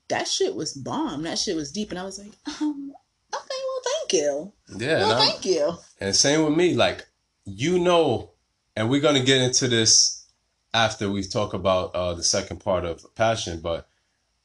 that 0.09 0.29
shit 0.29 0.55
was 0.55 0.73
bomb. 0.75 1.23
That 1.23 1.39
shit 1.39 1.57
was 1.57 1.73
deep, 1.73 1.91
and 1.91 1.99
I 1.99 2.05
was 2.05 2.19
like, 2.19 2.33
um, 2.61 2.93
okay, 3.35 3.61
well, 3.67 3.83
thank 3.85 4.13
you. 4.13 4.53
Yeah. 4.79 4.99
well, 4.99 5.13
I'm- 5.13 5.29
thank 5.29 5.45
you. 5.47 5.75
and 6.01 6.15
same 6.15 6.45
with 6.45 6.57
me, 6.57 6.75
like 6.75 7.07
you 7.45 7.79
know, 7.79 8.33
and 8.75 8.91
we're 8.91 9.01
gonna 9.01 9.25
get 9.25 9.41
into 9.41 9.69
this 9.69 10.27
after 10.75 11.09
we 11.11 11.23
talk 11.23 11.55
about 11.55 11.95
uh 11.95 12.13
the 12.15 12.25
second 12.25 12.59
part 12.61 12.85
of 12.85 13.03
passion, 13.15 13.61
but 13.61 13.89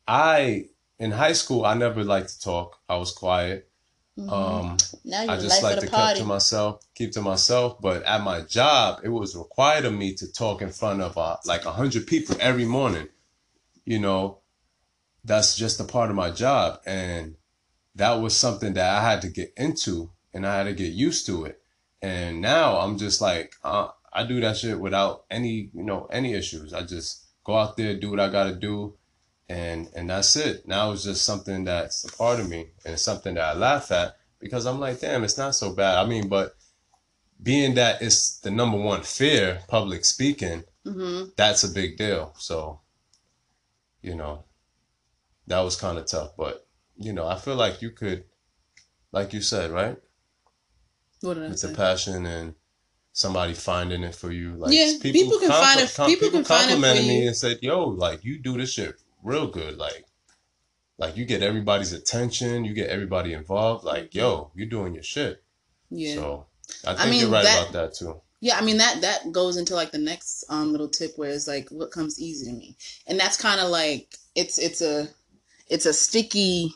I 0.08 0.66
in 1.00 1.12
high 1.12 1.34
school 1.34 1.66
I 1.66 1.74
never 1.74 2.04
liked 2.04 2.30
to 2.30 2.40
talk. 2.42 2.80
I 2.88 2.96
was 2.98 3.12
quiet. 3.12 3.68
Um, 4.20 4.78
Now 5.06 5.22
I 5.24 5.38
just 5.38 5.64
like 5.64 5.80
to 5.80 5.88
keep 5.88 5.92
to 6.18 6.26
myself, 6.26 6.82
keep 6.96 7.12
to 7.14 7.22
myself. 7.22 7.82
But 7.82 8.04
at 8.04 8.22
my 8.24 8.42
job, 8.42 9.00
it 9.04 9.10
was 9.10 9.36
required 9.36 9.86
of 9.86 9.94
me 9.94 10.14
to 10.16 10.32
talk 10.32 10.62
in 10.62 10.70
front 10.70 11.02
of 11.02 11.18
uh, 11.18 11.38
like 11.46 11.66
a 11.66 11.72
hundred 11.72 12.08
people 12.08 12.36
every 12.40 12.66
morning. 12.66 13.08
You 13.86 14.00
know, 14.00 14.40
that's 15.24 15.56
just 15.56 15.80
a 15.80 15.84
part 15.86 16.10
of 16.10 16.16
my 16.16 16.32
job, 16.32 16.82
and 16.86 17.36
that 17.96 18.14
was 18.14 18.36
something 18.36 18.74
that 18.74 18.90
I 18.98 19.02
had 19.10 19.22
to 19.24 19.30
get 19.30 19.54
into, 19.58 20.12
and 20.34 20.46
I 20.46 20.58
had 20.58 20.64
to 20.66 20.74
get 20.74 20.92
used 20.92 21.26
to 21.28 21.46
it. 21.46 21.62
And 22.02 22.42
now 22.42 22.80
I'm 22.80 22.98
just 22.98 23.22
like, 23.22 23.54
uh, 23.64 23.90
I 24.12 24.24
do 24.24 24.40
that 24.42 24.58
shit 24.58 24.80
without 24.80 25.26
any, 25.30 25.70
you 25.74 25.84
know, 25.84 26.06
any 26.12 26.34
issues. 26.34 26.74
I 26.74 26.82
just 26.84 27.26
go 27.44 27.56
out 27.56 27.78
there, 27.78 27.96
do 27.96 28.10
what 28.10 28.20
I 28.20 28.30
got 28.30 28.46
to 28.46 28.56
do, 28.56 28.96
and 29.52 29.90
and 29.96 30.10
that's 30.10 30.36
it. 30.38 30.66
Now 30.66 30.92
it's 30.94 31.04
just 31.04 31.26
something 31.26 31.66
that's 31.66 32.06
a 32.06 32.12
part 32.18 32.40
of 32.40 32.48
me, 32.48 32.68
and 32.86 32.94
it's 32.94 33.04
something 33.04 33.34
that 33.36 33.44
I 33.44 33.54
laugh 33.54 33.92
at 33.92 34.16
because 34.40 34.66
I'm 34.66 34.80
like, 34.80 35.00
damn, 35.02 35.24
it's 35.26 35.38
not 35.38 35.56
so 35.56 35.74
bad. 35.74 35.98
I 35.98 36.06
mean, 36.08 36.30
but 36.30 36.56
being 37.44 37.76
that 37.76 38.02
it's 38.02 38.40
the 38.40 38.52
number 38.52 38.78
one 38.78 39.02
fear, 39.04 39.60
public 39.68 40.06
speaking, 40.06 40.64
hmm 40.86 41.24
that's 41.36 41.64
a 41.66 41.70
big 41.70 41.98
deal. 41.98 42.34
So, 42.38 42.80
you 44.02 44.16
know, 44.16 44.46
that 45.48 45.60
was 45.60 45.76
kind 45.76 45.98
of 45.98 46.06
tough, 46.06 46.32
but 46.38 46.66
you 46.96 47.12
know, 47.14 47.28
I 47.28 47.38
feel 47.38 47.56
like 47.56 47.82
you 47.82 47.90
could, 47.92 48.24
like 49.12 49.34
you 49.34 49.42
said, 49.42 49.72
right, 49.72 49.98
What 51.22 51.34
did 51.34 51.52
I 51.52 51.56
say? 51.56 51.68
the 51.70 51.76
passion 51.76 52.26
and 52.26 52.56
somebody 53.12 53.54
finding 53.54 54.04
it 54.04 54.16
for 54.16 54.32
you. 54.32 54.56
Like 54.56 54.74
Yeah, 54.74 54.94
people 55.02 55.40
can 55.40 55.50
find 55.50 55.80
it- 55.82 55.94
com- 55.94 56.10
people 56.10 56.30
can 56.30 56.46
find 56.46 56.70
it 56.72 56.76
for 56.76 56.80
complimented 56.80 57.06
me 57.08 57.22
you. 57.24 57.28
and 57.28 57.36
said, 57.36 57.60
"Yo, 57.62 57.86
like 57.90 58.24
you 58.24 58.40
do 58.40 58.58
this 58.58 58.72
shit 58.72 58.96
real 59.24 59.48
good. 59.48 59.78
Like, 59.78 60.06
like 60.98 61.18
you 61.18 61.26
get 61.26 61.42
everybody's 61.42 61.94
attention, 61.94 62.66
you 62.66 62.74
get 62.74 62.90
everybody 62.90 63.34
involved. 63.34 63.84
Like, 63.84 64.14
yo, 64.14 64.52
you're 64.56 64.68
doing 64.68 64.94
your 64.94 65.04
shit." 65.04 65.44
Yeah. 65.90 66.16
So 66.16 66.46
I 66.86 66.96
think 66.96 67.10
mean, 67.10 67.22
you're 67.22 67.30
right 67.30 67.44
that- 67.44 67.70
about 67.70 67.74
that 67.74 67.94
too. 67.96 68.22
Yeah, 68.44 68.58
I 68.58 68.62
mean 68.62 68.78
that 68.78 69.02
that 69.02 69.32
goes 69.32 69.56
into 69.56 69.76
like 69.76 69.92
the 69.92 70.00
next 70.00 70.44
um 70.50 70.72
little 70.72 70.90
tip 70.90 71.16
where 71.16 71.30
it's 71.30 71.48
like 71.48 71.70
what 71.70 71.92
comes 71.92 72.20
easy 72.20 72.48
to 72.48 72.52
me. 72.52 72.76
And 73.06 73.20
that's 73.20 73.38
kind 73.40 73.60
of 73.62 73.70
like 73.70 74.16
it's 74.36 74.58
it's 74.58 74.82
a 74.82 75.08
it's 75.70 75.86
a 75.86 75.94
sticky 75.94 76.74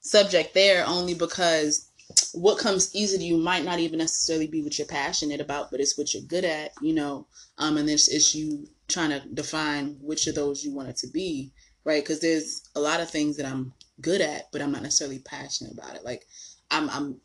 subject 0.00 0.54
there 0.54 0.86
only 0.86 1.14
because 1.14 1.88
what 2.32 2.58
comes 2.58 2.94
easy 2.94 3.18
to 3.18 3.24
you 3.24 3.36
might 3.36 3.64
not 3.64 3.80
even 3.80 3.98
necessarily 3.98 4.46
be 4.46 4.62
what 4.62 4.78
you're 4.78 4.86
passionate 4.86 5.40
about, 5.40 5.70
but 5.72 5.80
it's 5.80 5.98
what 5.98 6.14
you're 6.14 6.22
good 6.22 6.44
at, 6.44 6.70
you 6.80 6.94
know. 6.94 7.26
Um 7.58 7.76
and 7.76 7.88
this 7.88 8.06
is 8.06 8.32
you 8.36 8.68
trying 8.86 9.10
to 9.10 9.20
define 9.34 9.96
which 10.00 10.28
of 10.28 10.36
those 10.36 10.64
you 10.64 10.72
want 10.72 10.90
it 10.90 10.96
to 10.98 11.08
be, 11.08 11.50
right? 11.84 12.04
Cuz 12.04 12.20
there's 12.20 12.62
a 12.74 12.80
lot 12.80 13.00
of 13.00 13.10
things 13.10 13.36
that 13.36 13.46
I'm 13.46 13.72
good 14.00 14.20
at, 14.20 14.50
but 14.52 14.62
I'm 14.62 14.72
not 14.72 14.82
necessarily 14.82 15.18
passionate 15.18 15.72
about 15.72 15.96
it. 15.96 16.04
Like 16.04 16.26
I'm 16.70 16.88
I'm 16.90 17.20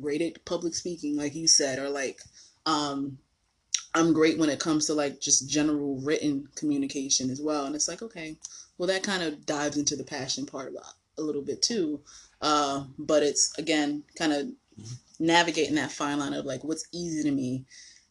great 0.00 0.22
at 0.22 0.44
public 0.44 0.74
speaking 0.74 1.16
like 1.16 1.34
you 1.34 1.48
said 1.48 1.78
or 1.78 1.88
like 1.88 2.20
um 2.66 3.18
i'm 3.94 4.12
great 4.12 4.38
when 4.38 4.50
it 4.50 4.60
comes 4.60 4.86
to 4.86 4.94
like 4.94 5.20
just 5.20 5.48
general 5.48 5.98
written 6.02 6.46
communication 6.54 7.30
as 7.30 7.40
well 7.40 7.64
and 7.64 7.74
it's 7.74 7.88
like 7.88 8.02
okay 8.02 8.36
well 8.76 8.86
that 8.86 9.02
kind 9.02 9.22
of 9.22 9.46
dives 9.46 9.76
into 9.76 9.96
the 9.96 10.04
passion 10.04 10.44
part 10.44 10.72
a 11.18 11.22
little 11.22 11.42
bit 11.42 11.62
too 11.62 12.00
uh 12.42 12.84
but 12.98 13.22
it's 13.22 13.56
again 13.58 14.02
kind 14.18 14.32
of 14.32 14.48
navigating 15.18 15.76
that 15.76 15.90
fine 15.90 16.18
line 16.18 16.34
of 16.34 16.44
like 16.44 16.62
what's 16.62 16.86
easy 16.92 17.22
to 17.22 17.34
me 17.34 17.64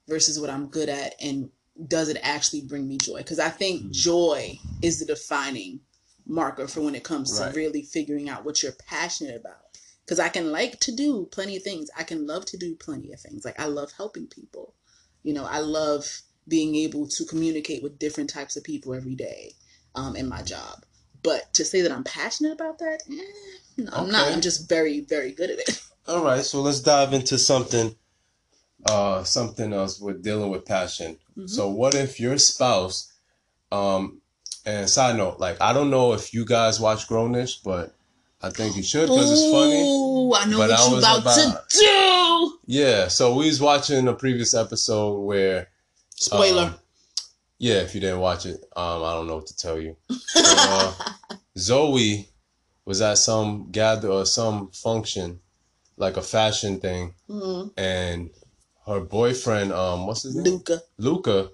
versus 0.07 0.39
what 0.39 0.49
i'm 0.49 0.67
good 0.67 0.89
at 0.89 1.13
and 1.21 1.49
does 1.87 2.09
it 2.09 2.17
actually 2.23 2.61
bring 2.61 2.87
me 2.87 2.97
joy 2.97 3.17
because 3.17 3.39
i 3.39 3.49
think 3.49 3.83
Mhm. 3.83 3.91
joy 3.91 4.59
is 4.81 4.99
the 4.99 5.05
defining 5.05 5.81
marker 6.25 6.67
for 6.67 6.81
when 6.81 6.95
it 6.95 7.03
comes 7.03 7.37
Right. 7.39 7.51
to 7.51 7.55
really 7.59 7.83
figuring 7.83 8.29
out 8.29 8.45
what 8.45 8.63
you're 8.63 8.71
passionate 8.71 9.35
about 9.35 9.65
because 10.05 10.19
I 10.19 10.29
can 10.29 10.51
like 10.51 10.79
to 10.81 10.91
do 10.91 11.27
plenty 11.31 11.55
of 11.57 11.63
things. 11.63 11.89
I 11.97 12.03
can 12.03 12.27
love 12.27 12.45
to 12.47 12.57
do 12.57 12.75
plenty 12.75 13.11
of 13.11 13.19
things. 13.19 13.43
Like 13.43 13.59
I 13.59 13.65
love 13.65 13.91
helping 13.97 14.27
people. 14.27 14.75
You 15.23 15.33
know, 15.33 15.45
I 15.45 15.59
love 15.59 16.21
being 16.47 16.75
able 16.75 17.07
to 17.07 17.25
communicate 17.25 17.81
with 17.81 17.97
different 17.97 18.29
types 18.29 18.55
of 18.55 18.63
people 18.63 18.93
every 18.93 19.15
day 19.15 19.53
um, 19.95 20.15
in 20.15 20.29
my 20.29 20.43
job. 20.43 20.85
But 21.23 21.51
to 21.55 21.65
say 21.65 21.81
that 21.81 21.91
I'm 21.91 22.03
passionate 22.03 22.51
about 22.51 22.77
that, 22.79 23.01
eh, 23.09 23.15
no, 23.77 23.89
I'm 23.93 24.11
not. 24.11 24.31
I'm 24.31 24.41
just 24.41 24.69
very, 24.69 24.99
very 25.01 25.31
good 25.31 25.49
at 25.49 25.59
it. 25.59 25.81
All 26.07 26.23
right, 26.23 26.45
so 26.45 26.61
let's 26.61 26.81
dive 26.81 27.13
into 27.13 27.39
something 27.39 27.95
uh 28.87 29.23
something 29.23 29.73
else 29.73 29.99
with 29.99 30.21
dealing 30.23 30.49
with 30.49 30.65
passion. 30.65 31.17
Mhm. 31.37 31.49
So 31.49 31.69
what 31.69 31.95
if 31.95 32.19
your 32.19 32.37
spouse 32.37 33.11
um 33.71 34.21
and 34.65 34.89
side 34.89 35.17
note, 35.17 35.39
like 35.39 35.59
I 35.61 35.73
don't 35.73 35.89
know 35.89 36.13
if 36.13 36.33
you 36.33 36.45
guys 36.45 36.79
watch 36.79 37.07
Grownish, 37.07 37.63
but 37.63 37.93
I 38.41 38.49
think 38.49 38.75
you 38.75 38.83
should 38.83 39.07
because 39.09 39.31
it's 39.31 39.51
funny. 39.51 39.81
Ooh, 39.83 40.33
I 40.33 40.45
know 40.45 40.57
But 40.57 40.69
what 40.69 40.79
I 40.79 40.85
you 40.87 40.95
was 40.95 41.03
about, 41.03 41.21
about- 41.21 41.69
to 41.69 41.77
do. 41.79 42.59
Yeah, 42.67 43.07
so 43.07 43.35
we 43.35 43.45
was 43.47 43.61
watching 43.61 44.07
a 44.07 44.13
previous 44.13 44.53
episode 44.53 45.19
where 45.21 45.67
Spoiler. 46.15 46.63
um, 46.63 46.75
yeah, 47.59 47.75
if 47.75 47.93
you 47.95 48.01
didn't 48.01 48.19
watch 48.19 48.45
it, 48.45 48.63
um 48.75 49.03
I 49.03 49.13
don't 49.13 49.27
know 49.27 49.35
what 49.37 49.47
to 49.47 49.55
tell 49.57 49.79
you. 49.79 49.95
Uh, 50.37 50.93
Zoey 51.57 52.27
was 52.85 53.01
at 53.01 53.17
some 53.17 53.69
gather 53.71 54.09
or 54.09 54.25
some 54.25 54.69
function, 54.71 55.39
like 55.97 56.17
a 56.17 56.21
fashion 56.21 56.79
thing, 56.79 57.13
Mhm. 57.29 57.71
and 57.77 58.29
her 58.85 58.99
boyfriend, 58.99 59.71
um, 59.73 60.05
what's 60.07 60.23
his 60.23 60.35
name? 60.35 60.45
Luca. 60.53 60.81
Luca, 60.97 61.49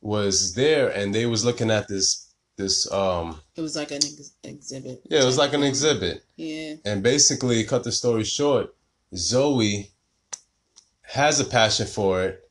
was 0.00 0.54
there, 0.54 0.88
and 0.90 1.14
they 1.14 1.26
was 1.26 1.44
looking 1.44 1.70
at 1.70 1.88
this 1.88 2.22
this 2.56 2.90
um 2.92 3.40
It 3.56 3.60
was 3.60 3.76
like 3.76 3.90
an 3.90 3.96
ex- 3.96 4.32
exhibit. 4.44 5.02
yeah, 5.10 5.22
it 5.22 5.26
was 5.26 5.36
like 5.38 5.52
an 5.52 5.62
exhibit, 5.62 6.24
Yeah. 6.36 6.74
and 6.84 7.02
basically, 7.02 7.62
cut 7.64 7.84
the 7.84 7.92
story 7.92 8.24
short, 8.24 8.74
Zoey 9.14 9.88
has 11.02 11.40
a 11.40 11.44
passion 11.44 11.86
for 11.86 12.22
it, 12.24 12.48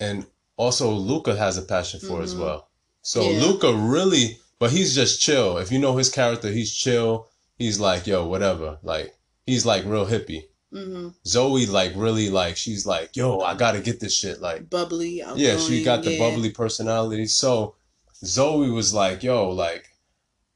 and 0.00 0.26
also 0.56 0.90
Luca 0.92 1.34
has 1.36 1.56
a 1.58 1.62
passion 1.62 2.00
for 2.00 2.20
it 2.20 2.24
as 2.24 2.34
well. 2.34 2.68
So 3.02 3.28
Yeah. 3.30 3.40
Luca 3.44 3.74
really, 3.74 4.38
but 4.58 4.70
he's 4.70 4.94
just 4.94 5.20
chill. 5.20 5.58
If 5.58 5.70
you 5.72 5.78
know 5.78 5.96
his 5.96 6.08
character, 6.10 6.50
he's 6.50 6.72
chill. 6.72 7.28
He's 7.58 7.78
like, 7.78 8.06
yo, 8.06 8.26
whatever. 8.26 8.78
Like 8.82 9.14
he's 9.46 9.66
like 9.66 9.84
real 9.84 10.06
hippie. 10.06 10.44
Hmm 10.74 11.10
Zoey 11.24 11.70
like 11.70 11.92
really 11.94 12.30
like 12.30 12.56
she's 12.56 12.84
like, 12.84 13.16
yo, 13.16 13.38
I 13.40 13.54
gotta 13.54 13.80
get 13.80 14.00
this 14.00 14.16
shit. 14.16 14.40
Like 14.40 14.68
Bubbly. 14.68 15.22
yeah, 15.36 15.56
she 15.56 15.84
got 15.84 16.02
the 16.02 16.12
yeah. 16.12 16.18
bubbly 16.18 16.50
personality. 16.50 17.26
So 17.26 17.76
Zoey 18.24 18.74
was 18.74 18.92
like, 18.92 19.22
yo, 19.22 19.50
like, 19.50 19.86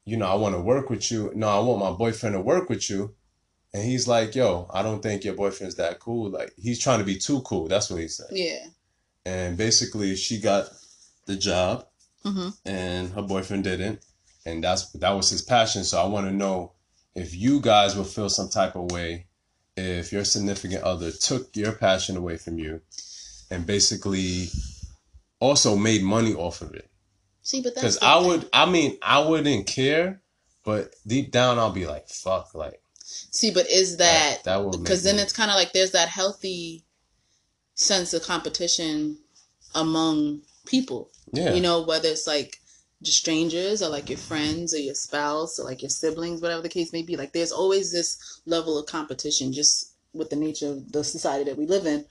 you 0.03 0.17
know, 0.17 0.25
I 0.25 0.35
want 0.35 0.55
to 0.55 0.61
work 0.61 0.89
with 0.89 1.09
you. 1.09 1.31
No, 1.35 1.47
I 1.47 1.59
want 1.59 1.79
my 1.79 1.91
boyfriend 1.91 2.33
to 2.33 2.41
work 2.41 2.69
with 2.69 2.89
you. 2.89 3.15
And 3.73 3.83
he's 3.83 4.07
like, 4.07 4.35
yo, 4.35 4.69
I 4.73 4.81
don't 4.81 5.01
think 5.01 5.23
your 5.23 5.35
boyfriend's 5.35 5.75
that 5.75 5.99
cool. 5.99 6.31
Like, 6.31 6.51
he's 6.57 6.79
trying 6.79 6.99
to 6.99 7.05
be 7.05 7.17
too 7.17 7.41
cool. 7.41 7.67
That's 7.67 7.89
what 7.89 8.01
he 8.01 8.07
said. 8.07 8.27
Yeah. 8.31 8.65
And 9.25 9.55
basically, 9.55 10.15
she 10.15 10.39
got 10.39 10.69
the 11.27 11.35
job, 11.35 11.85
hmm 12.23 12.49
and 12.65 13.13
her 13.13 13.21
boyfriend 13.21 13.63
didn't. 13.63 14.03
And 14.45 14.63
that's 14.63 14.91
that 14.93 15.11
was 15.11 15.29
his 15.29 15.43
passion. 15.43 15.83
So 15.83 16.01
I 16.01 16.07
want 16.07 16.27
to 16.27 16.33
know 16.33 16.73
if 17.15 17.35
you 17.35 17.61
guys 17.61 17.95
will 17.95 18.03
feel 18.03 18.29
some 18.29 18.49
type 18.49 18.75
of 18.75 18.91
way 18.91 19.27
if 19.79 20.11
your 20.11 20.23
significant 20.25 20.83
other 20.83 21.11
took 21.11 21.55
your 21.55 21.71
passion 21.71 22.17
away 22.17 22.37
from 22.37 22.57
you 22.57 22.81
and 23.51 23.65
basically 23.65 24.49
also 25.39 25.75
made 25.75 26.03
money 26.03 26.33
off 26.33 26.61
of 26.61 26.73
it. 26.73 26.89
See, 27.41 27.61
but 27.61 27.73
that's 27.75 27.95
Because 27.95 27.97
I 28.03 28.19
thing. 28.19 28.27
would, 28.27 28.49
I 28.53 28.65
mean, 28.69 28.97
I 29.01 29.19
wouldn't 29.19 29.65
care, 29.67 30.21
but 30.65 30.93
deep 31.07 31.31
down, 31.31 31.57
I'll 31.57 31.71
be 31.71 31.87
like, 31.87 32.07
fuck, 32.09 32.53
like 32.53 32.81
See, 33.01 33.49
but 33.51 33.67
is 33.69 33.97
that 33.97 34.43
that 34.43 34.63
would 34.63 34.71
because 34.83 35.01
then 35.03 35.15
me- 35.15 35.21
it's 35.23 35.33
kind 35.33 35.49
of 35.49 35.55
like 35.55 35.73
there's 35.73 35.91
that 35.91 36.09
healthy 36.09 36.83
sense 37.73 38.13
of 38.13 38.21
competition 38.21 39.17
among 39.73 40.41
people. 40.65 41.09
yeah, 41.33 41.53
You 41.53 41.61
know, 41.61 41.81
whether 41.81 42.07
it's 42.09 42.27
like 42.27 42.58
strangers 43.03 43.81
or 43.81 43.89
like 43.89 44.09
your 44.09 44.17
friends 44.17 44.73
or 44.73 44.79
your 44.79 44.95
spouse 44.95 45.59
or 45.59 45.65
like 45.65 45.81
your 45.81 45.89
siblings, 45.89 46.41
whatever 46.41 46.61
the 46.61 46.69
case 46.69 46.91
may 46.91 47.01
be. 47.01 47.15
Like 47.15 47.33
there's 47.33 47.51
always 47.51 47.91
this 47.91 48.41
level 48.45 48.77
of 48.77 48.87
competition 48.87 49.53
just 49.53 49.93
with 50.13 50.29
the 50.29 50.35
nature 50.35 50.69
of 50.69 50.91
the 50.91 51.03
society 51.03 51.45
that 51.45 51.57
we 51.57 51.65
live 51.65 51.85
in. 51.85 52.05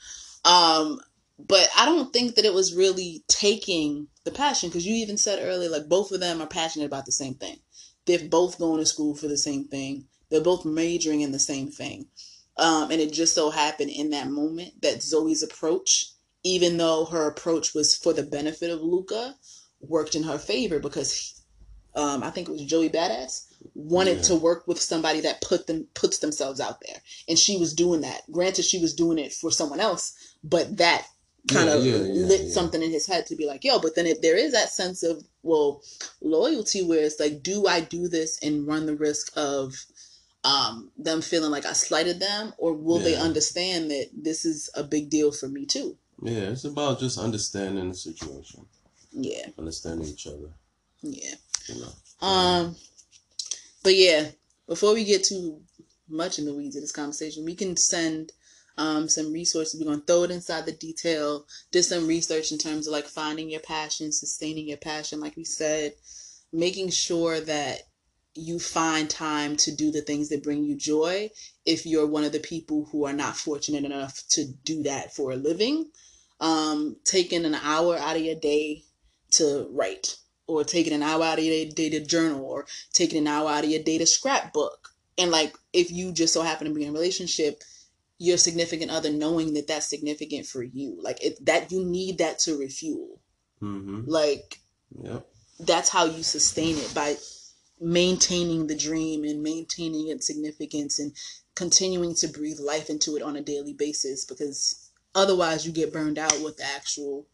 Um, 0.44 1.00
but 1.38 1.68
I 1.76 1.84
don't 1.84 2.12
think 2.12 2.34
that 2.34 2.44
it 2.44 2.54
was 2.54 2.74
really 2.74 3.22
taking 3.28 4.08
the 4.24 4.30
passion 4.30 4.68
because 4.68 4.86
you 4.86 4.94
even 4.96 5.16
said 5.16 5.40
earlier, 5.42 5.70
like 5.70 5.88
both 5.88 6.10
of 6.10 6.20
them 6.20 6.40
are 6.40 6.46
passionate 6.46 6.86
about 6.86 7.06
the 7.06 7.12
same 7.12 7.34
thing. 7.34 7.58
They're 8.06 8.28
both 8.28 8.58
going 8.58 8.78
to 8.78 8.86
school 8.86 9.14
for 9.14 9.28
the 9.28 9.36
same 9.36 9.68
thing. 9.68 10.06
They're 10.30 10.40
both 10.40 10.64
majoring 10.64 11.20
in 11.20 11.32
the 11.32 11.38
same 11.38 11.70
thing. 11.70 12.06
Um, 12.56 12.90
and 12.90 13.00
it 13.00 13.12
just 13.12 13.34
so 13.34 13.50
happened 13.50 13.90
in 13.90 14.10
that 14.10 14.28
moment 14.28 14.82
that 14.82 14.98
Zoey's 14.98 15.42
approach, 15.42 16.12
even 16.42 16.76
though 16.76 17.04
her 17.04 17.28
approach 17.28 17.72
was 17.74 17.94
for 17.94 18.12
the 18.12 18.24
benefit 18.24 18.70
of 18.70 18.80
Luca, 18.80 19.36
worked 19.80 20.14
in 20.14 20.24
her 20.24 20.38
favor 20.38 20.78
because 20.78 21.40
um, 21.94 22.22
I 22.22 22.30
think 22.30 22.48
it 22.48 22.52
was 22.52 22.64
Joey 22.64 22.88
Badass 22.90 23.46
wanted 23.74 24.18
Yeah. 24.18 24.22
to 24.22 24.36
work 24.36 24.66
with 24.68 24.80
somebody 24.80 25.20
that 25.20 25.40
put 25.40 25.66
them 25.66 25.86
puts 25.94 26.18
themselves 26.18 26.60
out 26.60 26.80
there, 26.86 27.02
and 27.28 27.38
she 27.38 27.56
was 27.56 27.72
doing 27.74 28.02
that. 28.02 28.22
Granted, 28.30 28.64
she 28.64 28.78
was 28.78 28.94
doing 28.94 29.18
it 29.18 29.32
for 29.32 29.50
someone 29.50 29.80
else, 29.80 30.12
but 30.44 30.76
that 30.76 31.06
kind 31.48 31.70
of 31.70 31.84
yeah, 31.84 31.96
yeah, 31.96 32.26
lit 32.26 32.52
something 32.52 32.82
in 32.82 32.90
his 32.90 33.06
head 33.06 33.26
to 33.26 33.36
be 33.36 33.46
like, 33.46 33.64
yo. 33.64 33.78
But 33.78 33.94
then 33.96 34.06
if 34.06 34.20
there 34.20 34.36
is 34.36 34.52
that 34.52 34.70
sense 34.70 35.02
of 35.02 35.24
well 35.42 35.82
loyalty, 36.20 36.82
where 36.82 37.02
it's 37.04 37.18
like, 37.18 37.42
do 37.42 37.66
I 37.66 37.80
do 37.80 38.06
this 38.06 38.38
and 38.42 38.66
run 38.66 38.86
the 38.86 38.94
risk 38.94 39.32
of 39.34 39.74
um, 40.44 40.92
them 40.96 41.20
feeling 41.20 41.50
like 41.50 41.66
I 41.66 41.72
slighted 41.72 42.20
them, 42.20 42.52
or 42.58 42.72
will 42.74 42.98
they 42.98 43.16
understand 43.16 43.90
that 43.90 44.10
this 44.12 44.44
is 44.44 44.70
a 44.74 44.84
big 44.84 45.10
deal 45.10 45.32
for 45.32 45.48
me 45.48 45.66
too? 45.66 45.96
Yeah, 46.22 46.50
it's 46.50 46.64
about 46.64 47.00
just 47.00 47.18
understanding 47.18 47.88
the 47.88 47.94
situation, 47.94 48.66
Yeah, 49.12 49.46
understanding 49.58 50.08
each 50.08 50.26
other. 50.26 50.50
yeah. 51.02 51.34
You 51.66 51.80
know. 51.80 52.26
Um, 52.26 52.76
but 53.82 53.94
yeah, 53.94 54.28
before 54.66 54.94
we 54.94 55.04
get 55.04 55.24
too 55.24 55.60
much 56.08 56.38
in 56.38 56.44
the 56.44 56.54
weeds 56.54 56.76
of 56.76 56.82
this 56.82 56.92
conversation, 56.92 57.44
we 57.44 57.54
can 57.54 57.76
send 57.76 58.32
um 58.76 59.08
some 59.08 59.32
resources. 59.32 59.80
We're 59.80 59.90
gonna 59.90 60.02
throw 60.06 60.24
it 60.24 60.30
inside 60.30 60.66
the 60.66 60.72
detail. 60.72 61.46
Did 61.72 61.84
some 61.84 62.06
research 62.06 62.52
in 62.52 62.58
terms 62.58 62.86
of 62.86 62.92
like 62.92 63.06
finding 63.06 63.50
your 63.50 63.60
passion, 63.60 64.12
sustaining 64.12 64.68
your 64.68 64.78
passion, 64.78 65.20
like 65.20 65.36
we 65.36 65.44
said, 65.44 65.94
making 66.52 66.90
sure 66.90 67.40
that 67.40 67.82
you 68.34 68.58
find 68.58 69.10
time 69.10 69.56
to 69.56 69.74
do 69.74 69.90
the 69.90 70.00
things 70.00 70.28
that 70.28 70.44
bring 70.44 70.62
you 70.62 70.76
joy 70.76 71.28
if 71.66 71.84
you're 71.86 72.06
one 72.06 72.24
of 72.24 72.32
the 72.32 72.38
people 72.38 72.88
who 72.92 73.04
are 73.04 73.12
not 73.12 73.36
fortunate 73.36 73.84
enough 73.84 74.22
to 74.28 74.44
do 74.64 74.82
that 74.84 75.12
for 75.14 75.32
a 75.32 75.36
living 75.36 75.90
um 76.40 76.96
taking 77.04 77.44
an 77.44 77.54
hour 77.56 77.96
out 77.98 78.14
of 78.14 78.22
your 78.22 78.36
day 78.36 78.84
to 79.32 79.68
write 79.70 80.16
or 80.46 80.64
taking 80.64 80.92
an 80.92 81.02
hour 81.02 81.22
out 81.22 81.38
of 81.38 81.44
your 81.44 81.66
day 81.70 81.90
to 81.90 82.00
journal 82.00 82.44
or 82.44 82.66
taking 82.92 83.18
an 83.18 83.26
hour 83.26 83.50
out 83.50 83.64
of 83.64 83.70
your 83.70 83.82
day 83.82 83.98
to 83.98 84.06
scrapbook 84.06 84.90
and 85.18 85.30
like 85.30 85.54
if 85.72 85.90
you 85.90 86.12
just 86.12 86.32
so 86.32 86.42
happen 86.42 86.66
to 86.66 86.74
be 86.74 86.84
in 86.84 86.90
a 86.90 86.92
relationship 86.92 87.62
your 88.18 88.36
significant 88.38 88.90
other 88.90 89.12
knowing 89.12 89.54
that 89.54 89.66
that's 89.68 89.86
significant 89.86 90.46
for 90.46 90.62
you 90.62 90.98
like 91.02 91.22
it, 91.24 91.44
that 91.44 91.70
you 91.70 91.84
need 91.84 92.18
that 92.18 92.38
to 92.38 92.58
refuel 92.58 93.20
Mm-hmm. 93.62 94.02
like 94.06 94.60
Yep. 95.02 95.26
that's 95.60 95.88
how 95.88 96.04
you 96.04 96.22
sustain 96.22 96.76
it 96.78 96.94
by 96.94 97.16
maintaining 97.80 98.68
the 98.68 98.76
dream 98.76 99.24
and 99.24 99.42
maintaining 99.42 100.08
its 100.08 100.26
significance 100.28 100.98
and 101.00 101.12
continuing 101.56 102.14
to 102.14 102.28
breathe 102.28 102.60
life 102.60 102.88
into 102.88 103.16
it 103.16 103.22
on 103.22 103.34
a 103.36 103.40
daily 103.40 103.72
basis 103.72 104.24
because 104.24 104.90
otherwise 105.14 105.66
you 105.66 105.72
get 105.72 105.92
burned 105.92 106.18
out 106.18 106.40
with 106.40 106.56
the 106.56 106.64
actual 106.64 107.26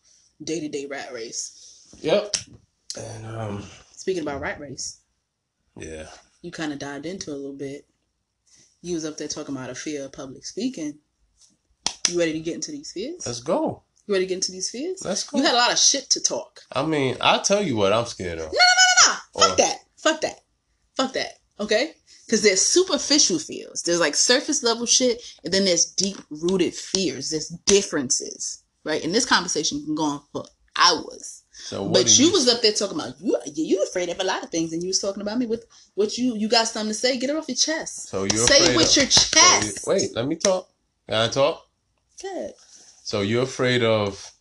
day-to-day 0.43 0.87
rat 0.87 1.13
race 1.13 1.64
Yep. 2.01 2.37
And 2.99 3.27
um, 3.27 3.65
speaking 3.93 4.23
about 4.23 4.41
rat 4.41 4.61
race 4.61 5.01
yeah. 5.77 6.07
you 6.43 6.51
kind 6.51 6.73
of 6.73 6.79
dived 6.79 7.07
into 7.07 7.31
it 7.31 7.35
a 7.35 7.37
little 7.37 7.57
bit 7.57 7.87
you 8.83 8.95
was 8.95 9.05
up 9.05 9.17
there 9.17 9.29
talking 9.29 9.57
about 9.57 9.71
a 9.71 9.75
fear 9.75 10.05
of 10.05 10.13
public 10.13 10.45
speaking 10.45 10.99
you 12.09 12.19
ready 12.19 12.33
to 12.35 12.41
get 12.41 12.55
into 12.55 12.71
these 12.71 12.93
fears 12.93 13.27
Let's 13.27 13.41
go. 13.41 13.83
you 14.07 14.15
ready 14.15 14.27
to 14.27 14.29
get 14.29 14.37
into 14.37 14.53
these 14.53 14.71
fears 14.71 15.03
Let's 15.05 15.25
go. 15.25 15.39
you 15.39 15.45
had 15.45 15.55
a 15.55 15.57
lot 15.57 15.73
of 15.73 15.79
shit 15.79 16.11
to 16.11 16.21
talk 16.21 16.61
I 16.71 16.85
mean, 16.85 17.17
I'll 17.21 17.43
tell 17.43 17.63
you 17.63 17.77
what 17.77 17.93
I'm 17.93 18.07
scared 18.07 18.39
of. 18.39 18.53
No, 18.53 18.59
no, 18.59 19.13
no, 19.13 19.15
Or- 19.35 19.49
Fuck 19.49 19.57
that. 19.59 19.79
Fuck 19.97 20.21
that. 20.21 20.41
Fuck 20.97 21.13
that. 21.15 21.39
Okay? 21.59 21.93
Because 22.27 22.43
there's 22.43 22.61
superficial 22.61 23.39
fears. 23.39 23.83
There's 23.83 24.01
like 24.01 24.15
surface 24.15 24.63
level 24.63 24.87
shit, 24.87 25.23
and 25.45 25.53
then 25.53 25.65
there's 25.65 25.87
deep 25.87 26.17
rooted 26.31 26.75
fears. 26.75 27.31
There's 27.31 27.49
differences, 27.67 28.63
right? 28.85 29.03
And 29.05 29.15
this 29.15 29.27
conversation 29.27 29.85
can 29.85 29.95
go 29.95 30.05
on 30.05 30.23
for 30.33 30.45
hours. 30.77 31.44
So 31.57 31.85
what 31.85 31.93
but 31.95 32.07
do 32.09 32.25
you 32.25 32.33
was 32.33 32.49
up 32.49 32.63
there 32.63 32.73
talking 32.73 32.99
about 32.99 33.15
you. 33.21 33.39
You 33.55 33.83
afraid 33.85 34.09
of 34.09 34.21
a 34.21 34.25
lot 34.25 34.43
of 34.43 34.51
things, 34.51 34.73
and 34.73 34.83
you 34.83 34.89
was 34.89 34.99
talking 34.99 35.23
about 35.23 35.39
me 35.39 35.47
with 35.47 35.65
what 35.95 36.19
you 36.19 36.37
you 36.37 36.49
got 36.49 36.67
something 36.69 36.89
to 36.91 36.95
say. 36.95 37.17
Get 37.17 37.31
it 37.31 37.37
off 37.37 37.49
your 37.49 37.57
chest. 37.57 38.09
So 38.09 38.25
you're 38.25 38.47
say 38.47 38.73
it 38.73 38.77
with 38.77 38.89
of, 38.91 38.97
your 38.97 39.11
so 39.11 39.39
you- 39.39 39.63
chest. 39.63 39.87
wait, 39.87 40.15
let 40.15 40.27
me 40.27 40.37
talk. 40.37 40.69
Can 41.09 41.17
I 41.17 41.29
talk? 41.29 41.65
Good. 42.21 42.53
So 43.05 43.21
you're 43.21 43.43
afraid 43.45 43.83
of 43.85 44.33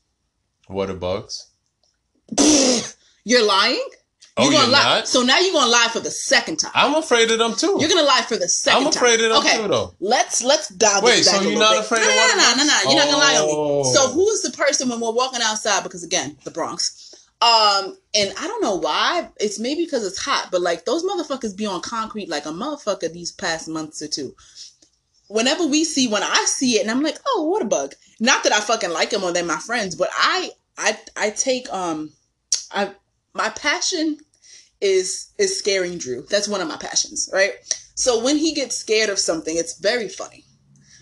water 0.70 0.94
bugs? 0.96 1.48
You're 3.26 3.46
lying. 3.46 3.88
Oh, 4.36 4.46
gonna 4.50 4.64
you're 4.64 4.72
lie. 4.74 4.84
not? 4.84 5.08
So 5.08 5.22
now 5.22 5.38
you're 5.40 5.54
gonna 5.54 5.70
lie 5.72 5.90
for 5.94 6.00
the 6.00 6.10
second 6.10 6.58
time. 6.58 6.72
I'm 6.74 6.96
afraid 6.96 7.30
of 7.30 7.38
them 7.38 7.54
too. 7.56 7.78
You're 7.80 7.90
gonna 7.90 8.02
lie 8.02 8.24
for 8.28 8.36
the 8.36 8.46
2nd 8.46 8.66
time. 8.66 8.78
I'm 8.78 8.84
time. 8.92 8.94
afraid 9.04 9.22
of 9.22 9.30
them 9.32 9.38
okay. 9.40 9.58
too, 9.62 9.68
though. 9.68 9.94
Let's 10.00 10.44
let's 10.44 10.70
dial 10.70 11.04
Wait, 11.04 11.18
this 11.18 11.32
back 11.32 11.42
so 11.44 11.50
you're 11.50 11.60
not 11.60 11.74
bit. 11.74 11.82
afraid 11.86 12.00
no, 12.02 12.10
of 12.10 12.16
no, 12.16 12.28
no, 12.28 12.36
no, 12.36 12.56
no, 12.58 12.64
no. 12.66 12.90
You're 12.90 12.96
not 13.00 13.06
gonna 13.12 13.18
lie 13.18 13.36
on 13.36 13.48
Oh. 13.52 13.84
me. 13.84 13.94
So 13.94 14.10
who 14.10 14.28
is 14.30 14.42
the 14.42 14.52
person 14.52 14.90
when 14.90 15.00
we're 15.00 15.12
walking 15.12 15.42
outside? 15.44 15.84
Because 15.84 16.04
again, 16.04 16.36
the 16.46 16.52
Bronx. 16.52 17.14
Um, 17.42 17.98
and 18.16 18.34
I 18.40 18.48
don't 18.48 18.62
know 18.64 18.76
why. 18.76 19.30
It's 19.40 19.60
maybe 19.60 19.84
because 19.86 20.04
it's 20.06 20.18
hot, 20.18 20.48
but 20.52 20.62
like 20.62 20.86
those 20.86 21.04
motherfuckers 21.04 21.56
be 21.56 21.66
on 21.68 21.82
concrete 21.82 22.30
like 22.30 22.46
a 22.48 22.50
motherfucker 22.50 23.12
these 23.14 23.32
past 23.34 23.68
months 23.68 24.02
or 24.02 24.08
two. 24.08 24.34
Whenever 25.28 25.66
we 25.68 25.84
see, 25.84 26.08
when 26.08 26.24
I 26.24 26.46
see 26.48 26.78
it, 26.78 26.82
and 26.82 26.90
I'm 26.92 27.02
like, 27.04 27.18
oh, 27.28 27.44
what 27.50 27.62
a 27.62 27.66
bug. 27.66 27.94
Not 28.20 28.44
that 28.44 28.54
I 28.54 28.62
fucking 28.62 28.92
like 28.92 29.10
them 29.12 29.24
or 29.24 29.32
they're 29.32 29.44
my 29.44 29.58
friends, 29.58 29.94
but 29.96 30.10
I, 30.14 30.52
I, 30.78 30.98
I 31.18 31.30
take 31.32 31.72
um, 31.74 32.12
I 32.72 32.92
my 33.34 33.50
passion 33.50 34.18
is 34.82 35.32
is 35.38 35.58
scaring 35.58 35.98
Drew. 35.98 36.26
That's 36.30 36.48
one 36.48 36.62
of 36.62 36.68
my 36.68 36.78
passions, 36.78 37.30
right? 37.34 37.54
So 37.96 38.24
when 38.24 38.38
he 38.38 38.54
gets 38.54 38.76
scared 38.76 39.10
of 39.10 39.20
something, 39.20 39.56
it's 39.56 39.80
very 39.80 40.10
funny, 40.10 40.44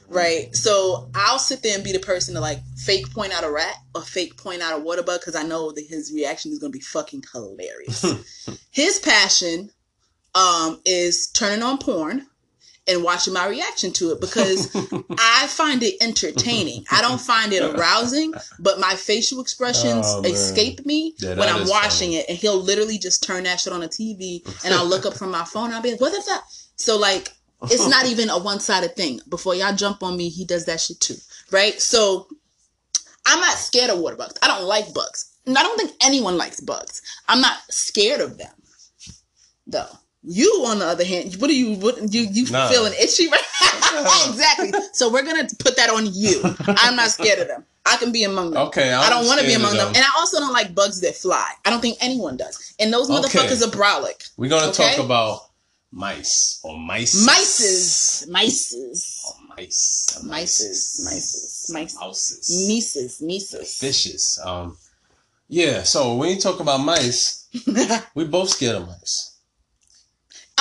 right? 0.07 0.55
So 0.55 1.09
I'll 1.15 1.39
sit 1.39 1.63
there 1.63 1.75
and 1.75 1.83
be 1.83 1.91
the 1.91 1.99
person 1.99 2.33
to 2.35 2.41
like 2.41 2.59
fake 2.77 3.09
point 3.11 3.33
out 3.33 3.43
a 3.43 3.51
rat 3.51 3.75
or 3.95 4.01
fake 4.01 4.37
point 4.37 4.61
out 4.61 4.79
a 4.79 4.81
water 4.81 5.03
bug 5.03 5.21
because 5.21 5.35
I 5.35 5.43
know 5.43 5.71
that 5.71 5.85
his 5.85 6.11
reaction 6.13 6.51
is 6.51 6.59
going 6.59 6.71
to 6.71 6.77
be 6.77 6.83
fucking 6.83 7.23
hilarious. 7.31 8.03
his 8.71 8.99
passion 8.99 9.71
um, 10.35 10.79
is 10.85 11.27
turning 11.31 11.63
on 11.63 11.77
porn 11.77 12.27
and 12.87 13.03
watching 13.03 13.33
my 13.33 13.47
reaction 13.47 13.91
to 13.93 14.11
it 14.11 14.19
because 14.19 14.73
I 15.19 15.47
find 15.47 15.83
it 15.83 15.95
entertaining. 16.01 16.83
I 16.91 17.01
don't 17.01 17.21
find 17.21 17.53
it 17.53 17.61
arousing, 17.63 18.33
but 18.59 18.79
my 18.79 18.95
facial 18.95 19.39
expressions 19.39 20.05
Oh, 20.07 20.21
escape 20.23 20.85
me 20.85 21.13
Yeah, 21.19 21.35
when 21.35 21.47
I'm 21.47 21.67
watching 21.67 22.09
funny. 22.11 22.15
it, 22.17 22.25
and 22.29 22.37
he'll 22.37 22.59
literally 22.61 22.97
just 22.97 23.23
turn 23.23 23.43
that 23.43 23.59
shit 23.59 23.71
on 23.73 23.81
the 23.81 23.87
TV, 23.87 24.41
and 24.65 24.73
I'll 24.73 24.85
look 24.87 25.05
up 25.05 25.13
from 25.13 25.29
my 25.31 25.43
phone. 25.45 25.65
And 25.65 25.75
I'll 25.75 25.81
be 25.81 25.91
like, 25.91 26.01
"What 26.01 26.11
the 26.13 26.21
fuck?" 26.21 26.43
So 26.75 26.97
like, 26.97 27.29
it's 27.63 27.87
not 27.87 28.07
even 28.07 28.29
a 28.29 28.39
one 28.39 28.59
sided 28.59 28.95
thing. 28.95 29.21
Before 29.29 29.53
y'all 29.53 29.75
jump 29.75 30.01
on 30.01 30.17
me, 30.17 30.29
he 30.29 30.43
does 30.45 30.65
that 30.65 30.81
shit 30.81 30.99
too, 30.99 31.17
right? 31.51 31.79
So 31.79 32.27
I'm 33.27 33.39
not 33.39 33.57
scared 33.57 33.91
of 33.91 33.99
water 33.99 34.15
bugs. 34.15 34.33
I 34.41 34.47
don't 34.47 34.63
like 34.65 34.91
bugs, 34.95 35.31
and 35.45 35.55
I 35.55 35.61
don't 35.61 35.77
think 35.77 35.91
anyone 36.01 36.37
likes 36.37 36.59
bugs. 36.59 37.03
I'm 37.27 37.41
not 37.41 37.57
scared 37.69 38.21
of 38.21 38.39
them, 38.39 38.53
though. 39.67 39.85
You, 40.23 40.63
on 40.67 40.79
the 40.79 40.85
other 40.85 41.03
hand, 41.03 41.35
what 41.39 41.49
are 41.49 41.53
you? 41.53 41.75
What 41.77 42.13
you 42.13 42.21
you 42.31 42.45
Nah. 42.51 42.69
feeling 42.69 42.93
itchy 42.99 43.27
right? 43.27 43.41
exactly. 44.29 44.71
So 44.93 45.11
we're 45.11 45.23
gonna 45.23 45.47
put 45.59 45.75
that 45.77 45.89
on 45.89 46.05
you. 46.13 46.41
I'm 46.67 46.95
not 46.95 47.09
scared 47.09 47.39
of 47.39 47.47
them. 47.47 47.65
I 47.85 47.97
can 47.97 48.11
be 48.11 48.23
among 48.23 48.51
them. 48.51 48.67
Okay, 48.67 48.93
I'm 48.93 49.03
I 49.03 49.09
don't 49.09 49.25
want 49.25 49.39
to 49.41 49.47
be 49.47 49.53
among 49.53 49.71
them. 49.77 49.87
them. 49.87 49.95
and 49.95 50.05
I 50.05 50.09
also 50.19 50.39
don't 50.39 50.53
like 50.53 50.75
bugs 50.75 51.01
that 51.01 51.15
fly. 51.15 51.49
I 51.65 51.71
don't 51.71 51.81
think 51.81 51.97
anyone 52.01 52.37
does. 52.37 52.73
And 52.79 52.93
those 52.93 53.09
Okay. 53.09 53.19
motherfuckers 53.39 53.65
are 53.67 53.71
brolic. 53.71 54.29
We're 54.37 54.49
gonna 54.49 54.67
Okay. 54.67 54.95
talk 54.95 55.03
about 55.03 55.49
mice 55.91 56.59
or 56.63 56.77
mice. 56.77 57.15
Mices, 57.27 58.27
mices, 58.29 59.23
Mice. 59.57 60.19
mices, 60.23 61.01
mices, 61.03 61.73
mice, 61.73 61.95
Mouses. 61.95 62.67
mices, 62.69 63.21
mices. 63.23 63.79
Fishes. 63.79 64.39
Um. 64.43 64.77
Yeah. 65.49 65.81
So 65.81 66.13
when 66.15 66.29
you 66.29 66.39
talk 66.39 66.59
about 66.59 66.77
mice, 66.81 67.47
we 68.15 68.25
both 68.25 68.49
scared 68.51 68.75
of 68.75 68.87
mice. 68.87 69.30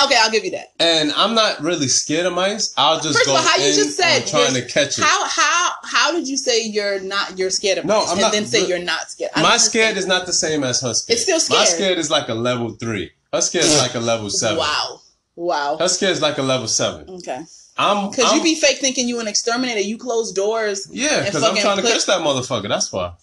Okay, 0.03 0.15
I'll 0.19 0.31
give 0.31 0.43
you 0.45 0.51
that. 0.51 0.73
And 0.79 1.11
I'm 1.13 1.33
not 1.35 1.61
really 1.61 1.87
scared 1.87 2.25
of 2.25 2.33
mice. 2.33 2.73
I'll 2.77 2.99
just 2.99 3.15
First 3.15 3.25
go 3.25 3.35
of 3.35 3.41
all, 3.41 3.47
how 3.47 3.57
you 3.57 3.73
just 3.73 3.97
said 3.97 4.25
trying 4.27 4.53
to 4.53 4.65
catch 4.65 4.97
it. 4.97 5.03
How 5.03 5.25
how 5.27 5.71
how 5.83 6.11
did 6.11 6.27
you 6.27 6.37
say 6.37 6.63
you're 6.63 6.99
not 6.99 7.37
you're 7.37 7.49
scared 7.49 7.77
of 7.79 7.85
No, 7.85 7.99
mice 7.99 8.07
I'm 8.07 8.11
and 8.13 8.21
not- 8.21 8.31
then 8.33 8.45
say 8.45 8.65
you're 8.67 8.79
not 8.79 9.09
scared? 9.11 9.31
I 9.35 9.41
My 9.41 9.57
scared 9.57 9.97
is 9.97 10.05
not 10.05 10.25
the 10.25 10.33
same 10.33 10.63
as 10.63 10.81
her 10.81 10.93
scared. 10.93 11.15
It's 11.15 11.23
still 11.23 11.39
scared. 11.39 11.59
My 11.59 11.65
scared. 11.65 11.97
is 11.97 12.09
like 12.11 12.29
a 12.29 12.33
level 12.33 12.71
three. 12.71 13.11
Her 13.33 13.41
scared 13.41 13.65
is 13.65 13.77
like 13.79 13.95
a 13.95 13.99
level 13.99 14.29
seven. 14.43 14.57
Wow, 14.57 15.01
wow. 15.35 15.77
Her 15.79 15.87
scared 15.87 16.11
is 16.13 16.21
like 16.21 16.37
a 16.37 16.43
level 16.43 16.67
seven. 16.67 17.09
Okay, 17.09 17.41
I'm 17.77 18.09
because 18.09 18.33
you 18.33 18.43
be 18.43 18.55
fake 18.55 18.77
thinking 18.79 19.07
you 19.07 19.19
an 19.19 19.27
exterminator. 19.27 19.79
You 19.79 19.97
close 19.97 20.31
doors. 20.31 20.87
yeah, 20.91 21.23
because 21.23 21.43
I'm 21.43 21.55
trying 21.55 21.77
to 21.77 21.81
put- 21.83 21.91
catch 21.91 22.05
that 22.07 22.21
motherfucker. 22.21 22.67
That's 22.67 22.91
why. 22.91 23.13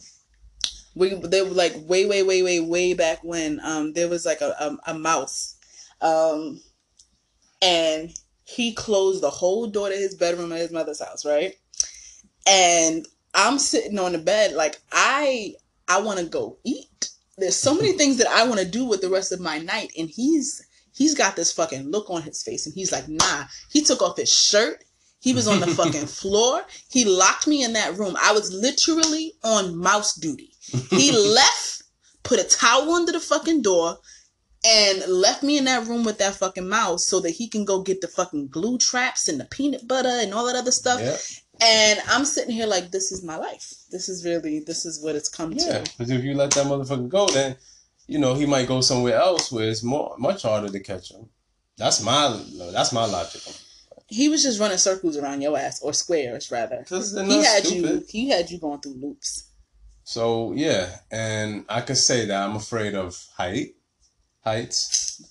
we 0.94 1.14
they 1.14 1.42
were 1.42 1.50
like 1.50 1.74
way 1.86 2.06
way 2.06 2.22
way 2.22 2.42
way 2.42 2.60
way 2.60 2.94
back 2.94 3.22
when 3.22 3.60
um 3.62 3.92
there 3.92 4.08
was 4.08 4.24
like 4.24 4.40
a 4.40 4.54
a, 4.58 4.92
a 4.92 4.94
mouse 4.98 5.54
um 6.00 6.60
and 7.60 8.12
he 8.44 8.72
closed 8.72 9.22
the 9.22 9.30
whole 9.30 9.66
door 9.66 9.88
to 9.88 9.94
his 9.94 10.14
bedroom 10.14 10.52
at 10.52 10.58
his 10.58 10.72
mother's 10.72 11.00
house 11.00 11.24
right 11.24 11.54
and 12.46 13.06
i'm 13.34 13.58
sitting 13.58 13.98
on 13.98 14.12
the 14.12 14.18
bed 14.18 14.52
like 14.52 14.80
i 14.92 15.52
i 15.88 16.00
want 16.00 16.18
to 16.18 16.24
go 16.24 16.56
eat 16.64 17.10
there's 17.36 17.56
so 17.56 17.74
many 17.74 17.92
things 17.92 18.16
that 18.16 18.28
i 18.28 18.46
want 18.46 18.60
to 18.60 18.66
do 18.66 18.84
with 18.84 19.00
the 19.00 19.10
rest 19.10 19.32
of 19.32 19.40
my 19.40 19.58
night 19.58 19.90
and 19.98 20.08
he's 20.08 20.64
he's 20.94 21.14
got 21.14 21.36
this 21.36 21.52
fucking 21.52 21.90
look 21.90 22.08
on 22.10 22.22
his 22.22 22.42
face 22.42 22.66
and 22.66 22.74
he's 22.74 22.92
like 22.92 23.08
nah 23.08 23.44
he 23.70 23.82
took 23.82 24.02
off 24.02 24.16
his 24.16 24.32
shirt 24.32 24.84
he 25.20 25.32
was 25.32 25.48
on 25.48 25.60
the 25.60 25.66
fucking 25.66 26.06
floor. 26.20 26.62
He 26.90 27.04
locked 27.04 27.46
me 27.46 27.64
in 27.64 27.72
that 27.72 27.96
room. 27.96 28.16
I 28.20 28.32
was 28.32 28.52
literally 28.52 29.32
on 29.42 29.76
mouse 29.76 30.14
duty. 30.14 30.52
He 30.90 31.12
left, 31.34 31.82
put 32.22 32.40
a 32.40 32.44
towel 32.44 32.92
under 32.92 33.12
the 33.12 33.20
fucking 33.20 33.62
door, 33.62 33.98
and 34.64 35.02
left 35.06 35.42
me 35.42 35.58
in 35.58 35.64
that 35.66 35.86
room 35.86 36.04
with 36.04 36.18
that 36.18 36.34
fucking 36.34 36.68
mouse 36.68 37.06
so 37.06 37.20
that 37.20 37.30
he 37.30 37.48
can 37.48 37.64
go 37.64 37.82
get 37.82 38.00
the 38.00 38.08
fucking 38.08 38.48
glue 38.48 38.78
traps 38.78 39.28
and 39.28 39.38
the 39.38 39.44
peanut 39.44 39.86
butter 39.86 40.08
and 40.08 40.34
all 40.34 40.46
that 40.46 40.56
other 40.56 40.72
stuff. 40.72 41.00
Yeah, 41.00 41.16
And 41.66 42.00
I'm 42.08 42.24
sitting 42.24 42.54
here 42.54 42.66
like, 42.66 42.90
this 42.90 43.12
is 43.12 43.22
my 43.22 43.36
life. 43.36 43.72
This 43.90 44.08
is 44.08 44.24
really, 44.24 44.60
this 44.60 44.84
is 44.84 45.02
what 45.02 45.14
it's 45.14 45.28
come 45.28 45.52
yeah. 45.52 45.78
to. 45.78 45.90
Because 45.96 46.10
if 46.10 46.24
you 46.24 46.34
let 46.34 46.50
that 46.52 46.66
motherfucker 46.66 47.08
go, 47.08 47.28
then 47.28 47.56
you 48.08 48.18
know 48.18 48.34
he 48.34 48.46
might 48.46 48.66
go 48.66 48.80
somewhere 48.80 49.16
else 49.16 49.52
where 49.52 49.68
it's 49.68 49.84
more 49.84 50.16
much 50.18 50.42
harder 50.42 50.68
to 50.68 50.80
catch 50.80 51.12
him. 51.12 51.28
That's 51.76 52.02
my 52.02 52.42
that's 52.72 52.92
my 52.92 53.04
logic. 53.04 53.42
He 54.08 54.28
was 54.28 54.42
just 54.42 54.58
running 54.58 54.78
circles 54.78 55.16
around 55.16 55.42
your 55.42 55.56
ass, 55.56 55.80
or 55.82 55.92
squares 55.92 56.50
rather. 56.50 56.84
He 56.88 56.94
had 57.44 57.66
stupid. 57.66 57.90
you. 57.90 58.04
He 58.08 58.28
had 58.30 58.50
you 58.50 58.58
going 58.58 58.80
through 58.80 58.94
loops. 58.94 59.50
So 60.02 60.52
yeah, 60.54 60.88
and 61.10 61.66
I 61.68 61.82
could 61.82 61.98
say 61.98 62.24
that 62.24 62.42
I'm 62.42 62.56
afraid 62.56 62.94
of 62.94 63.22
height, 63.36 63.74
heights. 64.48 65.22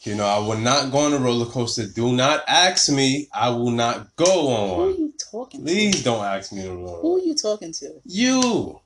You 0.00 0.16
know, 0.16 0.24
I 0.26 0.38
will 0.38 0.58
not 0.58 0.90
go 0.90 0.98
on 0.98 1.12
a 1.12 1.18
roller 1.18 1.46
coaster. 1.46 1.86
Do 1.86 2.12
not 2.12 2.42
ask 2.48 2.90
me. 2.90 3.28
I 3.32 3.50
will 3.50 3.70
not 3.70 4.16
go 4.16 4.48
on. 4.48 4.78
Who 4.78 4.84
are 4.88 4.90
you 4.98 5.12
talking 5.30 5.60
to? 5.60 5.66
Please 5.66 6.02
don't 6.02 6.24
ask 6.24 6.52
me 6.52 6.62
to 6.62 6.72
roll. 6.74 7.00
Who 7.02 7.16
are 7.18 7.20
you 7.20 7.34
talking 7.36 7.72
to? 7.74 8.00
You. 8.04 8.80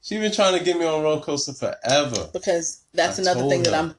She's 0.00 0.18
been 0.20 0.32
trying 0.32 0.56
to 0.58 0.64
get 0.64 0.78
me 0.78 0.86
on 0.86 1.00
a 1.00 1.02
roller 1.02 1.20
coaster 1.20 1.52
forever. 1.52 2.30
Because 2.32 2.84
that's 2.94 3.18
I 3.18 3.22
another 3.22 3.48
thing 3.48 3.64
that. 3.64 3.74
I'm. 3.74 3.94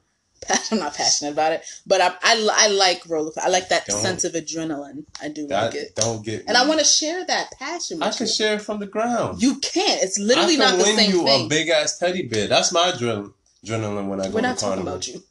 I'm 0.70 0.78
not 0.78 0.94
passionate 0.94 1.32
about 1.32 1.50
it, 1.52 1.62
but 1.84 2.00
I 2.00 2.08
I, 2.22 2.48
I 2.52 2.68
like 2.68 3.02
roller. 3.08 3.32
I 3.42 3.48
like 3.48 3.68
that 3.70 3.86
Don't. 3.86 3.98
sense 4.00 4.22
of 4.24 4.32
adrenaline. 4.34 5.04
I 5.20 5.28
do 5.28 5.48
That 5.48 5.64
like 5.66 5.74
it, 5.74 5.96
don't 5.96 6.24
get. 6.24 6.44
and 6.46 6.56
I 6.56 6.64
want 6.66 6.78
to 6.78 6.86
share 6.86 7.26
that 7.26 7.50
passion. 7.58 8.00
I 8.04 8.12
can 8.12 8.26
you. 8.26 8.32
share 8.32 8.54
it 8.54 8.62
from 8.62 8.78
the 8.78 8.86
ground. 8.86 9.42
You 9.42 9.56
can't. 9.58 10.00
It's 10.00 10.16
I 10.18 10.22
literally 10.22 10.56
not 10.56 10.78
the 10.78 10.84
win 10.84 10.96
same 10.96 11.10
you 11.10 11.24
thing. 11.24 11.46
a 11.46 11.48
big 11.48 11.68
ass 11.70 11.98
teddy 11.98 12.22
bear. 12.28 12.46
That's 12.46 12.70
my 12.72 12.92
adrenaline. 12.92 13.32
Adrenaline 13.64 14.08
when 14.08 14.20
I 14.20 14.24
go 14.24 14.34
We're 14.34 14.40
to 14.40 14.48
not 14.48 14.58
talking 14.58 14.84
carnival. 14.84 14.94
about 14.94 15.08
you. 15.08 15.22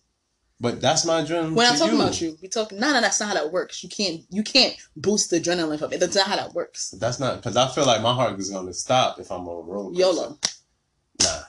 But 0.59 0.82
that's 0.82 1.05
my 1.05 1.21
adrenaline. 1.21 1.55
We're 1.55 1.69
not 1.69 1.78
talking 1.78 1.95
you. 1.95 2.01
about 2.01 2.19
you. 2.21 2.38
We 2.41 2.47
talking. 2.47 2.80
No, 2.80 2.91
no, 2.91 2.99
that's 2.99 3.19
not 3.19 3.30
how 3.30 3.36
that 3.36 3.51
works. 3.51 3.84
You 3.84 3.89
can't. 3.89 4.21
You 4.32 4.41
can't 4.41 4.75
boost 4.95 5.30
the 5.30 5.39
adrenaline 5.39 5.78
from 5.80 5.93
it. 5.93 5.99
That's 5.99 6.15
not 6.15 6.28
how 6.28 6.36
that 6.36 6.53
works. 6.53 6.89
That's 6.91 7.19
not 7.19 7.36
because 7.38 7.55
I 7.55 7.67
feel 7.67 7.86
like 7.86 8.01
my 8.01 8.13
heart 8.13 8.39
is 8.39 8.49
gonna 8.49 8.73
stop 8.73 9.19
if 9.19 9.32
I'm 9.32 9.47
on 9.47 9.63
a 9.63 9.71
roller 9.71 9.89
coaster. 9.91 10.01
YOLO. 10.01 10.39
Nah, 11.21 11.41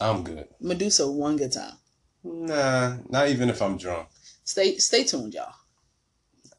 I'm 0.00 0.22
good. 0.24 0.46
Medusa 0.60 1.10
one 1.10 1.36
good 1.38 1.52
time. 1.52 1.72
Nah, 2.22 2.96
not 3.08 3.28
even 3.28 3.48
if 3.48 3.62
I'm 3.62 3.78
drunk. 3.78 4.08
Stay 4.44 4.76
stay 4.76 5.04
tuned, 5.04 5.32
y'all. 5.32 5.52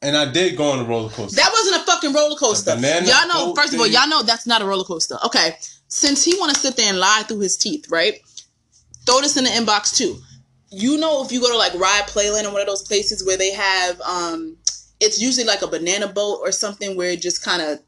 And 0.02 0.16
I 0.16 0.30
did 0.30 0.56
go 0.56 0.70
on 0.70 0.80
a 0.80 0.84
roller 0.84 1.10
coaster. 1.10 1.36
That 1.36 1.50
wasn't 1.52 1.82
a 1.82 1.84
fucking 1.84 2.12
roller 2.12 2.36
coaster. 2.36 2.74
Y'all 2.76 3.28
know. 3.28 3.54
First 3.54 3.74
of 3.74 3.80
all, 3.80 3.86
y'all 3.86 4.08
know 4.08 4.22
that's 4.22 4.46
not 4.46 4.60
a 4.62 4.64
roller 4.64 4.84
coaster. 4.84 5.16
Okay, 5.24 5.56
since 5.86 6.24
he 6.24 6.36
want 6.38 6.54
to 6.54 6.60
sit 6.60 6.76
there 6.76 6.88
and 6.88 6.98
lie 6.98 7.24
through 7.28 7.40
his 7.40 7.56
teeth, 7.56 7.90
right? 7.90 8.20
Throw 9.08 9.22
this 9.22 9.38
in 9.38 9.44
the 9.44 9.50
inbox 9.50 9.96
too. 9.96 10.18
You 10.70 10.98
know, 10.98 11.24
if 11.24 11.32
you 11.32 11.40
go 11.40 11.50
to 11.50 11.56
like 11.56 11.72
Rye 11.72 12.02
Playland 12.06 12.44
or 12.44 12.52
one 12.52 12.60
of 12.60 12.66
those 12.66 12.86
places 12.86 13.24
where 13.24 13.38
they 13.38 13.52
have, 13.52 13.98
um, 14.02 14.58
it's 15.00 15.18
usually 15.18 15.46
like 15.46 15.62
a 15.62 15.66
banana 15.66 16.08
boat 16.08 16.40
or 16.42 16.52
something 16.52 16.94
where 16.94 17.12
it 17.12 17.22
just 17.22 17.42
kind 17.42 17.62
of 17.62 17.78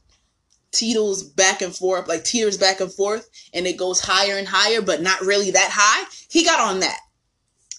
teeters 0.73 1.23
back 1.23 1.61
and 1.61 1.77
forth, 1.77 2.09
like 2.09 2.25
teeters 2.25 2.57
back 2.57 2.81
and 2.81 2.91
forth, 2.91 3.29
and 3.53 3.67
it 3.67 3.77
goes 3.77 4.01
higher 4.01 4.39
and 4.39 4.49
higher, 4.49 4.81
but 4.81 5.03
not 5.03 5.21
really 5.21 5.51
that 5.51 5.71
high. 5.71 6.09
He 6.31 6.43
got 6.43 6.59
on 6.59 6.81
that. 6.81 6.99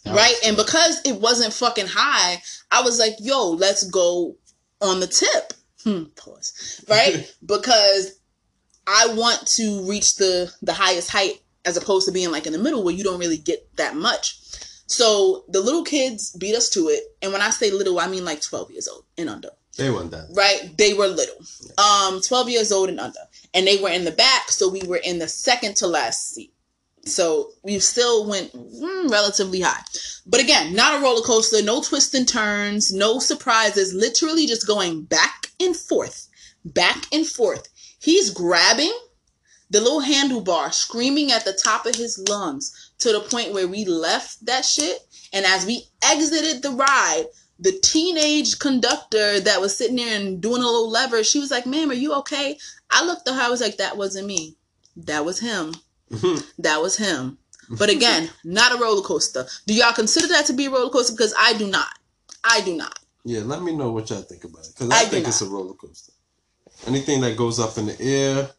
Oh, 0.06 0.16
right? 0.16 0.36
And 0.46 0.56
because 0.56 1.02
it 1.04 1.20
wasn't 1.20 1.52
fucking 1.52 1.88
high, 1.88 2.44
I 2.70 2.84
was 2.84 3.00
like, 3.00 3.16
yo, 3.20 3.50
let's 3.50 3.89
go 3.89 4.36
on 4.82 5.00
the 5.00 5.08
tip. 5.08 5.54
Hmm, 5.84 6.04
pause. 6.16 6.86
Right? 6.88 7.34
because 7.46 8.20
I 8.86 9.16
want 9.16 9.48
to 9.56 9.89
reach 9.89 10.18
the 10.18 10.54
the 10.62 10.74
highest 10.74 11.10
height 11.10 11.42
as 11.66 11.78
opposed 11.78 12.07
to 12.07 12.12
being 12.12 12.32
like 12.32 12.45
in 12.45 12.53
the 12.53 12.59
middle 12.59 12.84
where 12.84 12.93
you 12.93 13.03
don't 13.03 13.20
really 13.20 13.38
get 13.38 13.76
that 13.78 13.95
much. 13.95 14.39
So 14.88 15.45
the 15.47 15.62
little 15.62 15.84
kids 15.84 16.36
beat 16.36 16.55
us 16.55 16.70
to 16.72 16.89
it. 16.89 17.03
And 17.22 17.32
when 17.32 17.41
I 17.41 17.49
say 17.49 17.72
little, 17.72 17.99
I 17.99 18.07
mean 18.07 18.26
like 18.26 18.41
12 18.41 18.72
years 18.72 18.88
old 18.88 19.05
and 19.18 19.30
under. 19.30 19.49
They 19.78 19.89
want 19.89 20.12
that. 20.12 20.28
Right? 20.34 20.78
They 20.78 20.93
were 20.93 21.07
little. 21.07 21.36
Um 21.78 22.22
12 22.22 22.49
years 22.49 22.72
old 22.72 22.89
and 22.89 22.99
under. 22.99 23.20
And 23.53 23.66
they 23.66 23.82
were 23.82 23.89
in 23.89 24.05
the 24.05 24.12
back, 24.12 24.49
so 24.49 24.70
we 24.70 24.82
were 24.84 24.99
in 25.03 25.20
the 25.20 25.28
second 25.28 25.76
to 25.78 25.88
last 25.88 26.34
seat. 26.34 26.53
So 27.05 27.51
we 27.64 27.80
still 27.80 28.28
went 28.28 28.53
mm, 28.53 29.09
relatively 29.09 29.62
high. 29.62 29.82
But 30.26 30.39
again, 30.39 30.76
not 30.76 30.99
a 30.99 31.03
roller 31.03 31.24
coaster, 31.24 31.64
no 31.64 31.82
twists 31.82 32.14
and 32.14 32.28
turns, 32.28 32.93
no 32.93 33.20
surprises, 33.20 33.93
literally 33.93 34.45
just 34.45 34.68
going 34.68 35.03
back 35.03 35.47
and 35.59 35.76
forth, 35.76 36.28
back 36.64 37.05
and 37.12 37.26
forth. 37.26 37.68
He's 37.99 38.30
grabbing 38.30 38.93
the 39.72 39.80
little 39.80 40.02
handlebar, 40.02 40.74
screaming 40.74 41.32
at 41.32 41.46
the 41.46 41.54
top 41.54 41.86
of 41.86 41.96
his 41.96 42.24
lungs 42.30 42.92
to 43.00 43.12
the 43.12 43.22
point 43.22 43.54
where 43.54 43.68
we 43.68 43.86
left 43.86 44.46
that 44.46 44.66
shit. 44.66 45.00
And 45.34 45.46
as 45.46 45.66
we 45.66 45.86
exited 46.04 46.62
the 46.62 46.72
ride, 46.72 47.26
the 47.58 47.72
teenage 47.72 48.60
conductor 48.60 49.40
that 49.40 49.62
was 49.62 49.76
sitting 49.76 49.96
there 49.96 50.20
and 50.20 50.42
doing 50.42 50.62
a 50.62 50.66
little 50.66 50.90
lever, 50.90 51.24
she 51.24 51.40
was 51.40 51.52
like, 51.52 51.66
Ma'am, 51.66 51.90
are 51.90 51.94
you 51.94 52.14
okay? 52.16 52.58
I 52.92 53.06
looked 53.06 53.28
at 53.28 53.36
her, 53.36 53.42
I 53.42 53.50
was 53.50 53.62
like, 53.62 53.78
That 53.78 53.96
wasn't 53.98 54.28
me. 54.28 54.58
That 54.98 55.26
was 55.26 55.40
him. 55.40 55.74
That 56.60 56.82
was 56.82 56.98
him. 56.98 57.38
But 57.70 57.90
again, 57.90 58.30
not 58.44 58.74
a 58.74 58.78
roller 58.78 59.02
coaster. 59.02 59.48
Do 59.66 59.74
y'all 59.74 59.94
consider 59.94 60.28
that 60.28 60.46
to 60.48 60.54
be 60.54 60.66
a 60.66 60.70
roller 60.70 60.90
coaster? 60.90 61.14
Because 61.14 61.34
I 61.40 61.54
do 61.54 61.68
not. 61.68 61.98
I 62.44 62.60
do 62.62 62.76
not. 62.76 63.00
Yeah, 63.24 63.42
let 63.42 63.62
me 63.62 63.74
know 63.74 63.92
what 63.92 64.10
y'all 64.10 64.22
think 64.22 64.44
about 64.44 64.66
it. 64.66 64.74
Because 64.74 64.90
I 64.90 65.04
I, 65.04 65.06
think 65.06 65.28
it's 65.28 65.42
a 65.42 65.46
roller 65.46 65.76
coaster. 65.76 66.12
Anything 66.88 67.22
that 67.22 67.38
goes 67.38 67.60
up 67.60 67.78
in 67.78 67.86
the 67.86 68.02
air 68.02 68.50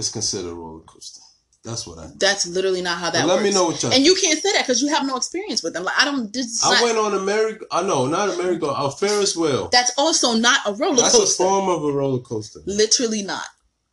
is 0.00 0.10
considered 0.10 0.50
a 0.50 0.54
roller 0.54 0.80
coaster. 0.80 1.20
That's 1.62 1.86
what 1.86 1.98
I 1.98 2.06
think. 2.08 2.18
That's 2.20 2.46
literally 2.46 2.80
not 2.80 2.98
how 2.98 3.10
that 3.10 3.26
let 3.26 3.42
me 3.42 3.52
know 3.52 3.66
what 3.66 3.82
y'all 3.82 3.92
And 3.92 4.02
you 4.02 4.14
can't 4.14 4.40
say 4.40 4.50
that 4.52 4.62
because 4.62 4.80
you 4.80 4.88
have 4.88 5.06
no 5.06 5.16
experience 5.16 5.62
with 5.62 5.74
them. 5.74 5.84
Like 5.84 5.94
I 5.98 6.06
don't. 6.06 6.34
I 6.64 6.74
not- 6.74 6.82
went 6.82 6.98
on 6.98 7.14
a 7.14 7.20
merry 7.20 7.58
I 7.70 7.82
know, 7.82 8.06
not 8.06 8.30
a 8.30 8.36
merry 8.38 8.56
uh, 8.56 8.58
go 8.58 8.70
a 8.70 8.90
Ferris 8.90 9.36
wheel. 9.36 9.68
that's 9.70 9.92
also 9.98 10.32
not 10.34 10.60
a 10.66 10.72
roller 10.72 10.96
coaster. 11.02 11.18
That's 11.18 11.34
a 11.34 11.36
form 11.36 11.68
of 11.68 11.84
a 11.84 11.92
roller 11.92 12.20
coaster. 12.20 12.60
literally 12.66 13.22
not. 13.22 13.44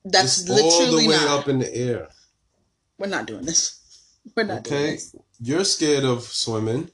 That's 0.06 0.42
it's 0.42 0.50
all 0.50 0.56
the 0.56 0.64
literally 0.64 1.08
way 1.10 1.16
not. 1.18 1.40
up 1.42 1.48
in 1.50 1.60
the 1.60 1.76
air. 1.76 2.08
We're 2.98 3.08
not 3.08 3.28
doing 3.28 3.46
this. 3.46 3.82
We're 4.36 4.44
not 4.44 4.64
doing 4.64 4.82
Okay? 4.84 4.92
this. 4.94 5.16
You're 5.42 5.66
scared 5.66 6.06
of 6.06 6.24
swimming. 6.24 6.90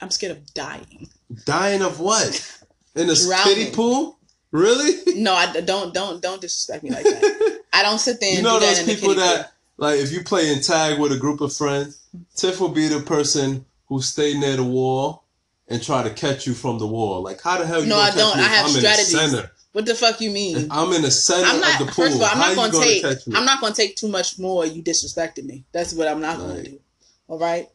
I'm 0.00 0.10
scared 0.10 0.36
of 0.36 0.54
dying. 0.54 1.08
Dying 1.44 1.82
of 1.82 1.98
what? 1.98 2.60
In 2.94 3.10
a 3.10 3.14
kiddie 3.42 3.72
pool? 3.72 4.18
Really? 4.54 5.16
No, 5.20 5.34
I 5.34 5.50
don't. 5.60 5.92
Don't 5.92 6.22
don't 6.22 6.40
disrespect 6.40 6.84
me 6.84 6.90
like 6.90 7.02
that. 7.02 7.60
I 7.72 7.82
don't 7.82 7.98
sit 7.98 8.20
there 8.20 8.28
and 8.28 8.38
you 8.38 8.44
know 8.44 8.60
that 8.60 8.76
those 8.76 8.88
in 8.88 8.94
people 8.94 9.12
that 9.16 9.52
like 9.78 9.98
if 9.98 10.12
you 10.12 10.22
play 10.22 10.52
in 10.52 10.60
tag 10.60 11.00
with 11.00 11.10
a 11.10 11.16
group 11.18 11.40
of 11.40 11.52
friends, 11.52 12.00
Tiff 12.36 12.60
will 12.60 12.68
be 12.68 12.86
the 12.86 13.00
person 13.00 13.64
who 13.88 14.00
stay 14.00 14.38
near 14.38 14.54
the 14.54 14.62
wall 14.62 15.24
and 15.66 15.82
try 15.82 16.04
to 16.04 16.10
catch 16.10 16.46
you 16.46 16.54
from 16.54 16.78
the 16.78 16.86
wall. 16.86 17.20
Like 17.20 17.42
how 17.42 17.58
the 17.58 17.66
hell 17.66 17.82
you 17.82 17.88
No, 17.88 17.98
I 17.98 18.12
don't. 18.12 18.38
I 18.38 18.42
have 18.42 18.66
I'm 18.66 18.70
strategies. 18.70 19.12
in 19.12 19.18
the 19.20 19.28
center? 19.28 19.50
What 19.72 19.86
the 19.86 19.94
fuck 19.96 20.20
you 20.20 20.30
mean? 20.30 20.56
If 20.56 20.66
I'm 20.70 20.92
in 20.92 21.02
the 21.02 21.10
center 21.10 21.48
I'm 21.48 21.60
not. 21.60 21.80
of 21.80 21.86
the 21.88 21.92
pool. 21.92 22.04
First 22.04 22.16
of 22.16 22.22
all, 22.22 22.28
I'm 22.28 22.36
how 22.36 22.54
not 22.54 22.56
gonna 22.56 22.72
gonna 22.72 22.84
take. 23.16 23.26
me? 23.26 23.34
I'm 23.36 23.44
not 23.44 23.60
gonna 23.60 23.74
take 23.74 23.96
too 23.96 24.06
much 24.08 24.38
more. 24.38 24.64
You 24.64 24.84
disrespected 24.84 25.46
me. 25.46 25.64
That's 25.72 25.94
what 25.94 26.06
I'm 26.06 26.20
not 26.20 26.38
gonna 26.38 26.62
do. 26.62 26.78
All 27.26 27.40
right. 27.40 27.68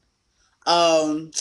Um, 0.65 1.31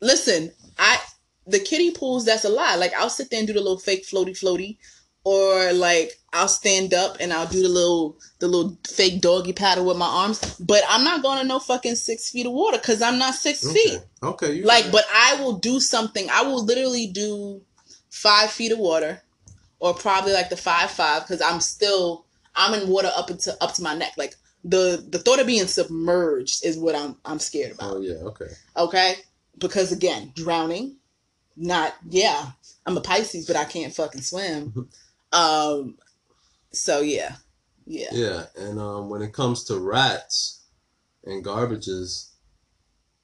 listen, 0.00 0.50
I 0.76 0.98
the 1.46 1.60
kiddie 1.60 1.92
pools. 1.92 2.24
That's 2.24 2.44
a 2.44 2.48
lot. 2.48 2.78
Like 2.78 2.92
I'll 2.94 3.10
sit 3.10 3.30
there 3.30 3.38
and 3.38 3.46
do 3.46 3.54
the 3.54 3.60
little 3.60 3.78
fake 3.78 4.06
floaty 4.06 4.30
floaty, 4.30 4.78
or 5.24 5.72
like 5.72 6.12
I'll 6.32 6.48
stand 6.48 6.94
up 6.94 7.16
and 7.20 7.32
I'll 7.32 7.46
do 7.46 7.62
the 7.62 7.68
little 7.68 8.18
the 8.38 8.48
little 8.48 8.78
fake 8.86 9.20
doggy 9.20 9.52
paddle 9.52 9.86
with 9.86 9.96
my 9.96 10.06
arms. 10.06 10.58
But 10.60 10.82
I'm 10.88 11.04
not 11.04 11.22
going 11.22 11.38
to 11.38 11.44
no 11.44 11.58
fucking 11.58 11.96
six 11.96 12.30
feet 12.30 12.46
of 12.46 12.52
water 12.52 12.78
because 12.78 13.02
I'm 13.02 13.18
not 13.18 13.34
six 13.34 13.70
feet. 13.72 13.96
Okay. 13.96 14.04
Okay. 14.22 14.52
You 14.54 14.64
Like, 14.64 14.90
but 14.92 15.04
I 15.12 15.36
will 15.40 15.54
do 15.58 15.80
something. 15.80 16.28
I 16.30 16.42
will 16.42 16.64
literally 16.64 17.06
do 17.06 17.62
five 18.10 18.50
feet 18.50 18.72
of 18.72 18.78
water, 18.78 19.22
or 19.78 19.94
probably 19.94 20.32
like 20.32 20.48
the 20.48 20.56
five 20.56 20.90
five, 20.90 21.22
because 21.22 21.42
I'm 21.42 21.60
still 21.60 22.26
I'm 22.54 22.74
in 22.80 22.88
water 22.88 23.10
up 23.16 23.30
into 23.30 23.56
up 23.62 23.74
to 23.74 23.82
my 23.82 23.94
neck. 23.94 24.12
Like 24.16 24.34
the 24.64 25.04
the 25.08 25.18
thought 25.18 25.40
of 25.40 25.46
being 25.46 25.66
submerged 25.66 26.64
is 26.64 26.78
what 26.78 26.94
I'm 26.94 27.16
I'm 27.24 27.38
scared 27.38 27.72
about. 27.72 27.96
Oh 27.96 28.00
yeah. 28.00 28.14
Okay. 28.14 28.46
Okay, 28.76 29.14
because 29.58 29.92
again, 29.92 30.32
drowning. 30.34 30.96
Not 31.56 31.94
yeah. 32.08 32.50
I'm 32.84 32.96
a 32.96 33.00
Pisces, 33.00 33.46
but 33.46 33.56
I 33.56 33.64
can't 33.64 33.94
fucking 33.94 34.22
swim. 34.22 34.88
Um. 35.32 35.98
So 36.72 37.00
yeah, 37.00 37.34
yeah. 37.84 38.08
Yeah, 38.12 38.42
and 38.56 38.78
um, 38.78 39.10
when 39.10 39.22
it 39.22 39.32
comes 39.32 39.64
to 39.64 39.78
rats 39.78 40.62
and 41.24 41.44
garbages, 41.44 42.30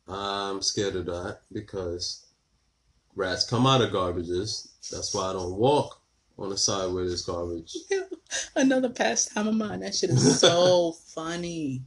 I'm 0.08 0.62
scared 0.62 0.96
of 0.96 1.06
that 1.06 1.40
because 1.52 2.26
rats 3.14 3.48
come 3.48 3.66
out 3.66 3.80
of 3.80 3.90
garbages. 3.90 4.68
That's 4.90 5.14
why 5.14 5.30
I 5.30 5.32
don't 5.32 5.56
walk 5.56 6.00
on 6.38 6.50
the 6.50 6.58
side 6.58 6.92
where 6.92 7.06
there's 7.06 7.22
garbage. 7.22 7.76
Another 8.56 8.90
pastime 8.90 9.48
of 9.48 9.54
mine. 9.54 9.80
That 9.80 9.94
shit 9.94 10.10
is 10.10 10.40
so 10.40 10.92
funny. 11.14 11.82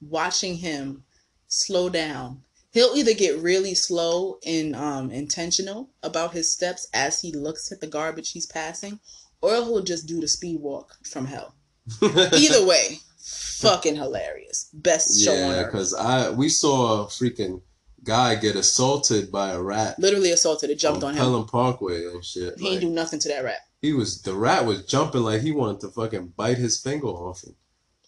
Watching 0.00 0.56
him 0.56 1.04
slow 1.48 1.88
down. 1.88 2.42
He'll 2.72 2.94
either 2.94 3.14
get 3.14 3.38
really 3.38 3.74
slow 3.74 4.38
and 4.46 4.76
um 4.76 5.10
intentional 5.10 5.90
about 6.02 6.32
his 6.32 6.52
steps 6.52 6.86
as 6.94 7.20
he 7.20 7.32
looks 7.32 7.72
at 7.72 7.80
the 7.80 7.86
garbage 7.86 8.32
he's 8.32 8.46
passing, 8.46 9.00
or 9.42 9.54
he'll 9.54 9.82
just 9.82 10.06
do 10.06 10.20
the 10.20 10.28
speed 10.28 10.60
walk 10.60 10.94
from 11.04 11.26
hell. 11.26 11.54
Either 12.02 12.64
way, 12.66 12.98
fucking 13.18 13.96
hilarious. 13.96 14.68
Best 14.72 15.20
show 15.20 15.32
on 15.32 15.38
yeah, 15.38 15.56
earth. 15.62 15.66
because 15.72 15.94
I 15.94 16.30
we 16.30 16.48
saw 16.48 17.02
a 17.02 17.06
freaking 17.06 17.62
guy 18.04 18.34
get 18.36 18.56
assaulted 18.56 19.30
by 19.30 19.50
a 19.50 19.60
rat 19.60 19.98
Literally 19.98 20.30
assaulted 20.30 20.70
it, 20.70 20.78
jumped 20.78 21.02
on 21.04 21.12
him. 21.14 21.18
Pelham 21.18 21.46
Parkway 21.46 22.06
and 22.06 22.24
shit. 22.24 22.58
He 22.58 22.66
ain't 22.66 22.74
Like, 22.76 22.80
do 22.80 22.88
nothing 22.90 23.18
to 23.20 23.28
that 23.28 23.44
rat. 23.44 23.60
he 23.82 23.92
was 23.92 24.22
the 24.22 24.34
rat 24.34 24.64
was 24.64 24.86
jumping 24.86 25.22
like 25.22 25.42
he 25.42 25.50
wanted 25.52 25.80
to 25.80 25.88
fucking 25.88 26.28
bite 26.36 26.58
his 26.58 26.80
finger 26.80 27.08
off 27.08 27.42
him. 27.44 27.56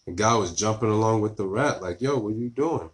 The 0.06 0.12
guy 0.12 0.34
was 0.36 0.54
jumping 0.54 0.88
along 0.90 1.20
with 1.20 1.36
the 1.36 1.46
rat, 1.46 1.82
like, 1.82 2.00
"Yo, 2.00 2.18
what 2.18 2.34
are 2.34 2.36
you 2.36 2.48
doing?" 2.50 2.90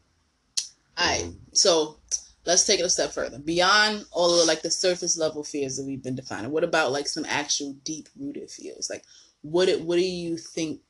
Alright, 0.99 1.33
so 1.53 1.99
let's 2.45 2.65
take 2.67 2.81
it 2.81 2.87
a 2.87 2.91
step 2.91 3.13
further 3.13 3.39
beyond 3.39 4.05
all 4.11 4.41
of 4.41 4.49
like 4.49 4.63
the 4.63 4.71
surface 4.71 5.17
level 5.17 5.45
fears 5.45 5.77
that 5.77 5.87
we've 5.87 6.03
been 6.03 6.17
defining. 6.17 6.51
What 6.51 6.65
about 6.65 6.91
like 6.91 7.07
some 7.07 7.25
actual 7.29 7.75
deep 7.85 8.09
rooted 8.19 8.51
fears? 8.51 8.89
Like, 8.91 9.05
what 9.43 9.69
what 9.81 9.97
do 9.97 10.05
you 10.05 10.37
think? 10.37 10.81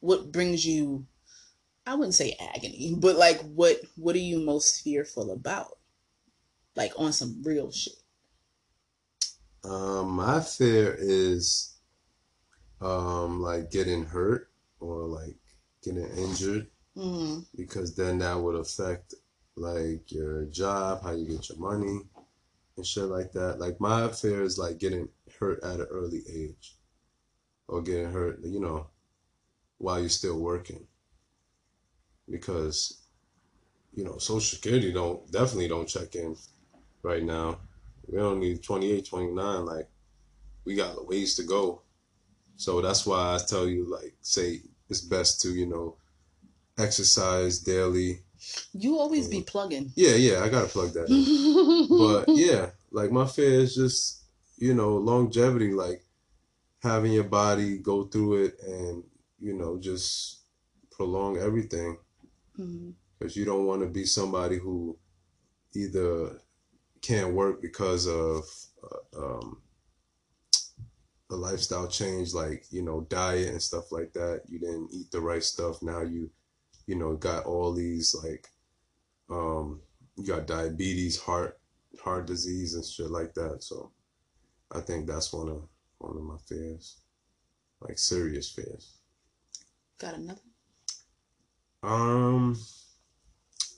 What 0.00 0.32
brings 0.32 0.66
you? 0.66 1.06
I 1.86 1.94
wouldn't 1.94 2.14
say 2.14 2.36
agony, 2.54 2.94
but 2.98 3.16
like, 3.16 3.40
what 3.42 3.76
what 3.96 4.16
are 4.16 4.18
you 4.18 4.40
most 4.40 4.82
fearful 4.82 5.30
about? 5.30 5.78
Like 6.74 6.92
on 6.96 7.12
some 7.12 7.40
real 7.44 7.70
shit. 7.70 7.94
Um, 9.62 10.10
my 10.10 10.40
fear 10.40 10.96
is, 10.98 11.76
um, 12.80 13.40
like 13.40 13.70
getting 13.70 14.04
hurt 14.04 14.50
or 14.80 15.04
like 15.04 15.36
getting 15.82 16.08
injured 16.18 16.66
Mm-hmm. 16.96 17.40
because 17.56 17.96
then 17.96 18.18
that 18.18 18.38
would 18.40 18.54
affect 18.54 19.14
like 19.56 20.10
your 20.10 20.44
job, 20.46 21.02
how 21.02 21.12
you 21.12 21.26
get 21.28 21.48
your 21.48 21.58
money, 21.58 22.00
and 22.76 22.86
shit 22.86 23.04
like 23.04 23.32
that. 23.32 23.58
Like 23.58 23.80
my 23.80 24.08
fear 24.08 24.42
is 24.42 24.58
like 24.58 24.78
getting 24.78 25.08
hurt 25.38 25.62
at 25.62 25.80
an 25.80 25.86
early 25.90 26.22
age, 26.32 26.76
or 27.68 27.82
getting 27.82 28.10
hurt, 28.12 28.40
you 28.44 28.60
know, 28.60 28.88
while 29.78 30.00
you're 30.00 30.08
still 30.08 30.38
working, 30.40 30.86
because 32.30 33.02
you 33.94 34.04
know 34.04 34.18
Social 34.18 34.40
Security 34.40 34.92
don't 34.92 35.30
definitely 35.30 35.68
don't 35.68 35.88
check 35.88 36.14
in 36.14 36.36
right 37.02 37.22
now. 37.22 37.58
We 38.06 38.20
only 38.20 38.58
28, 38.58 39.06
29, 39.06 39.64
like 39.64 39.88
we 40.64 40.74
got 40.74 41.06
ways 41.06 41.36
to 41.36 41.42
go. 41.42 41.82
So 42.56 42.80
that's 42.80 43.06
why 43.06 43.34
I 43.34 43.38
tell 43.38 43.66
you, 43.66 43.90
like, 43.90 44.14
say 44.20 44.60
it's 44.88 45.00
best 45.00 45.40
to, 45.42 45.50
you 45.50 45.66
know, 45.66 45.96
exercise 46.78 47.58
daily. 47.58 48.20
You 48.72 48.98
always 48.98 49.28
be 49.28 49.42
plugging. 49.42 49.92
Yeah, 49.94 50.14
yeah, 50.14 50.42
I 50.42 50.48
gotta 50.48 50.68
plug 50.68 50.92
that 50.94 51.08
in. 51.08 51.88
but 52.26 52.36
yeah, 52.36 52.70
like 52.90 53.10
my 53.10 53.26
fear 53.26 53.60
is 53.60 53.74
just, 53.74 54.24
you 54.56 54.74
know, 54.74 54.96
longevity, 54.96 55.72
like 55.72 56.02
having 56.82 57.12
your 57.12 57.24
body 57.24 57.78
go 57.78 58.04
through 58.04 58.44
it 58.44 58.56
and, 58.66 59.04
you 59.40 59.54
know, 59.54 59.78
just 59.78 60.40
prolong 60.90 61.38
everything. 61.38 61.98
Because 63.18 63.36
you 63.36 63.44
don't 63.44 63.66
want 63.66 63.82
to 63.82 63.88
be 63.88 64.04
somebody 64.04 64.58
who 64.58 64.96
either 65.74 66.40
can't 67.00 67.32
work 67.34 67.60
because 67.60 68.06
of 68.06 68.44
uh, 68.82 69.18
um, 69.18 69.60
a 71.30 71.34
lifestyle 71.36 71.88
change, 71.88 72.34
like, 72.34 72.64
you 72.70 72.82
know, 72.82 73.02
diet 73.08 73.48
and 73.48 73.62
stuff 73.62 73.90
like 73.92 74.12
that. 74.12 74.42
You 74.48 74.58
didn't 74.58 74.90
eat 74.92 75.10
the 75.10 75.20
right 75.20 75.42
stuff. 75.42 75.82
Now 75.82 76.02
you, 76.02 76.30
you 76.86 76.96
know, 76.96 77.16
got 77.16 77.44
all 77.46 77.72
these, 77.72 78.14
like, 78.22 78.48
um, 79.30 79.80
you 80.16 80.24
got 80.26 80.46
diabetes, 80.46 81.18
heart, 81.18 81.58
heart 82.02 82.26
disease 82.26 82.74
and 82.74 82.84
shit 82.84 83.10
like 83.10 83.34
that. 83.34 83.62
So 83.62 83.90
I 84.72 84.80
think 84.80 85.06
that's 85.06 85.32
one 85.32 85.48
of, 85.48 85.62
one 85.98 86.16
of 86.16 86.22
my 86.22 86.36
fears, 86.46 86.98
like 87.80 87.98
serious 87.98 88.50
fears. 88.50 88.94
Got 89.98 90.14
another? 90.14 90.40
Um, 91.82 92.58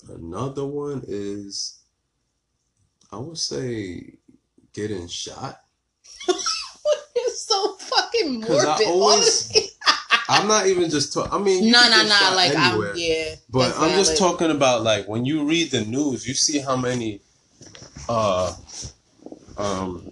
another 0.08 0.64
one 0.64 1.02
is, 1.06 1.80
I 3.12 3.18
would 3.18 3.38
say, 3.38 4.14
getting 4.72 5.06
shot. 5.08 5.60
You're 6.28 7.28
so 7.34 7.74
fucking 7.76 8.40
'Cause 8.42 8.64
I 8.64 8.68
morbid. 8.68 8.86
always- 8.88 9.16
honestly. 9.50 9.65
I'm 10.28 10.48
not 10.48 10.66
even 10.66 10.90
just 10.90 11.12
talking. 11.12 11.32
I 11.32 11.38
mean, 11.38 11.70
no, 11.70 11.80
no, 11.88 12.02
no. 12.02 12.32
Like 12.34 12.56
anywhere. 12.56 12.92
I'm, 12.92 12.98
yeah. 12.98 13.34
But 13.50 13.68
that's 13.68 13.78
I'm 13.78 13.90
just 13.90 14.18
talking 14.18 14.50
about 14.50 14.82
like 14.82 15.06
when 15.06 15.24
you 15.24 15.44
read 15.44 15.70
the 15.70 15.84
news, 15.84 16.26
you 16.26 16.34
see 16.34 16.58
how 16.58 16.76
many, 16.76 17.20
uh, 18.08 18.52
um, 19.56 20.10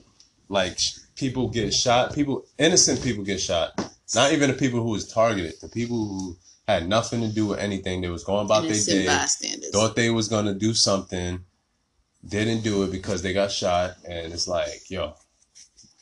like 0.49 0.79
people 1.17 1.49
get 1.49 1.75
shot. 1.75 2.15
People, 2.15 2.45
innocent 2.59 3.03
people 3.03 3.25
get 3.25 3.41
shot. 3.41 3.73
Not 4.15 4.33
even 4.33 4.51
the 4.51 4.57
people 4.57 4.81
who 4.83 4.91
was 4.91 5.13
targeted. 5.13 5.55
The 5.61 5.69
people 5.69 5.97
who 6.07 6.37
had 6.69 6.89
nothing 6.89 7.21
to 7.21 7.29
do 7.29 7.47
with 7.47 7.59
anything. 7.59 8.01
They 8.01 8.09
was 8.09 8.25
going 8.25 8.47
about 8.47 8.63
their 8.63 8.73
Innocent 8.73 9.01
day. 9.03 9.07
bystanders. 9.07 9.71
thought 9.71 9.97
they 9.97 10.11
was 10.11 10.29
gonna 10.29 10.55
do 10.55 10.75
something, 10.75 11.41
didn't 12.27 12.63
do 12.63 12.85
it 12.85 12.93
because 12.93 13.23
they 13.23 13.33
got 13.33 13.51
shot, 13.51 13.97
and 14.09 14.33
it's 14.33 14.49
like, 14.49 14.89
yo, 14.89 15.15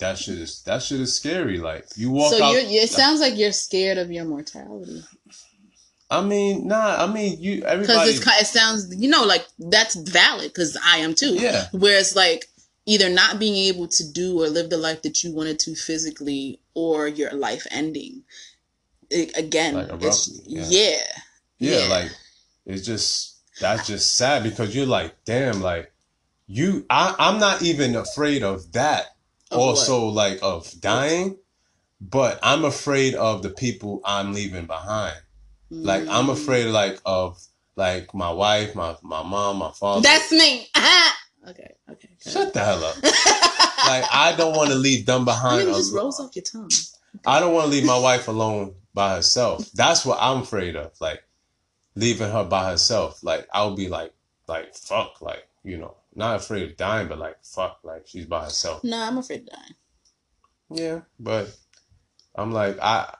that 0.03 0.19
shit 0.19 0.39
is 0.39 0.63
that 0.63 0.83
shit 0.83 1.01
is 1.01 1.15
scary. 1.15 1.59
Like 1.59 1.87
you 1.97 2.11
walk 2.11 2.33
so 2.33 2.43
out. 2.45 2.55
it 2.57 2.91
sounds 2.91 3.21
like 3.21 3.37
you're 3.37 3.53
scared 3.53 3.99
of 3.99 4.13
your 4.13 4.25
mortality 4.25 5.03
I 6.13 6.21
mean, 6.21 6.69
nah. 6.69 7.03
I 7.03 7.11
mean, 7.11 7.41
you 7.41 7.63
everybody. 7.65 8.13
ki- 8.13 8.31
it 8.39 8.47
sounds 8.47 8.95
you 8.95 9.09
know 9.09 9.25
like 9.25 9.47
that's 9.59 9.95
valid 9.95 10.49
because 10.49 10.77
I 10.85 10.99
am 10.99 11.15
too. 11.15 11.35
Yeah. 11.35 11.69
Whereas, 11.73 12.15
like 12.15 12.45
either 12.85 13.09
not 13.09 13.39
being 13.39 13.55
able 13.55 13.89
to 13.89 14.13
do 14.13 14.43
or 14.43 14.49
live 14.49 14.69
the 14.69 14.77
life 14.77 15.01
that 15.03 15.25
you 15.25 15.33
wanted 15.35 15.59
to 15.61 15.75
physically, 15.75 16.61
or 16.75 17.09
your 17.09 17.33
life 17.33 17.67
ending. 17.71 18.25
It, 19.09 19.37
again, 19.37 19.75
Like 19.75 19.91
abruptly, 19.91 20.41
yeah. 20.47 20.65
yeah. 20.69 20.97
yeah, 21.59 21.79
yeah. 21.79 21.89
like 21.89 22.11
it's 22.67 22.85
just 22.85 23.39
that's 23.59 23.87
just 23.87 24.15
sad 24.15 24.43
because 24.43 24.77
you're 24.77 24.87
like, 24.87 25.15
damn, 25.25 25.63
like 25.63 25.93
you. 26.47 26.85
I 26.91 27.15
I'm 27.19 27.41
not 27.41 27.63
even 27.63 27.97
afraid 27.97 28.43
of 28.43 28.71
that. 28.73 29.12
Of 29.53 29.59
what? 29.59 29.69
also, 29.79 30.07
like 30.07 30.39
of 30.43 30.73
dying, 30.81 31.37
but 32.01 32.39
I'm 32.43 32.65
afraid 32.65 33.15
of 33.15 33.43
the 33.43 33.51
people 33.51 34.01
I'm 34.05 34.33
leaving 34.33 34.67
behind. 34.67 35.17
Like 35.71 36.03
I'm 36.09 36.27
Mm. 36.27 36.33
afraid 36.33 36.67
like 36.67 37.01
of 37.07 37.41
like 37.77 38.13
my 38.15 38.31
wife, 38.31 38.75
my 38.75 38.97
my 39.03 39.23
mom, 39.23 39.59
my 39.59 39.71
father. 39.73 40.03
That's 40.03 40.31
me. 40.33 40.69
okay, 40.77 41.07
okay. 41.49 41.75
okay. 41.91 42.09
Shut 42.31 42.53
the 42.53 42.61
hell 42.61 42.85
up. 42.85 42.97
like 43.03 44.05
I 44.13 44.35
don't 44.37 44.55
want 44.57 44.71
to 44.71 44.77
leave 44.77 45.07
them 45.07 45.23
I 45.23 45.25
behind. 45.25 45.67
mean, 45.67 45.75
just 45.77 45.95
rolls 45.95 46.21
off 46.21 46.37
your 46.37 46.43
tongue. 46.45 46.71
I 47.27 47.41
don't 47.41 47.53
want 47.55 47.67
to 47.67 47.71
leave 47.71 47.85
my 47.87 47.99
wife 47.99 48.29
alone 48.29 48.75
by 48.95 49.17
herself. 49.17 49.71
That's 49.73 50.05
what 50.05 50.19
I'm 50.21 50.43
afraid 50.43 50.77
of. 50.77 50.93
Like 51.01 51.23
leaving 51.95 52.31
her 52.31 52.45
by 52.45 52.71
herself. 52.71 53.23
Like 53.23 53.49
I'll 53.53 53.75
be 53.77 53.89
like 53.89 54.13
like 54.49 54.75
fuck 54.75 55.21
like 55.23 55.47
you 55.65 55.79
know 55.79 55.97
not 56.15 56.37
afraid 56.37 56.69
of 56.69 56.77
dying 56.77 57.09
but 57.09 57.19
like 57.19 57.37
fuck 57.43 57.79
like 57.83 58.07
she's 58.07 58.27
by 58.27 58.45
herself. 58.45 58.85
Nah, 58.85 59.07
I'm 59.07 59.19
afraid 59.19 59.41
of 59.41 59.47
dying. 59.47 59.75
Yeah, 60.71 61.01
but 61.19 61.55
I'm 62.35 62.53
like 62.53 62.79
I. 62.81 63.15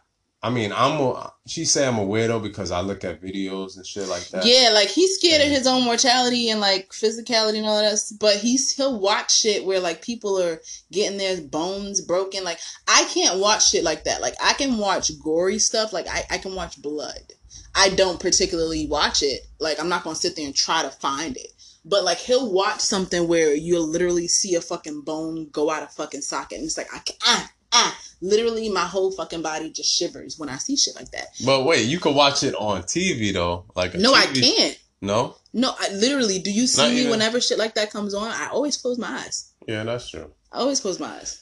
I 0.45 0.51
mean, 0.51 0.73
I'm. 0.73 1.01
A, 1.01 1.33
she 1.47 1.65
say 1.65 1.87
I'm 1.87 2.01
a 2.01 2.05
weirdo 2.05 2.43
because 2.43 2.73
I 2.73 2.81
look 2.81 3.05
at 3.05 3.23
videos 3.23 3.77
and 3.77 3.87
shit 3.87 4.09
like 4.09 4.27
that. 4.31 4.45
Yeah, 4.45 4.71
like 4.75 4.89
he's 4.89 5.15
scared 5.15 5.41
of 5.41 5.47
his 5.47 5.69
own 5.69 5.85
mortality 5.85 6.51
and 6.51 6.61
like 6.61 6.91
physicality 6.91 7.59
and 7.59 7.67
all 7.67 7.81
that. 7.81 8.01
But 8.19 8.39
he's 8.39 8.75
he'll 8.75 8.99
watch 8.99 9.33
shit 9.33 9.65
where 9.65 9.79
like 9.79 10.03
people 10.03 10.43
are 10.43 10.61
getting 10.91 11.17
their 11.17 11.41
bones 11.41 12.01
broken. 12.01 12.43
Like 12.43 12.59
I 12.89 13.05
can't 13.15 13.39
watch 13.39 13.71
shit 13.71 13.85
like 13.85 14.03
that. 14.03 14.21
Like 14.21 14.35
I 14.43 14.55
can 14.55 14.79
watch 14.79 15.13
gory 15.23 15.61
stuff. 15.61 15.93
Like 15.93 16.09
I, 16.09 16.25
I 16.29 16.39
can 16.39 16.57
watch 16.57 16.83
blood. 16.83 17.35
I 17.77 17.91
don't 17.91 18.19
particularly 18.19 18.87
watch 18.89 19.23
it. 19.23 19.47
Like 19.61 19.79
I'm 19.79 19.89
not 19.89 20.03
gonna 20.03 20.17
sit 20.17 20.35
there 20.35 20.47
and 20.47 20.57
try 20.57 20.83
to 20.83 20.91
find 20.91 21.37
it. 21.37 21.53
But 21.85 22.05
like 22.05 22.19
he'll 22.19 22.53
watch 22.53 22.81
something 22.81 23.27
where 23.27 23.55
you'll 23.55 23.87
literally 23.89 24.29
see 24.29 24.55
a 24.55 24.61
fucking 24.61 25.03
bone 25.03 25.49
go 25.51 25.71
out 25.71 25.83
of 25.83 25.93
fucking 25.93 26.21
socket, 26.23 26.59
and 26.59 26.67
it's 26.67 26.77
like 26.79 26.93
I 26.95 26.99
can 26.99 27.17
ah 27.25 27.51
ah. 27.73 27.99
Literally, 28.21 28.69
my 28.69 28.85
whole 28.87 29.11
fucking 29.11 29.43
body 29.43 29.71
just 29.71 29.93
shivers 29.93 30.39
when 30.39 30.49
I 30.49 30.57
see 30.59 30.77
shit 30.77 30.95
like 30.95 31.11
that. 31.11 31.27
But 31.45 31.65
wait, 31.65 31.87
you 31.87 31.99
can 31.99 32.15
watch 32.15 32.45
it 32.45 32.55
on 32.55 32.83
TV 32.85 33.33
though. 33.33 33.65
Like 33.75 33.95
No, 33.95 34.15
I 34.15 34.27
can't. 34.27 34.79
No. 35.01 35.37
No, 35.53 35.75
I 35.79 35.89
literally. 35.93 36.39
Do 36.39 36.53
you 36.53 36.69
see 36.69 36.83
Not 36.83 36.91
me 36.93 36.99
even- 37.01 37.11
whenever 37.11 37.41
shit 37.41 37.59
like 37.59 37.75
that 37.75 37.91
comes 37.91 38.15
on? 38.15 38.31
I 38.31 38.49
always 38.53 38.77
close 38.77 38.97
my 38.99 39.09
eyes. 39.09 39.51
Yeah, 39.67 39.83
that's 39.83 40.09
true. 40.11 40.31
I 40.53 40.59
always 40.59 40.79
close 40.81 41.01
my 41.01 41.09
eyes. 41.17 41.41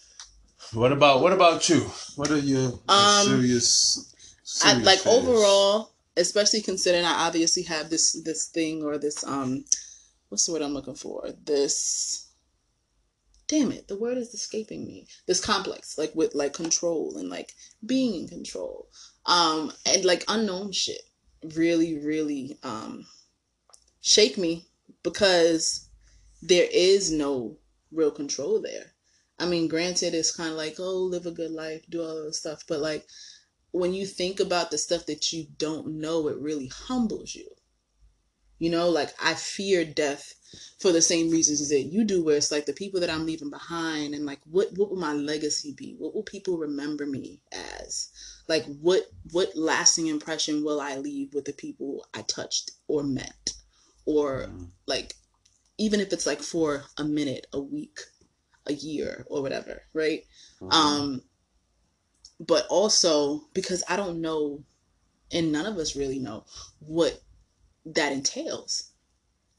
What 0.72 0.92
about 0.92 1.20
what 1.20 1.32
about 1.34 1.68
you? 1.68 1.80
What 2.16 2.30
are 2.30 2.38
your 2.38 2.78
Um, 2.88 3.26
serious, 3.26 4.14
I 4.62 4.70
serious 4.70 4.86
like 4.86 4.98
fears? 5.00 5.16
overall, 5.16 5.90
especially 6.16 6.62
considering 6.62 7.04
I 7.04 7.26
obviously 7.26 7.64
have 7.64 7.90
this 7.90 8.12
this 8.24 8.46
thing 8.46 8.82
or 8.82 8.96
this 8.96 9.22
um, 9.24 9.64
what's 10.30 10.46
the 10.46 10.52
word 10.52 10.62
I'm 10.62 10.72
looking 10.72 10.94
for? 10.94 11.28
This. 11.44 12.28
Damn 13.46 13.72
it, 13.72 13.88
the 13.88 13.98
word 13.98 14.16
is 14.16 14.32
escaping 14.32 14.86
me. 14.86 15.08
This 15.26 15.44
complex, 15.44 15.98
like 15.98 16.14
with 16.14 16.34
like 16.34 16.54
control 16.54 17.16
and 17.18 17.28
like 17.28 17.52
being 17.84 18.22
in 18.22 18.28
control, 18.28 18.88
um, 19.26 19.72
and 19.84 20.04
like 20.04 20.24
unknown 20.28 20.72
shit, 20.72 21.02
really, 21.56 21.98
really 21.98 22.58
um, 22.62 23.06
shake 24.00 24.38
me 24.38 24.66
because 25.02 25.88
there 26.40 26.68
is 26.72 27.10
no 27.10 27.58
real 27.90 28.12
control 28.12 28.62
there. 28.62 28.92
I 29.38 29.46
mean, 29.46 29.66
granted, 29.66 30.14
it's 30.14 30.36
kind 30.36 30.50
of 30.50 30.56
like, 30.56 30.76
oh, 30.78 30.98
live 30.98 31.26
a 31.26 31.32
good 31.32 31.50
life, 31.50 31.82
do 31.88 32.02
all 32.02 32.22
this 32.22 32.38
stuff, 32.38 32.62
but 32.68 32.78
like 32.78 33.04
when 33.72 33.94
you 33.94 34.06
think 34.06 34.40
about 34.40 34.70
the 34.70 34.78
stuff 34.78 35.06
that 35.06 35.32
you 35.32 35.46
don't 35.56 35.86
know, 35.86 36.28
it 36.28 36.38
really 36.38 36.66
humbles 36.68 37.34
you. 37.34 37.48
You 38.60 38.68
know, 38.70 38.90
like 38.90 39.12
I 39.20 39.34
fear 39.34 39.84
death 39.86 40.34
for 40.78 40.92
the 40.92 41.00
same 41.00 41.30
reasons 41.30 41.66
that 41.70 41.80
you 41.80 42.04
do, 42.04 42.22
where 42.22 42.36
it's 42.36 42.52
like 42.52 42.66
the 42.66 42.74
people 42.74 43.00
that 43.00 43.08
I'm 43.10 43.24
leaving 43.24 43.48
behind, 43.50 44.14
and 44.14 44.26
like 44.26 44.40
what 44.44 44.68
what 44.76 44.90
will 44.90 44.98
my 44.98 45.14
legacy 45.14 45.72
be? 45.72 45.96
What 45.98 46.14
will 46.14 46.22
people 46.22 46.58
remember 46.58 47.06
me 47.06 47.40
as? 47.52 48.10
Like 48.48 48.66
what 48.66 49.10
what 49.32 49.56
lasting 49.56 50.08
impression 50.08 50.62
will 50.62 50.78
I 50.78 50.96
leave 50.96 51.32
with 51.32 51.46
the 51.46 51.54
people 51.54 52.06
I 52.14 52.20
touched 52.22 52.72
or 52.86 53.02
met, 53.02 53.54
or 54.04 54.46
Mm. 54.48 54.70
like 54.86 55.14
even 55.78 56.00
if 56.00 56.12
it's 56.12 56.26
like 56.26 56.42
for 56.42 56.84
a 56.98 57.04
minute, 57.04 57.46
a 57.54 57.60
week, 57.60 57.98
a 58.66 58.74
year, 58.74 59.24
or 59.30 59.40
whatever, 59.40 59.82
right? 59.94 60.26
Mhm. 60.60 60.74
Um, 60.74 61.22
but 62.38 62.66
also 62.68 63.48
because 63.54 63.82
I 63.88 63.96
don't 63.96 64.20
know, 64.20 64.64
and 65.32 65.50
none 65.50 65.64
of 65.64 65.78
us 65.78 65.96
really 65.96 66.18
know 66.18 66.44
what 66.80 67.22
that 67.86 68.12
entails. 68.12 68.90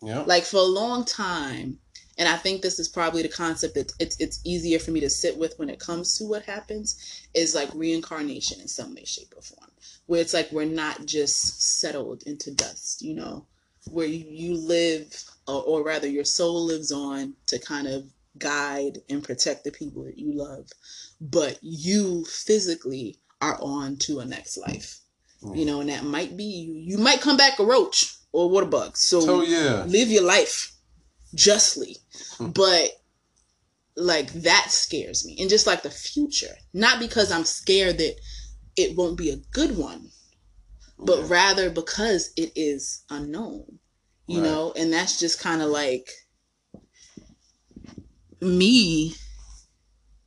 yeah. 0.02 0.22
Like 0.22 0.44
for 0.44 0.58
a 0.58 0.64
long 0.64 1.06
time, 1.06 1.80
and 2.18 2.28
I 2.28 2.38
think 2.38 2.62
this 2.62 2.80
is 2.80 2.88
probably 2.90 3.22
the 3.22 3.30
concept 3.30 3.76
that 3.76 3.92
it's 4.00 4.20
it's 4.20 4.42
easier 4.44 4.80
for 4.80 4.92
me 4.92 5.00
to 5.00 5.10
sit 5.10 5.38
with 5.38 5.58
when 5.58 5.70
it 5.70 5.80
comes 5.80 6.18
to 6.18 6.26
what 6.26 6.44
happens 6.44 7.28
is 7.34 7.56
like 7.56 7.70
reincarnation 7.74 8.60
in 8.62 8.68
some 8.68 8.94
way, 8.94 9.06
shape, 9.06 9.34
or 9.36 9.42
form, 9.42 9.72
where 10.06 10.22
it's 10.22 10.34
like 10.34 10.52
we're 10.52 10.66
not 10.66 11.06
just 11.06 11.80
settled 11.80 12.24
into 12.24 12.52
dust, 12.52 13.02
you 13.02 13.16
know, 13.16 13.46
where 13.90 14.08
you, 14.08 14.26
you 14.30 14.56
live, 14.56 15.24
or, 15.48 15.64
or 15.64 15.84
rather 15.84 16.08
your 16.08 16.26
soul 16.26 16.66
lives 16.66 16.92
on 16.92 17.34
to 17.48 17.58
kind 17.60 17.88
of 17.88 18.06
guide 18.38 19.00
and 19.10 19.24
protect 19.24 19.64
the 19.64 19.72
people 19.72 20.04
that 20.04 20.18
you 20.18 20.34
love, 20.34 20.68
but 21.20 21.58
you 21.62 22.24
physically 22.26 23.18
are 23.42 23.58
on 23.62 23.98
to 23.98 24.20
a 24.20 24.26
next 24.26 24.58
life, 24.58 25.00
you 25.42 25.66
know, 25.66 25.78
mm. 25.78 25.82
and 25.82 25.90
that 25.90 26.04
might 26.04 26.38
be 26.38 26.44
you. 26.44 26.74
You 26.74 26.98
might 26.98 27.22
come 27.22 27.38
back 27.38 27.60
a 27.60 27.66
roach 27.66 28.16
or 28.32 28.46
a 28.46 28.48
water 28.48 28.68
bug. 28.68 28.96
So 28.98 29.20
So 29.22 29.42
yeah. 29.44 29.84
live 29.88 30.10
your 30.10 30.24
life 30.24 30.72
justly 31.34 31.98
hmm. 32.38 32.50
but 32.50 32.90
like 33.96 34.32
that 34.34 34.68
scares 34.70 35.26
me 35.26 35.38
and 35.40 35.50
just 35.50 35.68
like 35.68 35.84
the 35.84 35.90
future 35.90 36.54
not 36.74 37.00
because 37.00 37.32
i'm 37.32 37.46
scared 37.46 37.98
that 37.98 38.16
it 38.76 38.98
won't 38.98 39.18
be 39.18 39.30
a 39.30 39.38
good 39.52 39.78
one 39.78 40.10
but 41.00 41.20
Yeah. 41.20 41.26
rather 41.30 41.70
because 41.70 42.32
it 42.36 42.52
is 42.56 43.04
unknown 43.10 43.80
you 44.28 44.40
Right. 44.42 44.46
know 44.50 44.74
and 44.76 44.92
that's 44.92 45.20
just 45.20 45.40
kind 45.40 45.62
of 45.62 45.70
like 45.70 46.10
me 48.42 49.16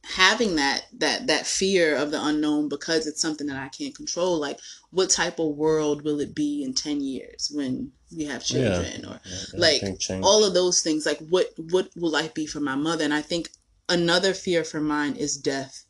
having 0.07 0.57
that 0.57 0.87
that 0.99 1.27
that 1.27 1.47
fear 1.47 1.97
of 1.97 2.11
the 2.11 2.23
unknown 2.25 2.69
because 2.69 3.07
it's 3.07 3.23
something 3.23 3.47
that 3.47 3.57
i 3.57 3.69
can't 3.69 3.95
control 3.97 4.39
like 4.39 4.59
what 4.91 5.09
type 5.11 5.39
of 5.39 5.57
world 5.57 6.03
will 6.05 6.21
it 6.21 6.35
be 6.35 6.63
in 6.63 6.75
10 6.75 7.01
years 7.01 7.51
when 7.55 7.91
we 8.17 8.25
have 8.27 8.45
Yeah. 8.49 8.75
children 8.83 9.07
or 9.07 9.21
Yeah, 9.25 9.39
like 9.55 9.83
all 10.23 10.45
of 10.45 10.53
those 10.55 10.83
things 10.83 11.07
like 11.07 11.19
what 11.31 11.49
what 11.71 11.89
will 11.97 12.11
life 12.11 12.35
be 12.35 12.47
for 12.47 12.61
my 12.61 12.75
mother 12.75 13.05
and 13.05 13.15
i 13.15 13.23
think 13.23 13.49
another 13.89 14.35
fear 14.35 14.63
for 14.65 14.81
mine 14.81 15.17
is 15.17 15.37
death 15.37 15.85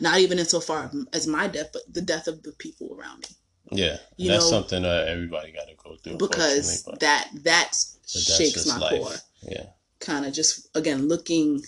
not 0.00 0.18
even 0.18 0.38
insofar 0.38 0.90
as 1.12 1.26
my 1.26 1.46
death 1.46 1.70
but 1.72 1.82
the 1.92 2.00
death 2.00 2.26
of 2.26 2.42
the 2.42 2.52
people 2.52 2.96
around 2.98 3.20
me 3.20 3.36
yeah, 3.70 3.98
you 4.16 4.28
that's 4.30 4.44
know- 4.44 4.50
something 4.50 4.82
that 4.82 5.08
everybody 5.08 5.52
got 5.52 5.68
to 5.68 5.74
go 5.76 5.94
through. 5.96 6.16
because 6.16 6.84
that 7.00 7.28
that 7.42 7.74
shakes 8.06 8.64
my 8.64 8.78
life. 8.78 8.90
core 9.02 9.16
Yeah, 9.42 9.66
kind 10.00 10.24
of 10.24 10.32
just 10.32 10.68
again 10.74 11.06
looking 11.06 11.62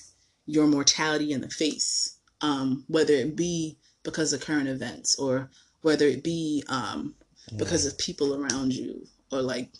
your 0.50 0.66
mortality 0.66 1.32
in 1.32 1.40
the 1.40 1.48
face 1.48 2.18
um 2.40 2.84
whether 2.88 3.12
it 3.12 3.36
be 3.36 3.78
because 4.02 4.32
of 4.32 4.40
current 4.40 4.68
events 4.68 5.16
or 5.18 5.50
whether 5.82 6.06
it 6.06 6.24
be 6.24 6.62
um 6.68 7.14
because 7.56 7.86
of 7.86 7.96
people 7.98 8.34
around 8.34 8.72
you 8.74 9.06
or 9.32 9.42
like 9.42 9.70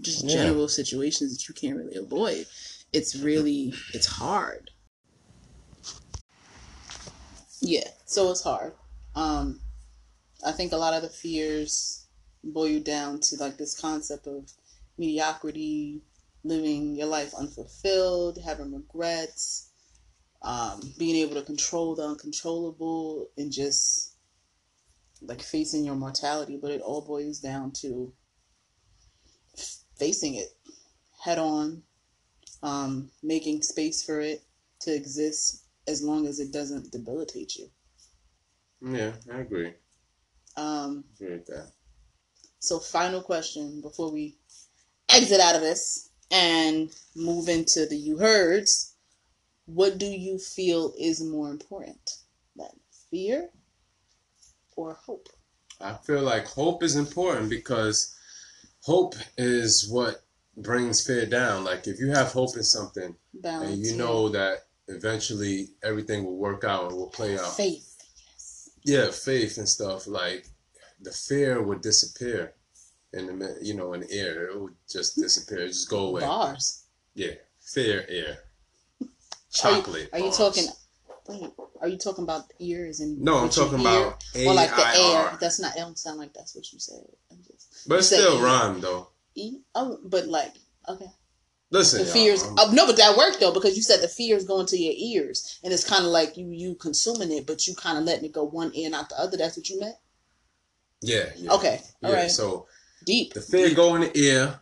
just 0.00 0.24
Yeah. 0.24 0.34
general 0.34 0.68
situations 0.68 1.36
that 1.36 1.48
you 1.48 1.54
can't 1.54 1.76
really 1.76 1.96
avoid 1.96 2.46
it's 2.92 3.16
really 3.16 3.74
it's 3.92 4.06
hard 4.06 4.70
yeah 7.60 7.88
so 8.06 8.30
it's 8.30 8.42
hard 8.42 8.72
um 9.14 9.60
i 10.46 10.52
think 10.52 10.72
a 10.72 10.76
lot 10.76 10.94
of 10.94 11.02
the 11.02 11.08
fears 11.08 12.06
boil 12.42 12.80
down 12.80 13.20
to 13.20 13.36
like 13.36 13.58
this 13.58 13.78
concept 13.78 14.26
of 14.26 14.50
mediocrity 14.96 16.00
living 16.44 16.96
your 16.96 17.06
life 17.06 17.34
unfulfilled 17.34 18.38
having 18.42 18.72
regrets 18.72 19.69
um, 20.42 20.80
being 20.98 21.16
able 21.16 21.34
to 21.34 21.42
control 21.42 21.94
the 21.94 22.02
uncontrollable 22.02 23.28
and 23.36 23.52
just 23.52 24.14
like 25.22 25.42
facing 25.42 25.84
your 25.84 25.96
mortality 25.96 26.58
but 26.60 26.70
it 26.70 26.80
all 26.80 27.02
boils 27.02 27.38
down 27.40 27.70
to 27.72 28.12
facing 29.98 30.34
it 30.34 30.48
head 31.22 31.38
on 31.38 31.82
um, 32.62 33.10
making 33.22 33.62
space 33.62 34.02
for 34.02 34.20
it 34.20 34.42
to 34.80 34.94
exist 34.94 35.64
as 35.86 36.02
long 36.02 36.26
as 36.26 36.40
it 36.40 36.52
doesn't 36.52 36.90
debilitate 36.90 37.56
you 37.56 37.70
yeah, 38.82 39.12
I 39.30 39.40
agree. 39.40 39.74
um, 40.56 41.04
agree 41.16 41.32
with 41.34 41.46
that. 41.46 41.72
so 42.60 42.78
final 42.78 43.20
question 43.20 43.80
before 43.82 44.10
we 44.10 44.36
exit 45.10 45.40
out 45.40 45.54
of 45.54 45.60
this 45.60 46.10
and 46.30 46.90
move 47.14 47.48
into 47.48 47.86
the 47.86 47.96
you 47.96 48.18
heards 48.18 48.89
what 49.74 49.98
do 49.98 50.06
you 50.06 50.38
feel 50.38 50.92
is 50.98 51.22
more 51.22 51.50
important 51.50 52.16
than 52.56 52.70
fear 53.10 53.50
or 54.76 54.94
hope 54.94 55.28
I 55.80 55.94
feel 55.94 56.22
like 56.22 56.46
hope 56.46 56.82
is 56.82 56.96
important 56.96 57.48
because 57.48 58.14
hope 58.82 59.14
is 59.38 59.88
what 59.88 60.22
brings 60.56 61.06
fear 61.06 61.24
down. 61.26 61.64
Like 61.64 61.86
if 61.86 61.98
you 61.98 62.10
have 62.10 62.32
hope 62.32 62.56
in 62.56 62.62
something 62.62 63.16
balance 63.34 63.70
and 63.70 63.78
you 63.82 63.92
yeah. 63.92 63.96
know 63.96 64.28
that 64.28 64.58
eventually 64.88 65.68
everything 65.82 66.24
will 66.24 66.36
work 66.36 66.64
out 66.64 66.90
and 66.90 66.96
will 66.96 67.08
play 67.08 67.38
out. 67.38 67.56
faith 67.56 67.96
yes 68.26 68.70
Yeah, 68.84 69.10
faith 69.10 69.56
and 69.56 69.68
stuff. 69.68 70.06
Like 70.06 70.46
the 71.00 71.12
fear 71.12 71.62
would 71.62 71.80
disappear 71.80 72.52
in 73.12 73.38
the 73.38 73.56
you 73.62 73.74
know 73.74 73.94
in 73.94 74.00
the 74.00 74.12
air. 74.12 74.48
It 74.48 74.60
would 74.60 74.76
just 74.88 75.16
disappear. 75.16 75.66
Just 75.66 75.88
go 75.88 76.08
away. 76.08 76.20
bars 76.20 76.84
Yeah, 77.14 77.34
fear 77.60 78.04
air. 78.08 78.38
Are 79.64 79.70
you, 79.70 79.76
Chocolate. 79.76 80.08
are 80.12 80.18
you 80.18 80.32
talking 80.32 80.64
wait 81.28 81.50
are 81.80 81.88
you 81.88 81.98
talking 81.98 82.24
about 82.24 82.44
ears 82.58 83.00
and 83.00 83.20
No, 83.20 83.38
I'm 83.38 83.48
talking 83.48 83.80
about 83.80 84.22
A 84.34 84.46
or 84.46 84.54
like 84.54 84.70
the 84.70 84.86
air 84.86 85.36
that's 85.40 85.60
not 85.60 85.76
it 85.76 85.80
don't 85.80 85.98
sound 85.98 86.18
like 86.18 86.32
that's 86.34 86.54
what 86.54 86.70
you 86.72 86.78
said 86.78 87.02
I'm 87.30 87.38
just, 87.38 87.88
But 87.88 87.94
you 87.94 87.98
it's 87.98 88.08
still 88.08 88.38
E. 88.38 88.42
rhyme 88.42 88.80
though. 88.80 89.08
E? 89.34 89.58
oh 89.74 89.98
but 90.04 90.26
like 90.26 90.54
okay 90.88 91.06
Listen, 91.72 92.04
the 92.04 92.10
fears 92.10 92.42
oh, 92.44 92.70
no 92.72 92.84
but 92.84 92.96
that 92.96 93.16
worked 93.16 93.38
though 93.38 93.52
because 93.52 93.76
you 93.76 93.82
said 93.82 94.00
the 94.02 94.08
fears 94.08 94.44
going 94.44 94.66
to 94.66 94.76
your 94.76 94.94
ears 94.96 95.60
and 95.62 95.72
it's 95.72 95.88
kind 95.88 96.04
of 96.04 96.10
like 96.10 96.36
you 96.36 96.48
you 96.50 96.74
consuming 96.74 97.30
it 97.30 97.46
but 97.46 97.66
you 97.66 97.74
kind 97.76 97.96
of 97.96 98.04
letting 98.04 98.24
it 98.24 98.32
go 98.32 98.42
one 98.44 98.72
ear 98.74 98.90
not 98.90 99.08
the 99.08 99.20
other 99.20 99.36
that's 99.36 99.56
what 99.56 99.68
you 99.70 99.78
meant 99.78 99.94
yeah, 101.00 101.26
yeah. 101.36 101.52
okay 101.52 101.80
all 102.02 102.10
yeah, 102.10 102.22
right 102.22 102.30
so 102.30 102.66
deep 103.06 103.32
the 103.34 103.40
fear 103.40 103.72
go 103.72 103.94
in 103.94 104.02
the 104.02 104.18
ear, 104.18 104.60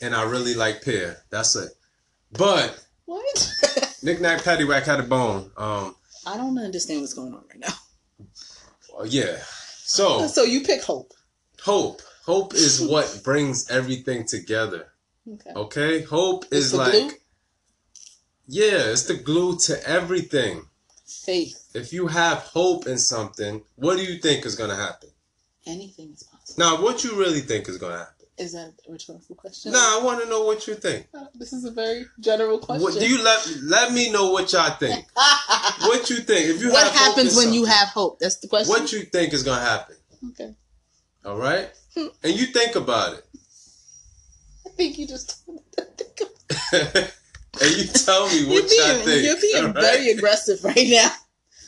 and 0.00 0.14
I 0.14 0.22
really 0.24 0.54
like 0.54 0.82
pear. 0.84 1.18
That's 1.30 1.56
it. 1.56 1.72
But 2.32 2.84
what 3.06 3.52
Knick 4.02 4.20
Knack 4.20 4.42
Paddywhack 4.42 4.84
had 4.84 5.00
a 5.00 5.04
bone. 5.04 5.50
Um, 5.56 5.94
i 6.26 6.36
don't 6.36 6.58
understand 6.58 7.00
what's 7.00 7.14
going 7.14 7.32
on 7.32 7.42
right 7.48 7.60
now 7.60 7.74
uh, 8.98 9.04
yeah. 9.04 9.36
So 9.84 10.26
so 10.36 10.42
you 10.44 10.60
pick 10.62 10.82
hope 10.82 11.12
hope, 11.62 12.02
hope 12.26 12.54
is 12.54 12.80
what 12.86 13.20
brings 13.24 13.70
everything 13.70 14.26
together. 14.26 14.88
okay 15.32 15.52
Okay, 15.54 16.02
hope 16.02 16.44
It's 16.46 16.66
is 16.66 16.74
like 16.74 16.92
glue? 16.92 17.10
yeah, 18.46 18.90
it's 18.92 19.04
the 19.04 19.14
glue 19.14 19.56
to 19.66 19.88
everything. 19.88 20.66
faith 21.06 21.70
If 21.74 21.92
you 21.92 22.08
have 22.08 22.38
hope 22.38 22.86
in 22.86 22.98
something, 22.98 23.62
what 23.76 23.96
do 23.96 24.04
you 24.04 24.18
think 24.20 24.44
is 24.46 24.54
gonna 24.56 24.76
happen? 24.76 25.10
anything 25.66 26.12
is 26.14 26.22
possible 26.24 26.58
Now, 26.64 26.82
what 26.82 27.04
you 27.04 27.14
really 27.18 27.40
think 27.40 27.68
is 27.68 27.78
gonna 27.78 27.98
happen? 27.98 28.17
Is 28.38 28.52
that 28.52 28.74
a 28.88 28.92
rhetorical 28.92 29.34
question 29.34 29.72
Nah, 29.72 29.78
I 29.78 30.00
want 30.02 30.22
to 30.22 30.28
know 30.28 30.44
what 30.44 30.66
you 30.66 30.74
think. 30.74 31.06
Uh, 31.14 31.26
this 31.34 31.52
is 31.52 31.64
a 31.64 31.70
very 31.70 32.06
general 32.20 32.58
question 32.58 32.82
What 32.82 32.94
do 32.94 33.08
you 33.08 33.22
let 33.22 33.48
let 33.62 33.92
me 33.92 34.10
know 34.12 34.30
what 34.30 34.52
y'all 34.52 34.70
think? 34.70 35.04
What 35.80 36.10
you 36.10 36.16
think? 36.16 36.46
If 36.46 36.62
you 36.62 36.70
what 36.72 36.92
happens 36.92 37.36
when 37.36 37.52
you 37.52 37.64
have 37.64 37.88
hope 37.88 38.18
that's 38.18 38.36
the 38.38 38.48
question 38.48 38.70
what 38.72 38.92
you 38.92 39.00
think 39.02 39.32
is 39.32 39.42
gonna 39.42 39.60
happen? 39.60 39.96
okay 40.30 40.54
All 41.24 41.36
right, 41.36 41.68
and 41.96 42.32
you 42.38 42.46
think 42.46 42.74
about 42.76 43.14
it, 43.18 43.24
i 44.66 44.70
think 44.70 44.98
you 44.98 45.06
just 45.06 45.44
told 45.44 45.58
me 45.58 45.62
to 45.76 45.84
think 45.84 46.20
of 47.04 47.14
and 47.60 47.76
you 47.76 47.84
tell 47.86 48.28
me 48.28 48.38
You're 48.46 48.62
what 48.62 48.70
y'all 48.70 48.94
being, 48.94 49.04
think. 49.06 49.24
you're 49.24 49.40
being 49.40 49.64
right? 49.72 49.74
very 49.74 50.08
aggressive 50.10 50.62
right 50.64 50.86
now. 50.88 51.10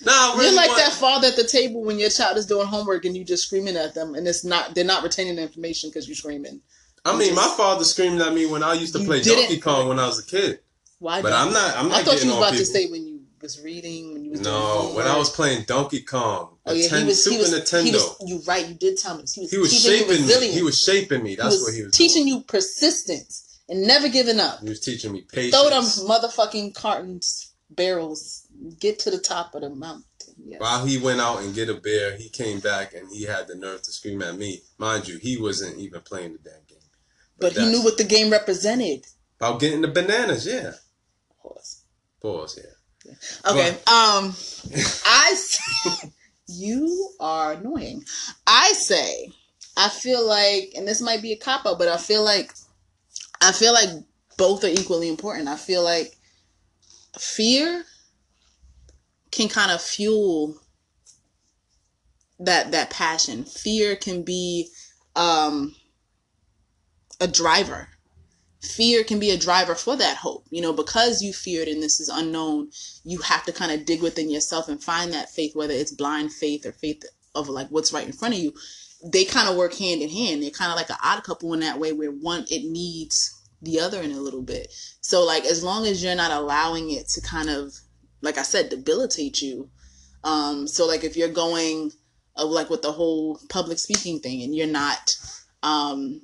Nah, 0.02 0.32
really 0.34 0.46
you're 0.46 0.54
like 0.54 0.68
want- 0.68 0.80
that 0.82 0.92
father 0.92 1.28
at 1.28 1.36
the 1.36 1.44
table 1.44 1.82
when 1.82 1.98
your 1.98 2.10
child 2.10 2.36
is 2.36 2.46
doing 2.46 2.66
homework 2.66 3.04
and 3.04 3.16
you 3.16 3.24
just 3.24 3.46
screaming 3.46 3.76
at 3.76 3.94
them, 3.94 4.14
and 4.14 4.26
it's 4.26 4.44
not 4.44 4.74
they're 4.74 4.84
not 4.84 5.02
retaining 5.02 5.36
the 5.36 5.42
information 5.42 5.90
because 5.90 6.08
you're 6.08 6.14
screaming. 6.14 6.60
I 7.04 7.16
mean, 7.16 7.34
my 7.34 7.52
father 7.56 7.84
screamed 7.84 8.20
at 8.20 8.34
me 8.34 8.46
when 8.46 8.62
I 8.62 8.74
used 8.74 8.94
to 8.94 9.04
play 9.04 9.22
Donkey 9.22 9.58
Kong 9.58 9.88
when 9.88 9.98
I 9.98 10.06
was 10.06 10.18
a 10.18 10.26
kid. 10.26 10.60
Why? 10.98 11.22
But 11.22 11.32
I'm 11.32 11.52
not. 11.52 11.76
I'm 11.76 11.88
not 11.88 12.00
I 12.00 12.02
thought 12.02 12.22
you 12.22 12.28
was 12.28 12.36
about 12.36 12.52
people. 12.52 12.58
to 12.58 12.66
say 12.66 12.86
when 12.90 13.06
you 13.06 13.20
was 13.40 13.60
reading 13.62 14.12
when 14.12 14.24
you 14.24 14.32
was 14.32 14.42
no, 14.42 14.92
when 14.94 15.06
I 15.06 15.16
was 15.16 15.30
playing 15.30 15.64
Donkey 15.64 16.02
Kong, 16.02 16.56
Oh 16.66 16.72
yeah, 16.72 16.86
Nintendo- 16.88 16.98
he 16.98 17.04
was. 17.06 17.24
Super 17.24 17.34
He 17.36 17.40
was. 17.40 17.54
Nintendo. 17.54 17.84
He 17.84 17.92
was. 17.92 18.16
You 18.26 18.42
right. 18.46 18.68
You 18.68 18.74
did 18.74 18.98
tell 18.98 19.16
me. 19.16 19.24
He 19.32 19.40
was. 19.40 19.50
He 19.50 19.58
was 19.58 19.82
shaping 19.82 20.26
me. 20.26 20.48
He 20.52 20.62
was 20.62 20.82
shaping 20.82 21.22
me. 21.22 21.36
That's 21.36 21.62
what 21.62 21.74
he 21.74 21.82
was 21.82 21.92
teaching 21.92 22.26
doing. 22.26 22.38
you 22.38 22.42
persistence 22.42 23.60
and 23.68 23.86
never 23.86 24.08
giving 24.08 24.40
up. 24.40 24.60
He 24.60 24.68
was 24.68 24.80
teaching 24.80 25.12
me 25.12 25.22
patience. 25.22 25.54
Throw 25.54 25.70
them 25.70 25.84
motherfucking 25.84 26.74
cartons, 26.74 27.52
barrels. 27.70 28.39
Get 28.78 28.98
to 29.00 29.10
the 29.10 29.18
top 29.18 29.54
of 29.54 29.62
the 29.62 29.70
mountain. 29.70 30.04
Yeah. 30.44 30.58
While 30.58 30.86
he 30.86 30.98
went 30.98 31.20
out 31.20 31.42
and 31.42 31.54
get 31.54 31.68
a 31.68 31.74
bear, 31.74 32.16
he 32.16 32.28
came 32.28 32.60
back 32.60 32.94
and 32.94 33.08
he 33.10 33.24
had 33.24 33.48
the 33.48 33.54
nerve 33.54 33.82
to 33.82 33.92
scream 33.92 34.22
at 34.22 34.36
me. 34.36 34.60
Mind 34.78 35.08
you, 35.08 35.18
he 35.18 35.40
wasn't 35.40 35.78
even 35.78 36.00
playing 36.00 36.32
the 36.32 36.38
damn 36.38 36.64
game. 36.68 36.78
But 37.38 37.52
he 37.54 37.66
knew 37.70 37.82
what 37.82 37.96
the 37.96 38.04
game 38.04 38.30
represented. 38.30 39.06
About 39.40 39.60
getting 39.60 39.80
the 39.80 39.88
bananas, 39.88 40.46
yeah. 40.46 40.72
Pause. 41.42 41.84
Pause, 42.20 42.58
yeah. 42.62 43.50
Okay. 43.50 43.68
Um, 43.70 43.76
I 45.06 45.34
say, 45.36 46.10
you 46.46 47.10
are 47.18 47.52
annoying. 47.52 48.04
I 48.46 48.72
say, 48.72 49.32
I 49.76 49.88
feel 49.88 50.26
like, 50.26 50.74
and 50.76 50.86
this 50.86 51.00
might 51.00 51.22
be 51.22 51.32
a 51.32 51.36
cop 51.36 51.64
out, 51.64 51.78
but 51.78 51.88
I 51.88 51.96
feel 51.96 52.22
like, 52.22 52.52
I 53.40 53.52
feel 53.52 53.72
like 53.72 53.88
both 54.36 54.64
are 54.64 54.68
equally 54.68 55.08
important. 55.08 55.48
I 55.48 55.56
feel 55.56 55.82
like 55.82 56.16
fear 57.18 57.84
can 59.30 59.48
kind 59.48 59.70
of 59.70 59.80
fuel 59.80 60.56
that 62.38 62.72
that 62.72 62.90
passion. 62.90 63.44
Fear 63.44 63.96
can 63.96 64.22
be 64.22 64.68
um, 65.16 65.74
a 67.20 67.28
driver 67.28 67.88
fear 68.60 69.02
can 69.04 69.18
be 69.18 69.30
a 69.30 69.38
driver 69.38 69.74
for 69.74 69.96
that 69.96 70.16
hope. 70.16 70.46
You 70.50 70.60
know, 70.60 70.72
because 70.72 71.22
you 71.22 71.32
feared 71.32 71.68
and 71.68 71.82
this 71.82 72.00
is 72.00 72.08
unknown, 72.08 72.70
you 73.04 73.18
have 73.18 73.44
to 73.44 73.52
kind 73.52 73.72
of 73.72 73.86
dig 73.86 74.02
within 74.02 74.30
yourself 74.30 74.68
and 74.68 74.82
find 74.82 75.12
that 75.12 75.30
faith, 75.30 75.56
whether 75.56 75.74
it's 75.74 75.92
blind 75.92 76.32
faith 76.32 76.66
or 76.66 76.72
faith 76.72 77.04
of 77.34 77.48
like 77.48 77.68
what's 77.68 77.92
right 77.92 78.06
in 78.06 78.12
front 78.12 78.34
of 78.34 78.40
you. 78.40 78.52
They 79.02 79.24
kind 79.24 79.48
of 79.48 79.56
work 79.56 79.74
hand 79.74 80.02
in 80.02 80.10
hand. 80.10 80.42
They're 80.42 80.50
kind 80.50 80.70
of 80.70 80.76
like 80.76 80.90
an 80.90 80.96
odd 81.02 81.24
couple 81.24 81.54
in 81.54 81.60
that 81.60 81.78
way 81.78 81.92
where 81.92 82.10
one, 82.10 82.44
it 82.50 82.70
needs 82.70 83.34
the 83.62 83.80
other 83.80 84.00
in 84.00 84.12
a 84.12 84.20
little 84.20 84.42
bit. 84.42 84.72
So, 85.00 85.24
like, 85.24 85.44
as 85.44 85.64
long 85.64 85.86
as 85.86 86.02
you're 86.02 86.14
not 86.14 86.30
allowing 86.30 86.90
it 86.90 87.08
to 87.08 87.20
kind 87.22 87.48
of, 87.48 87.72
like 88.22 88.38
I 88.38 88.42
said, 88.42 88.68
debilitate 88.68 89.42
you. 89.42 89.70
Um, 90.24 90.66
so, 90.66 90.86
like, 90.86 91.04
if 91.04 91.16
you're 91.16 91.28
going, 91.28 91.92
uh, 92.36 92.44
like, 92.44 92.70
with 92.70 92.82
the 92.82 92.92
whole 92.92 93.40
public 93.48 93.78
speaking 93.78 94.20
thing 94.20 94.42
and 94.42 94.54
you're 94.54 94.66
not, 94.66 95.16
um, 95.62 96.22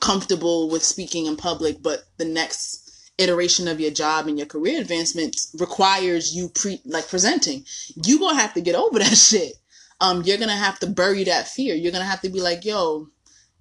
comfortable 0.00 0.70
with 0.70 0.82
speaking 0.82 1.26
in 1.26 1.36
public, 1.36 1.82
but 1.82 2.04
the 2.16 2.24
next 2.24 3.12
iteration 3.18 3.68
of 3.68 3.80
your 3.80 3.90
job 3.90 4.26
and 4.26 4.38
your 4.38 4.46
career 4.46 4.80
advancement 4.80 5.36
requires 5.58 6.34
you 6.34 6.48
pre 6.48 6.80
like 6.84 7.08
presenting. 7.08 7.64
You 8.04 8.18
gonna 8.18 8.40
have 8.40 8.54
to 8.54 8.60
get 8.60 8.74
over 8.74 8.98
that 8.98 9.16
shit. 9.16 9.54
Um, 10.00 10.22
you're 10.22 10.38
gonna 10.38 10.56
have 10.56 10.78
to 10.80 10.86
bury 10.86 11.24
that 11.24 11.48
fear. 11.48 11.74
You're 11.74 11.92
gonna 11.92 12.04
have 12.04 12.22
to 12.22 12.30
be 12.30 12.40
like, 12.40 12.64
yo, 12.64 13.08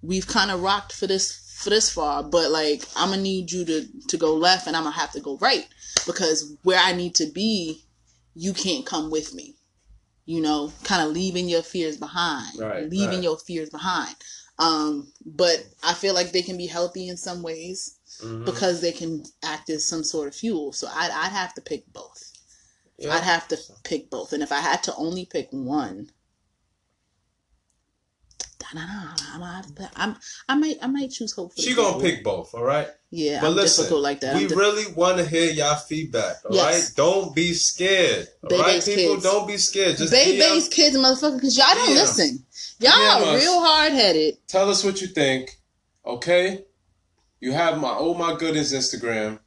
we've 0.02 0.28
kind 0.28 0.52
of 0.52 0.62
rocked 0.62 0.94
for 0.94 1.08
this 1.08 1.51
for 1.62 1.70
this 1.70 1.90
far, 1.90 2.24
but 2.24 2.52
like 2.52 2.84
I'm 2.96 3.10
gonna 3.10 3.22
need 3.22 3.52
you 3.52 3.66
to 3.66 3.86
to 4.10 4.18
go 4.18 4.34
left 4.36 4.68
and 4.68 4.76
I'm 4.76 4.84
gonna 4.84 4.96
have 4.96 5.12
to 5.14 5.20
go 5.20 5.38
right 5.38 5.68
because 6.06 6.54
where 6.64 6.80
I 6.80 6.94
need 6.94 7.16
to 7.16 7.26
be, 7.28 7.84
you 8.36 8.54
can't 8.54 8.86
come 8.86 9.10
with 9.12 9.34
me. 9.34 9.56
You 10.26 10.42
know, 10.42 10.72
kind 10.84 11.06
of 11.06 11.14
leaving 11.14 11.50
your 11.50 11.64
fears 11.64 11.98
behind, 11.98 12.60
Right, 12.60 12.90
leaving 12.90 13.16
right. 13.18 13.24
your 13.24 13.38
fears 13.38 13.70
behind. 13.70 14.16
Um, 14.60 15.12
but 15.26 15.66
I 15.84 15.94
feel 15.94 16.14
like 16.14 16.32
they 16.32 16.44
can 16.44 16.58
be 16.58 16.68
healthy 16.68 17.08
in 17.08 17.18
some 17.18 17.42
ways 17.42 17.98
Mhm. 18.22 18.46
because 18.46 18.82
they 18.82 18.92
can 18.92 19.24
act 19.42 19.70
as 19.70 19.84
some 19.86 20.04
sort 20.04 20.28
of 20.28 20.36
fuel. 20.36 20.74
So 20.74 20.88
I'd, 20.94 21.10
I'd 21.12 21.32
have 21.32 21.54
to 21.56 21.62
pick 21.62 21.92
both. 21.92 22.32
Yeah. 23.00 23.16
I'd 23.16 23.24
have 23.24 23.48
to 23.48 23.58
pick 23.84 24.12
both. 24.12 24.32
And 24.34 24.44
if 24.44 24.52
I 24.52 24.60
had 24.60 24.84
to 24.84 24.96
only 24.96 25.26
pick 25.26 25.48
one, 25.52 26.12
I 28.78 29.34
don't 29.34 29.40
know. 29.40 29.46
I'm, 29.48 29.86
I'm, 29.96 30.16
I 30.48 30.56
might, 30.56 30.78
I 30.82 30.88
might 30.88 31.12
choose 31.12 31.34
hope. 31.34 31.54
She 31.58 31.76
gonna 31.76 32.02
pick 32.02 32.24
both, 32.24 32.54
all 32.54 32.64
right? 32.64 32.88
Yeah, 33.10 33.42
but 33.42 33.48
I'm 33.48 33.56
listen, 33.56 34.02
like 34.02 34.22
that. 34.22 34.36
we 34.36 34.48
di- 34.48 34.56
really 34.56 34.92
want 34.94 35.18
to 35.18 35.26
hear 35.26 35.52
y'all 35.52 35.76
feedback, 35.76 36.38
all 36.46 36.52
right? 36.52 36.74
Yes. 36.74 36.94
Don't 36.94 37.36
be 37.36 37.54
scared, 37.54 38.28
all 38.50 38.58
right? 38.58 38.84
People, 38.84 39.16
kids. 39.16 39.24
don't 39.24 39.48
be 39.48 39.58
scared. 39.58 39.98
Just 39.98 40.14
Bay 40.14 40.38
DM 40.38 40.40
Bay's 40.40 40.70
kids, 40.70 40.96
motherfucker, 40.96 41.36
because 41.36 41.58
y'all 41.58 41.74
don't 41.74 41.94
listen. 41.94 42.44
Y'all 42.80 42.92
DM 42.92 43.28
are 43.28 43.36
real 43.38 43.60
hard 43.60 43.92
headed. 43.92 44.38
Tell 44.48 44.70
us 44.70 44.84
what 44.84 45.02
you 45.02 45.08
think, 45.08 45.60
okay? 46.06 46.64
You 47.42 47.52
have 47.54 47.80
my 47.82 47.94
oh 47.98 48.14
my 48.14 48.34
goodens 48.34 48.74
Instagram. 48.74 49.40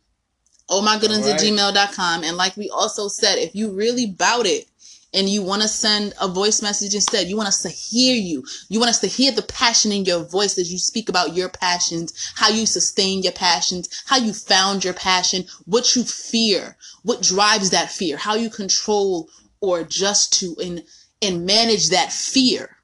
oh 0.69 0.83
my 0.83 0.97
goodens 0.99 1.31
at 1.31 1.41
Alright. 1.41 1.75
gmail.com 1.75 2.25
and 2.25 2.37
like 2.37 2.57
we 2.57 2.69
also 2.71 3.09
said 3.09 3.37
if 3.39 3.55
you 3.55 3.71
really 3.71 4.07
bout 4.07 4.47
it 4.47 4.67
and 5.15 5.29
you 5.29 5.43
want 5.43 5.63
to 5.63 5.69
send 5.69 6.13
a 6.21 6.29
voice 6.29 6.61
message 6.61 6.95
instead. 6.95 7.29
You 7.29 7.37
want 7.37 7.49
us 7.49 7.63
to 7.63 7.69
hear 7.69 8.17
you. 8.17 8.45
You 8.69 8.81
want 8.81 8.91
us 8.91 8.99
to 9.01 9.07
hear 9.07 9.31
the 9.31 9.43
passion 9.43 9.93
in 9.93 10.05
your 10.05 10.25
voice 10.25 10.59
as 10.59 10.73
you 10.73 10.79
speak 10.79 11.09
about 11.09 11.35
your 11.35 11.49
passions 11.49 12.13
how 12.35 12.49
you 12.49 12.67
sustain 12.67 13.23
your 13.23 13.33
passions 13.33 13.89
how 14.07 14.17
you 14.17 14.33
found 14.33 14.85
your 14.85 14.95
passion 14.95 15.45
what 15.65 15.95
you 15.95 16.03
fear 16.05 16.77
what 17.03 17.23
drives 17.23 17.71
that 17.71 17.91
fear 17.91 18.17
how 18.17 18.35
you 18.35 18.51
control 18.51 19.29
or 19.61 19.81
adjust 19.81 20.33
to 20.35 20.57
and 20.63 20.83
and 21.23 21.47
manage 21.47 21.89
that 21.91 22.13
fear. 22.13 22.77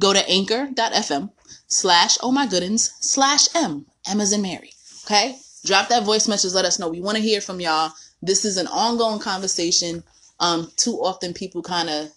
Go 0.00 0.12
to 0.12 0.28
anchor.fm 0.28 1.30
slash 1.66 2.18
oh 2.22 2.32
my 2.32 2.46
goodens 2.46 2.90
slash 3.00 3.48
m 3.54 3.86
in 4.10 4.42
mary 4.42 4.72
okay? 5.04 5.36
Drop 5.64 5.88
that 5.88 6.04
voice 6.04 6.28
message 6.28 6.52
let 6.52 6.64
us 6.64 6.78
know. 6.78 6.88
We 6.88 7.00
want 7.00 7.16
to 7.16 7.22
hear 7.22 7.40
from 7.40 7.60
y'all. 7.60 7.92
This 8.22 8.44
is 8.44 8.56
an 8.56 8.66
ongoing 8.68 9.20
conversation 9.20 10.02
um 10.40 10.70
too 10.76 10.94
often 11.02 11.32
people 11.34 11.62
kind 11.62 11.88
of 11.90 12.08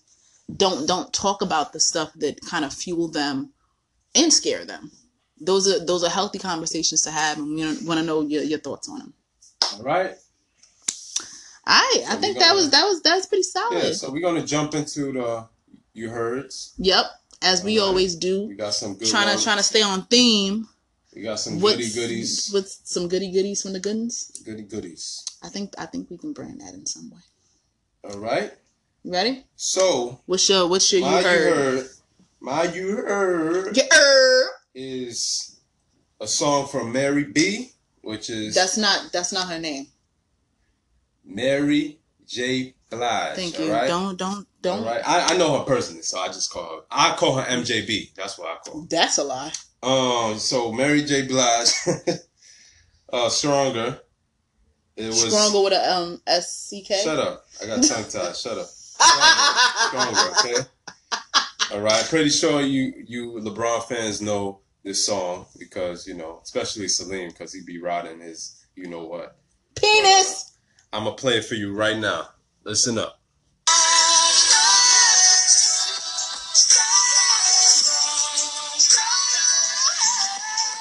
don't 0.55 0.87
don't 0.87 1.13
talk 1.13 1.41
about 1.41 1.73
the 1.73 1.79
stuff 1.79 2.11
that 2.15 2.39
kind 2.41 2.65
of 2.65 2.73
fuel 2.73 3.07
them 3.07 3.51
and 4.15 4.31
scare 4.33 4.65
them 4.65 4.91
those 5.39 5.67
are 5.67 5.83
those 5.85 6.03
are 6.03 6.09
healthy 6.09 6.37
conversations 6.39 7.01
to 7.01 7.11
have 7.11 7.37
and 7.37 7.47
we 7.55 7.63
want 7.87 7.99
to 7.99 8.05
know 8.05 8.21
your, 8.21 8.43
your 8.43 8.59
thoughts 8.59 8.87
on 8.89 8.99
them 8.99 9.13
All 9.77 9.83
right. 9.83 10.15
i 11.65 12.03
i 12.07 12.09
So 12.09 12.15
we 12.15 12.21
think 12.21 12.37
that 12.39 12.49
gonna- 12.49 12.55
was 12.55 12.69
that 12.71 12.85
was 12.85 13.01
that's 13.01 13.25
pretty 13.27 13.43
solid 13.43 13.83
Yeah, 13.83 13.93
so 13.93 14.11
we're 14.11 14.21
gonna 14.21 14.45
jump 14.45 14.73
into 14.75 15.11
the 15.13 15.47
you 15.93 16.09
heard. 16.09 16.51
yep 16.77 17.05
as 17.41 17.63
we 17.63 17.79
All 17.79 17.85
right. 17.85 17.89
always 17.89 18.13
We 18.15 18.19
do 18.19 18.55
got 18.55 18.73
some 18.73 18.95
good 18.95 19.07
trying 19.07 19.27
ones. 19.27 19.39
to 19.41 19.43
trying 19.45 19.57
to 19.57 19.63
stay 19.63 19.81
on 19.81 20.05
theme 20.07 20.67
We 21.15 21.21
got 21.23 21.39
some 21.39 21.59
goody 21.59 21.89
goodies. 21.89 22.51
with 22.53 22.67
some 22.83 23.07
goody 23.07 23.31
goodies 23.31 23.61
from 23.61 23.73
the 23.73 23.79
goodens 23.79 24.43
Goody 24.43 24.63
goodies. 24.63 25.23
i 25.43 25.49
think 25.49 25.73
i 25.77 25.85
think 25.85 26.09
we 26.09 26.17
can 26.17 26.33
brand 26.33 26.61
that 26.61 26.73
in 26.73 26.85
some 26.85 27.09
way 27.09 27.21
All 28.03 28.17
right. 28.19 28.51
you 29.03 29.11
ready 29.13 29.45
So 29.55 30.21
what's 30.25 30.47
your 30.49 30.67
what's 30.67 30.91
your 30.91 31.01
you 31.01 31.07
heard, 31.07 31.23
you 31.23 31.53
heard, 31.53 31.89
my 32.39 32.63
you 32.63 32.95
heard 32.97 33.77
You 33.77 33.83
heard. 33.91 34.49
is 34.73 35.59
a 36.19 36.27
song 36.27 36.67
from 36.67 36.91
Mary 36.91 37.25
B, 37.25 37.71
which 38.01 38.29
is 38.29 38.55
That's 38.55 38.77
not 38.77 39.11
that's 39.11 39.31
not 39.31 39.47
her 39.49 39.59
name. 39.59 39.87
Mary 41.23 41.99
J. 42.27 42.73
Blige. 42.89 43.35
Thank 43.35 43.59
you. 43.59 43.71
right? 43.71 43.87
Don't 43.87 44.17
don't 44.17 44.47
don't. 44.61 44.83
right. 44.85 45.01
I, 45.05 45.33
I 45.33 45.37
know 45.37 45.57
her 45.59 45.63
personally, 45.65 46.01
so 46.01 46.19
I 46.19 46.27
just 46.27 46.51
call 46.51 46.77
her. 46.77 46.81
I 46.91 47.15
call 47.15 47.35
her 47.35 47.43
MJB. 47.43 48.13
That's 48.15 48.37
what 48.37 48.49
I 48.49 48.57
call. 48.63 48.81
Her. 48.81 48.87
That's 48.89 49.17
a 49.17 49.23
lie. 49.23 49.51
Um. 49.83 50.37
So 50.39 50.71
Mary 50.71 51.03
J. 51.03 51.27
Blige, 51.27 51.71
uh, 53.13 53.29
stronger. 53.29 53.99
It 55.01 55.07
was 55.07 55.33
Stronger 55.33 55.63
with 55.63 55.73
a 55.73 55.93
um 55.95 56.21
S 56.27 56.51
C 56.51 56.83
K. 56.83 57.01
Shut 57.03 57.17
up. 57.17 57.45
I 57.61 57.65
got 57.65 57.83
tongue 57.83 58.03
tied. 58.03 58.35
Shut 58.35 58.57
up. 58.59 58.67
Stronger, 58.67 60.15
stronger, 60.15 60.35
okay? 60.39 60.69
All 61.73 61.81
right. 61.81 62.03
Pretty 62.05 62.29
sure 62.29 62.61
you 62.61 62.93
you 63.07 63.31
LeBron 63.41 63.83
fans 63.85 64.21
know 64.21 64.59
this 64.83 65.03
song 65.03 65.47
because 65.57 66.05
you 66.05 66.13
know, 66.13 66.39
especially 66.43 66.87
Salim, 66.87 67.29
because 67.29 67.51
he 67.51 67.61
be 67.61 67.81
riding 67.81 68.19
his 68.19 68.63
you 68.75 68.87
know 68.87 69.05
what. 69.05 69.37
Penis. 69.75 70.55
I'm 70.93 71.05
gonna 71.05 71.15
play 71.15 71.37
it 71.37 71.45
for 71.45 71.55
you 71.55 71.73
right 71.73 71.97
now. 71.97 72.29
Listen 72.63 72.99
up. 72.99 73.19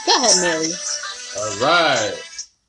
Go 0.05 0.17
ahead, 0.17 0.43
Mary. 0.43 0.73
All 1.39 1.57
right. 1.59 2.23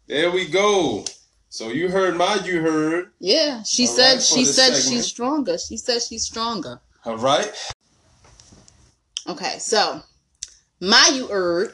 There 0.08 0.32
we 0.32 0.48
go. 0.48 1.04
So 1.52 1.68
you 1.68 1.90
heard 1.90 2.16
my 2.16 2.36
you 2.46 2.62
heard. 2.62 3.12
Yeah, 3.20 3.62
she 3.64 3.86
All 3.86 3.94
said 3.94 4.14
right, 4.14 4.22
she 4.22 4.46
said 4.46 4.74
segment. 4.74 4.84
she's 4.86 5.06
stronger. 5.06 5.58
She 5.58 5.76
said 5.76 6.02
she's 6.02 6.24
stronger. 6.24 6.80
All 7.04 7.18
right. 7.18 7.52
Okay, 9.28 9.60
so 9.60 10.02
my 10.80 11.12
you 11.14 11.28
heard 11.28 11.74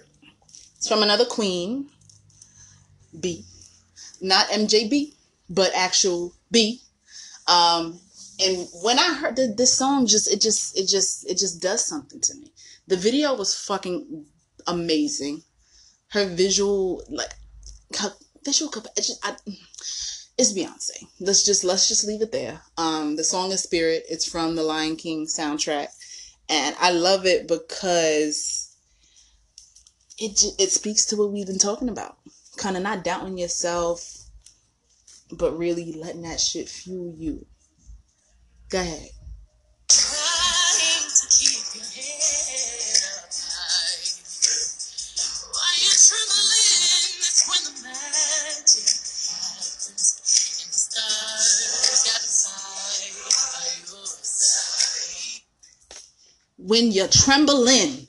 is 0.79 0.87
from 0.87 1.03
another 1.03 1.25
queen, 1.25 1.91
B, 3.19 3.45
not 4.19 4.47
MJB, 4.47 5.13
but 5.47 5.71
actual 5.75 6.33
B. 6.49 6.81
Um, 7.47 7.99
and 8.43 8.67
when 8.81 8.97
I 8.97 9.13
heard 9.13 9.35
the, 9.35 9.53
this 9.55 9.77
song, 9.77 10.07
just 10.07 10.27
it 10.27 10.41
just 10.41 10.75
it 10.75 10.87
just 10.87 11.29
it 11.29 11.37
just 11.37 11.61
does 11.61 11.85
something 11.85 12.19
to 12.19 12.33
me. 12.33 12.51
The 12.87 12.97
video 12.97 13.35
was 13.35 13.53
fucking 13.53 14.25
amazing. 14.65 15.43
Her 16.09 16.25
visual 16.25 17.03
like 17.09 17.29
it's, 18.47 19.07
just, 19.07 20.31
it's 20.37 20.53
Beyonce. 20.53 21.07
Let's 21.19 21.43
just 21.43 21.63
let's 21.63 21.87
just 21.87 22.07
leave 22.07 22.21
it 22.21 22.31
there. 22.31 22.61
Um, 22.77 23.15
the 23.15 23.23
song 23.23 23.51
is 23.51 23.63
Spirit. 23.63 24.05
It's 24.09 24.29
from 24.29 24.55
the 24.55 24.63
Lion 24.63 24.95
King 24.95 25.25
soundtrack 25.25 25.89
and 26.49 26.75
I 26.79 26.91
love 26.91 27.25
it 27.25 27.47
because 27.47 28.75
it 30.17 30.41
it 30.57 30.71
speaks 30.71 31.05
to 31.07 31.15
what 31.15 31.31
we've 31.31 31.47
been 31.47 31.57
talking 31.57 31.89
about. 31.89 32.17
Kind 32.57 32.77
of 32.77 32.83
not 32.83 33.03
doubting 33.03 33.37
yourself, 33.37 34.29
but 35.31 35.57
really 35.57 35.93
letting 35.93 36.23
that 36.23 36.39
shit 36.39 36.69
fuel 36.69 37.13
you. 37.17 37.45
Go 38.69 38.79
ahead. 38.79 39.09
When 56.67 56.91
you're 56.91 57.07
trembling, 57.07 58.07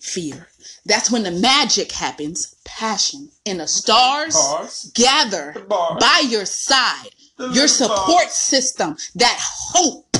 fear. 0.00 0.48
That's 0.86 1.10
when 1.10 1.24
the 1.24 1.32
magic 1.32 1.90
happens, 1.92 2.54
passion. 2.64 3.28
And 3.44 3.60
the 3.60 3.66
stars 3.66 4.34
Bars. 4.34 4.90
gather 4.94 5.54
Bars. 5.68 5.98
by 6.00 6.24
your 6.28 6.46
side, 6.46 7.10
your 7.52 7.66
support 7.68 8.30
system, 8.30 8.96
that 9.16 9.36
hope, 9.40 10.16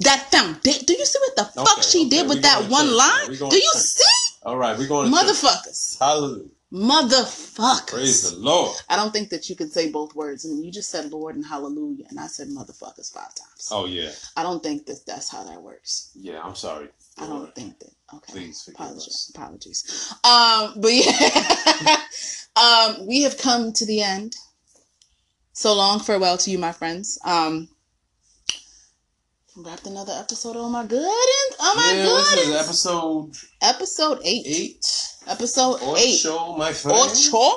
that 0.00 0.30
foundation. 0.30 0.84
Do 0.86 0.94
you 0.94 1.04
see 1.04 1.18
what 1.18 1.36
the 1.36 1.60
fuck 1.64 1.82
she 1.82 2.00
okay, 2.02 2.08
did 2.08 2.22
we 2.28 2.34
with 2.36 2.42
that 2.42 2.70
one 2.70 2.86
church 2.86 2.96
line? 2.96 3.26
Do 3.50 3.56
you 3.56 3.72
church. 3.72 3.82
see? 3.82 4.36
All 4.44 4.56
right, 4.56 4.78
we're 4.78 4.86
going 4.86 5.10
to 5.10 5.16
church. 5.16 5.26
Motherfuckers. 5.26 5.98
Hallelujah. 5.98 6.48
Motherfuckers. 6.76 7.86
Praise 7.88 8.30
the 8.30 8.38
Lord. 8.38 8.76
I 8.90 8.96
don't 8.96 9.10
think 9.10 9.30
that 9.30 9.48
you 9.48 9.56
can 9.56 9.70
say 9.70 9.90
both 9.90 10.14
words. 10.14 10.44
And 10.44 10.62
you 10.62 10.70
just 10.70 10.90
said 10.90 11.10
Lord 11.10 11.34
and 11.34 11.44
hallelujah. 11.44 12.04
And 12.10 12.20
I 12.20 12.26
said 12.26 12.48
motherfuckers 12.48 13.12
five 13.12 13.34
times. 13.34 13.70
Oh 13.72 13.86
yeah. 13.86 14.10
I 14.36 14.42
don't 14.42 14.62
think 14.62 14.84
that 14.86 15.00
that's 15.06 15.30
how 15.30 15.42
that 15.44 15.62
works. 15.62 16.10
Yeah, 16.14 16.42
I'm 16.42 16.54
sorry. 16.54 16.88
I 17.18 17.26
don't 17.26 17.54
think 17.54 17.78
that. 17.78 17.92
Okay. 18.14 18.32
Please 18.32 18.68
us. 18.78 19.32
Apologies. 19.34 20.12
Um, 20.22 20.74
but 20.76 20.92
yeah, 20.92 21.96
um, 22.56 23.06
we 23.06 23.22
have 23.22 23.38
come 23.38 23.72
to 23.72 23.86
the 23.86 24.02
end. 24.02 24.36
So 25.54 25.72
long 25.74 26.00
farewell 26.00 26.36
to 26.36 26.50
you, 26.50 26.58
my 26.58 26.72
friends. 26.72 27.18
Um, 27.24 27.70
wrapped 29.56 29.86
another 29.86 30.12
episode. 30.12 30.56
Oh 30.56 30.68
my 30.68 30.84
goodens! 30.84 31.56
Oh 31.60 31.74
my 31.76 31.92
yeah, 31.94 32.02
this 32.02 32.48
is 32.48 32.54
episode 32.54 33.36
Episode 33.62 34.20
eight. 34.24 34.46
eight. 34.46 34.86
Episode 35.26 35.78
eight. 35.96 36.24
Ocho, 36.24 36.56
my 36.56 36.72
friend. 36.72 36.98
Ocho. 37.00 37.54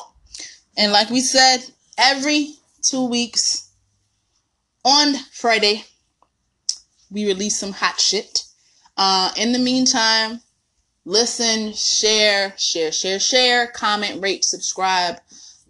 And 0.78 0.92
like 0.92 1.10
we 1.10 1.20
said, 1.20 1.60
every 1.98 2.54
two 2.82 3.06
weeks 3.06 3.72
on 4.86 5.16
Friday, 5.34 5.84
we 7.12 7.28
release 7.28 7.60
some 7.60 7.74
hot 7.74 8.00
shit. 8.00 8.46
Uh, 8.96 9.32
in 9.38 9.52
the 9.52 9.60
meantime, 9.60 10.42
listen, 11.06 11.74
share, 11.74 12.54
share, 12.58 12.92
share, 12.92 13.20
share, 13.20 13.68
comment, 13.68 14.22
rate, 14.22 14.46
subscribe. 14.46 15.16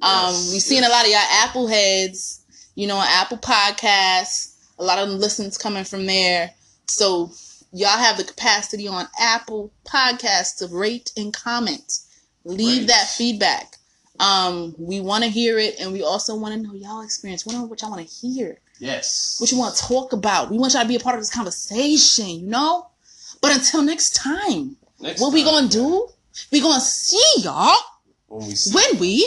Um, 0.02 0.34
Yes, 0.34 0.52
we've 0.52 0.62
seen 0.62 0.84
a 0.84 0.90
lot 0.90 1.06
of 1.06 1.12
y'all 1.12 1.20
Apple 1.32 1.68
heads, 1.68 2.46
you 2.76 2.88
know, 2.88 2.98
on 2.98 3.08
Apple 3.10 3.38
Podcasts. 3.38 4.56
A 4.80 4.84
lot 4.84 5.00
of 5.00 5.10
listens 5.10 5.58
coming 5.58 5.84
from 5.84 6.06
there. 6.06 6.52
So 6.88 7.32
y'all 7.72 7.98
have 7.98 8.18
the 8.18 8.24
capacity 8.24 8.88
on 8.88 9.08
Apple 9.20 9.72
Podcasts 9.86 10.58
to 10.58 10.68
rate 10.76 11.12
and 11.18 11.34
comment. 11.34 12.00
Leave 12.46 12.82
Rate. 12.82 12.88
that 12.88 13.08
feedback. 13.08 13.76
Um, 14.20 14.76
we 14.78 15.00
want 15.02 15.24
to 15.24 15.30
hear 15.30 15.60
it, 15.60 15.80
and 15.80 15.94
we 15.94 16.04
also 16.04 16.36
want 16.36 16.54
to 16.54 16.60
know 16.62 16.74
y'all 16.74 17.02
experience. 17.04 17.46
We 17.46 17.54
to 17.54 17.64
what 17.64 17.82
y'all 17.82 17.92
want 17.92 18.06
to 18.08 18.14
hear, 18.28 18.60
Yes. 18.80 19.38
what 19.40 19.52
you 19.52 19.58
want 19.58 19.76
to 19.76 19.82
talk 19.84 20.12
about. 20.14 20.50
We 20.52 20.58
want 20.58 20.74
y'all 20.74 20.82
to 20.82 20.88
be 20.88 20.96
a 20.96 21.00
part 21.00 21.16
of 21.16 21.22
this 21.22 21.34
conversation, 21.34 22.28
you 22.30 22.48
know. 22.48 22.88
But 23.42 23.56
until 23.56 23.82
next 23.82 24.16
time, 24.16 24.76
Next 25.00 25.22
what 25.22 25.32
we 25.34 25.44
gonna 25.46 25.70
do? 25.70 26.08
We 26.52 26.60
gonna 26.62 26.82
see 26.82 27.24
y'all 27.44 27.78
When 28.28 28.48
we 28.48 28.56
see 28.56 28.74
when 28.76 29.00
we 29.00 29.26